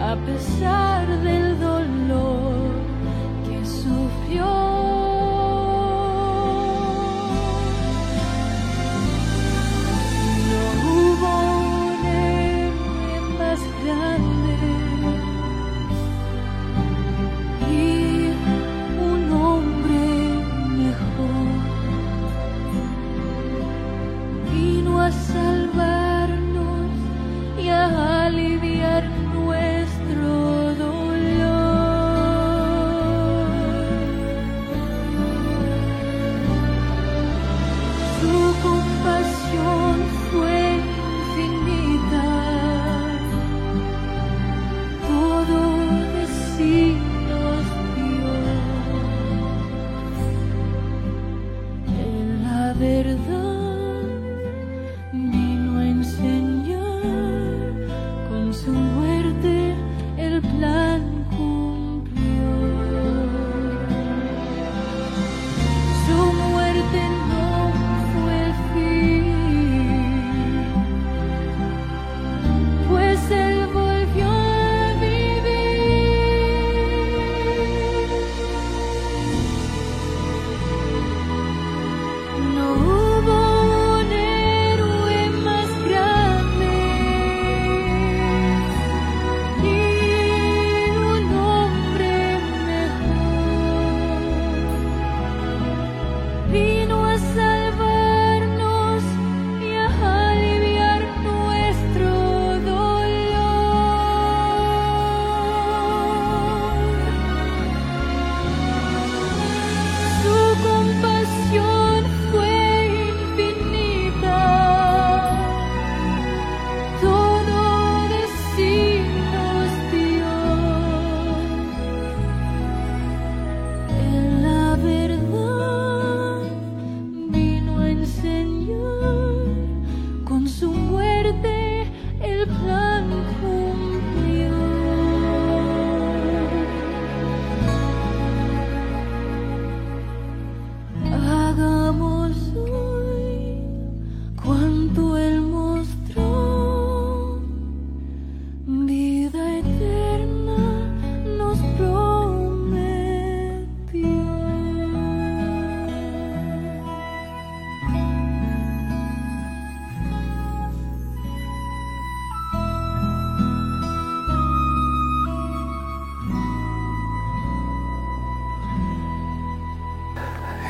a 0.00 0.16
pesar 0.26 1.06
del 1.22 1.58
dolor 1.60 2.70
que 3.46 3.66
sufrió. 3.66 5.07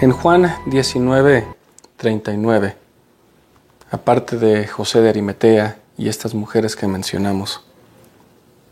En 0.00 0.12
Juan 0.12 0.54
19, 0.66 1.44
39, 1.96 2.76
aparte 3.90 4.36
de 4.36 4.64
José 4.68 5.00
de 5.00 5.08
Arimatea 5.08 5.80
y 5.96 6.08
estas 6.08 6.34
mujeres 6.34 6.76
que 6.76 6.86
mencionamos, 6.86 7.64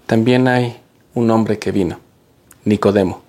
también 0.07 0.47
hay 0.47 0.81
un 1.15 1.33
hombre 1.33 1.59
que 1.59 1.73
vino, 1.73 1.99
Nicodemo, 2.65 3.23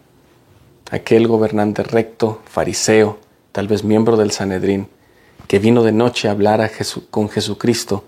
aquel 0.91 1.27
gobernante 1.27 1.81
recto, 1.81 2.39
fariseo, 2.45 3.17
tal 3.51 3.67
vez 3.67 3.83
miembro 3.83 4.15
del 4.15 4.29
Sanedrín, 4.29 4.89
que 5.47 5.57
vino 5.57 5.81
de 5.81 5.91
noche 5.91 6.27
a 6.27 6.33
hablar 6.33 6.69
con 7.09 7.29
Jesucristo, 7.29 8.03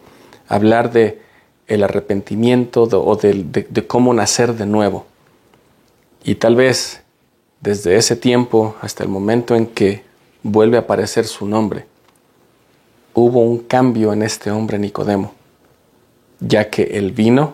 hablar 0.48 0.92
de 0.92 1.20
el 1.66 1.84
arrepentimiento 1.84 2.84
o 2.84 3.16
de 3.16 3.86
cómo 3.88 4.14
nacer 4.14 4.54
de 4.54 4.68
nuevo. 4.68 5.08
Y 6.24 6.36
tal 6.36 6.56
vez 6.56 7.02
desde 7.62 7.98
ese 7.98 8.16
tiempo 8.16 8.76
hasta 8.82 9.04
el 9.04 9.10
momento 9.10 9.56
en 9.56 9.68
que 9.68 10.04
vuelve 10.44 10.78
a 10.78 10.82
aparecer 10.82 11.26
su 11.26 11.46
nombre, 11.46 11.86
hubo 13.14 13.42
un 13.42 13.60
cambio 13.60 14.14
en 14.14 14.24
este 14.24 14.52
hombre 14.52 14.80
Nicodemo, 14.80 15.34
ya 16.40 16.70
que 16.70 16.84
él 16.98 17.12
vino 17.12 17.54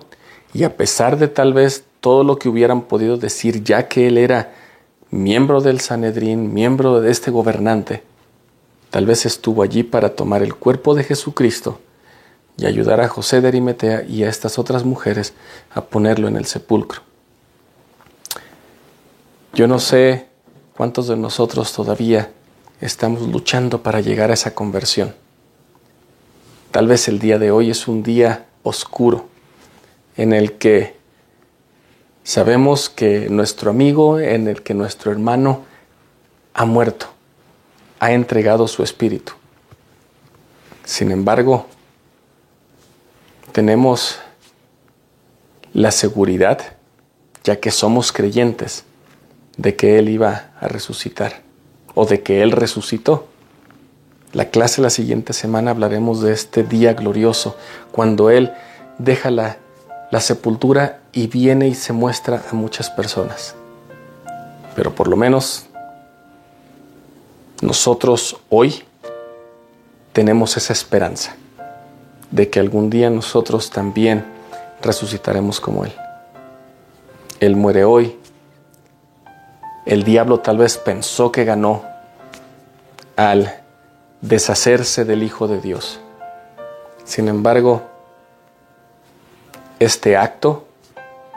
y 0.53 0.64
a 0.64 0.78
pesar 0.78 1.18
de 1.18 1.28
tal 1.28 1.53
vez 1.53 1.84
todo 1.99 2.24
lo 2.24 2.38
que 2.38 2.49
hubieran 2.49 2.84
podido 2.84 3.18
decir, 3.18 3.64
ya 3.64 3.88
que 3.88 4.08
él 4.08 4.18
era 4.18 4.53
miembro 5.10 5.62
del 5.62 5.80
Sanedrín, 5.80 6.53
miembro 6.53 7.01
de 7.01 7.10
este 7.10 7.32
gobernante, 7.32 8.03
tal 8.91 9.06
vez 9.06 9.26
estuvo 9.26 9.64
allí 9.64 9.84
para 9.84 10.16
tomar 10.16 10.43
el 10.43 10.56
cuerpo 10.56 10.93
de 10.93 11.03
Jesucristo 11.03 11.80
y 12.58 12.66
ayudar 12.66 13.01
a 13.01 13.08
José 13.08 13.41
de 13.41 13.47
Arimatea 13.47 14.03
y 14.03 14.24
a 14.24 14.30
estas 14.30 14.60
otras 14.60 14.86
mujeres 14.86 15.34
a 15.74 15.82
ponerlo 15.82 16.28
en 16.28 16.38
el 16.38 16.45
sepulcro. 16.45 17.01
Yo 19.56 19.68
no 19.68 19.80
sé 19.80 20.26
cuántos 20.76 21.08
de 21.08 21.16
nosotros 21.16 21.72
todavía 21.72 22.30
estamos 22.82 23.22
luchando 23.22 23.82
para 23.82 24.01
llegar 24.01 24.30
a 24.30 24.34
esa 24.34 24.53
conversión. 24.53 25.16
Tal 26.72 26.88
vez 26.88 27.08
el 27.08 27.20
día 27.20 27.39
de 27.39 27.51
hoy 27.51 27.72
es 27.72 27.88
un 27.88 28.03
día 28.03 28.47
oscuro 28.64 29.30
en 30.18 30.34
el 30.34 30.58
que 30.58 30.97
sabemos 32.26 32.89
que 32.89 33.30
nuestro 33.30 33.72
amigo, 33.72 34.20
en 34.20 34.49
el 34.49 34.62
que 34.62 34.74
nuestro 34.74 35.14
hermano 35.14 35.64
ha 36.53 36.66
muerto, 36.66 37.06
ha 38.01 38.12
entregado 38.12 38.68
su 38.68 38.84
espíritu. 38.84 39.32
Sin 40.84 41.12
embargo, 41.12 41.66
tenemos 43.53 44.20
la 45.72 45.91
seguridad, 45.91 46.60
ya 47.45 47.62
que 47.62 47.72
somos 47.72 48.12
creyentes, 48.12 48.84
de 49.58 49.76
que 49.76 49.97
Él 49.99 50.10
iba 50.10 50.49
a 50.60 50.68
resucitar 50.68 51.41
o 51.93 52.06
de 52.06 52.22
que 52.22 52.41
Él 52.41 52.51
resucitó. 52.51 53.28
La 54.34 54.49
clase 54.49 54.82
la 54.82 54.89
siguiente 54.89 55.34
semana 55.34 55.72
hablaremos 55.72 56.22
de 56.22 56.34
este 56.34 56.64
día 56.64 56.93
glorioso, 56.93 57.56
cuando 57.91 58.30
Él 58.30 58.51
deja 58.97 59.32
la, 59.32 59.58
la 60.12 60.20
sepultura 60.20 60.99
y 61.14 61.28
viene 61.28 61.68
y 61.68 61.76
se 61.76 61.93
muestra 61.93 62.43
a 62.51 62.53
muchas 62.53 62.89
personas. 62.89 63.56
Pero 64.76 64.93
por 64.93 65.08
lo 65.08 65.16
menos 65.16 65.68
nosotros 67.62 68.38
hoy 68.49 68.84
tenemos 70.12 70.58
esa 70.58 70.74
esperanza 70.74 71.36
de 72.32 72.49
que 72.49 72.60
algún 72.60 72.89
día 72.89 73.10
nosotros 73.10 73.70
también 73.70 74.26
resucitaremos 74.82 75.62
como 75.62 75.86
Él. 75.86 75.93
Él 77.39 77.56
muere 77.56 77.86
hoy 77.86 78.18
El 79.86 80.04
diablo 80.04 80.40
tal 80.40 80.58
vez 80.58 80.80
pensó 80.80 81.32
que 81.32 81.46
ganó 81.46 81.84
al 83.16 83.62
deshacerse 84.22 85.06
del 85.06 85.22
Hijo 85.22 85.48
de 85.48 85.62
Dios. 85.62 86.00
Sin 87.04 87.28
embargo, 87.28 87.84
este 89.80 90.18
acto 90.18 90.66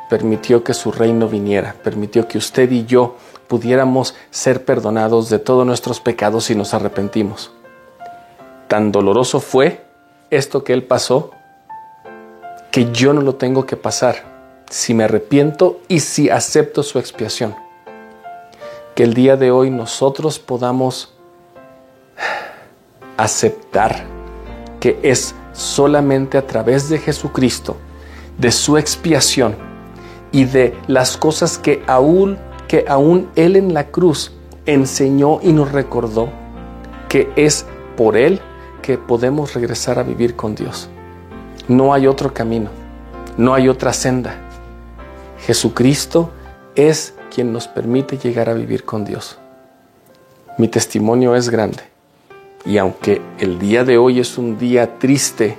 permitió 0.08 0.64
que 0.64 0.72
su 0.72 0.90
reino 0.92 1.28
viniera, 1.28 1.74
permitió 1.84 2.26
que 2.26 2.38
usted 2.38 2.70
y 2.70 2.86
yo 2.86 3.16
pudiéramos 3.48 4.14
ser 4.30 4.64
perdonados 4.64 5.28
de 5.28 5.38
todos 5.38 5.66
nuestros 5.66 6.00
pecados 6.00 6.44
si 6.44 6.54
nos 6.54 6.72
arrepentimos. 6.72 7.52
Tan 8.66 8.92
doloroso 8.92 9.40
fue 9.40 9.84
esto 10.30 10.64
que 10.64 10.72
Él 10.72 10.84
pasó 10.84 11.32
que 12.70 12.90
yo 12.92 13.12
no 13.12 13.20
lo 13.20 13.34
tengo 13.34 13.66
que 13.66 13.76
pasar 13.76 14.24
si 14.70 14.94
me 14.94 15.04
arrepiento 15.04 15.80
y 15.88 16.00
si 16.00 16.30
acepto 16.30 16.82
su 16.82 16.98
expiación. 16.98 17.67
Que 18.98 19.04
el 19.04 19.14
día 19.14 19.36
de 19.36 19.52
hoy 19.52 19.70
nosotros 19.70 20.40
podamos 20.40 21.14
aceptar 23.16 24.04
que 24.80 24.98
es 25.04 25.36
solamente 25.52 26.36
a 26.36 26.44
través 26.44 26.88
de 26.88 26.98
Jesucristo, 26.98 27.76
de 28.38 28.50
su 28.50 28.76
expiación 28.76 29.54
y 30.32 30.46
de 30.46 30.76
las 30.88 31.16
cosas 31.16 31.58
que 31.58 31.80
aún, 31.86 32.38
que 32.66 32.86
aún 32.88 33.30
Él 33.36 33.54
en 33.54 33.72
la 33.72 33.86
cruz 33.92 34.32
enseñó 34.66 35.38
y 35.44 35.52
nos 35.52 35.70
recordó, 35.70 36.28
que 37.08 37.30
es 37.36 37.66
por 37.96 38.16
Él 38.16 38.40
que 38.82 38.98
podemos 38.98 39.54
regresar 39.54 40.00
a 40.00 40.02
vivir 40.02 40.34
con 40.34 40.56
Dios. 40.56 40.88
No 41.68 41.94
hay 41.94 42.08
otro 42.08 42.34
camino, 42.34 42.70
no 43.36 43.54
hay 43.54 43.68
otra 43.68 43.92
senda. 43.92 44.34
Jesucristo 45.46 46.32
es 46.74 47.14
quien 47.38 47.52
nos 47.52 47.68
permite 47.68 48.18
llegar 48.18 48.48
a 48.48 48.52
vivir 48.52 48.82
con 48.82 49.04
Dios. 49.04 49.38
Mi 50.56 50.66
testimonio 50.66 51.36
es 51.36 51.50
grande 51.50 51.84
y 52.66 52.78
aunque 52.78 53.22
el 53.38 53.60
día 53.60 53.84
de 53.84 53.96
hoy 53.96 54.18
es 54.18 54.38
un 54.38 54.58
día 54.58 54.98
triste 54.98 55.56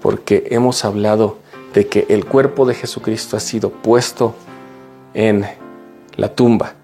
porque 0.00 0.46
hemos 0.50 0.84
hablado 0.84 1.38
de 1.74 1.88
que 1.88 2.06
el 2.08 2.26
cuerpo 2.26 2.64
de 2.64 2.76
Jesucristo 2.76 3.36
ha 3.36 3.40
sido 3.40 3.70
puesto 3.70 4.36
en 5.14 5.46
la 6.14 6.28
tumba 6.28 6.74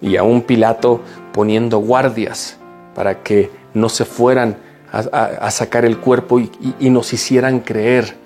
y 0.00 0.16
a 0.16 0.22
un 0.22 0.40
Pilato 0.40 1.02
poniendo 1.30 1.80
guardias 1.80 2.56
para 2.94 3.22
que 3.22 3.50
no 3.74 3.90
se 3.90 4.06
fueran 4.06 4.56
a, 4.90 5.50
sacar 5.50 5.84
el 5.84 5.98
cuerpo 5.98 6.40
y 6.40 6.88
nos 6.88 7.12
hicieran 7.12 7.60
creer 7.60 8.16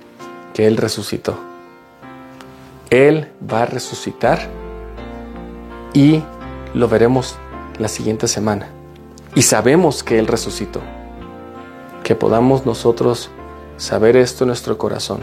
que 0.55 0.69
Él 0.69 0.77
resucitó. 0.77 1.37
Él 2.89 3.33
va 3.53 3.63
a 3.63 3.67
resucitar 3.67 4.68
y 5.93 6.23
lo 6.75 6.89
veremos 6.89 7.37
la 7.79 7.89
siguiente 7.89 8.29
semana. 8.29 8.69
Y 9.35 9.43
sabemos 9.43 10.03
que 10.03 10.19
Él 10.19 10.27
resucitó. 10.27 10.81
Que 12.03 12.15
podamos 12.15 12.67
nosotros 12.67 13.31
saber 13.77 14.17
esto 14.17 14.45
en 14.45 14.49
nuestro 14.49 14.79
corazón. 14.79 15.21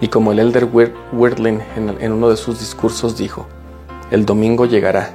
Y 0.00 0.08
como 0.08 0.32
el 0.32 0.40
elder 0.40 0.68
Wordling 1.12 1.60
en, 1.76 1.96
en 2.00 2.12
uno 2.12 2.28
de 2.28 2.36
sus 2.36 2.58
discursos 2.58 3.16
dijo, 3.16 3.46
el 4.10 4.26
domingo 4.26 4.66
llegará. 4.66 5.10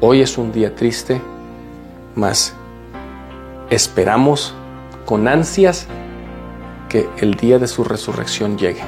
Hoy 0.00 0.22
es 0.22 0.38
un 0.38 0.52
día 0.52 0.74
triste, 0.74 1.20
mas 2.14 2.54
esperamos 3.70 4.54
con 5.04 5.26
ansias 5.26 5.86
que 6.88 7.08
el 7.18 7.34
día 7.34 7.58
de 7.58 7.66
su 7.66 7.84
resurrección 7.84 8.56
llegue. 8.56 8.82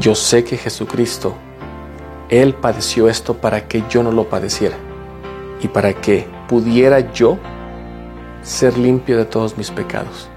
Yo 0.00 0.14
sé 0.14 0.44
que 0.44 0.56
Jesucristo, 0.56 1.34
Él 2.28 2.54
padeció 2.54 3.08
esto 3.08 3.34
para 3.34 3.68
que 3.68 3.84
yo 3.88 4.02
no 4.02 4.10
lo 4.10 4.28
padeciera 4.28 4.76
y 5.60 5.68
para 5.68 5.94
que 5.94 6.26
pudiera 6.48 7.12
yo 7.12 7.38
ser 8.42 8.76
limpio 8.78 9.16
de 9.16 9.24
todos 9.24 9.56
mis 9.56 9.70
pecados. 9.70 10.28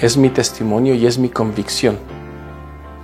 Es 0.00 0.16
mi 0.16 0.30
testimonio 0.30 0.94
y 0.94 1.06
es 1.06 1.18
mi 1.18 1.28
convicción. 1.28 1.98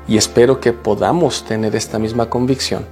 Y 0.07 0.17
espero 0.17 0.61
que 0.61 0.73
podamos 0.73 1.45
tener 1.45 1.77
esta 1.77 1.99
misma 1.99 2.31
convicción 2.31 2.87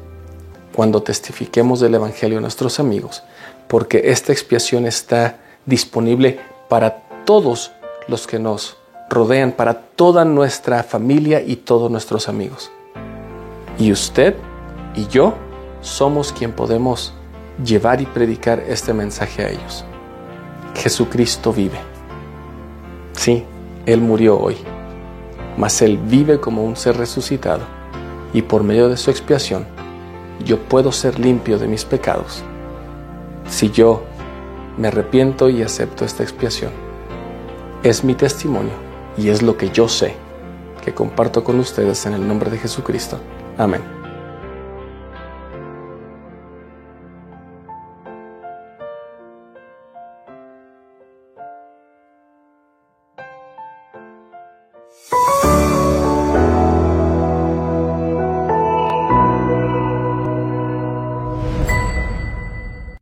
cuando 0.75 1.03
testifiquemos 1.03 1.81
del 1.81 1.95
Evangelio 1.95 2.39
a 2.39 2.43
nuestros 2.43 2.79
amigos, 2.79 3.23
porque 3.67 4.03
esta 4.07 4.33
expiación 4.33 4.87
está 4.87 5.39
disponible 5.65 6.39
para 6.69 7.03
todos 7.25 7.73
los 8.09 8.27
que 8.27 8.39
nos 8.39 8.77
rodean, 9.09 9.53
para 9.53 9.81
toda 9.81 10.25
nuestra 10.25 10.83
familia 10.83 11.41
y 11.41 11.57
todos 11.57 11.91
nuestros 11.91 12.29
amigos. 12.29 12.71
Y 13.79 13.93
usted 13.93 14.37
y 14.97 15.07
yo 15.07 15.35
somos 15.81 16.33
quien 16.33 16.53
podemos 16.53 17.13
llevar 17.63 18.01
y 18.01 18.07
predicar 18.07 18.61
este 18.61 18.93
mensaje 18.93 19.45
a 19.45 19.51
ellos. 19.51 19.85
Jesucristo 20.75 21.53
vive. 21.53 21.79
Sí, 23.13 23.45
Él 23.87 24.01
murió 24.01 24.39
hoy, 24.39 24.57
mas 25.57 25.81
Él 25.83 25.99
vive 25.99 26.41
como 26.41 26.65
un 26.65 26.77
ser 26.77 26.97
resucitado 26.97 27.63
y 28.33 28.43
por 28.43 28.63
medio 28.63 28.89
de 28.89 28.97
su 28.97 29.11
expiación 29.11 29.67
yo 30.45 30.59
puedo 30.59 30.93
ser 30.93 31.19
limpio 31.19 31.59
de 31.59 31.67
mis 31.67 31.85
pecados 31.85 32.43
si 33.49 33.71
yo 33.71 34.03
me 34.77 34.89
arrepiento 34.89 35.49
y 35.49 35.63
acepto 35.63 36.05
esta 36.05 36.23
expiación. 36.23 36.73
Es 37.83 38.05
mi 38.05 38.15
testimonio 38.15 38.75
y 39.17 39.29
es 39.29 39.43
lo 39.43 39.57
que 39.57 39.71
yo 39.71 39.89
sé 39.89 40.15
que 40.85 40.93
comparto 40.93 41.43
con 41.43 41.59
ustedes 41.59 42.05
en 42.07 42.15
el 42.15 42.27
nombre 42.27 42.51
de 42.51 42.59
Jesucristo. 42.59 43.19
Amén. 43.57 43.96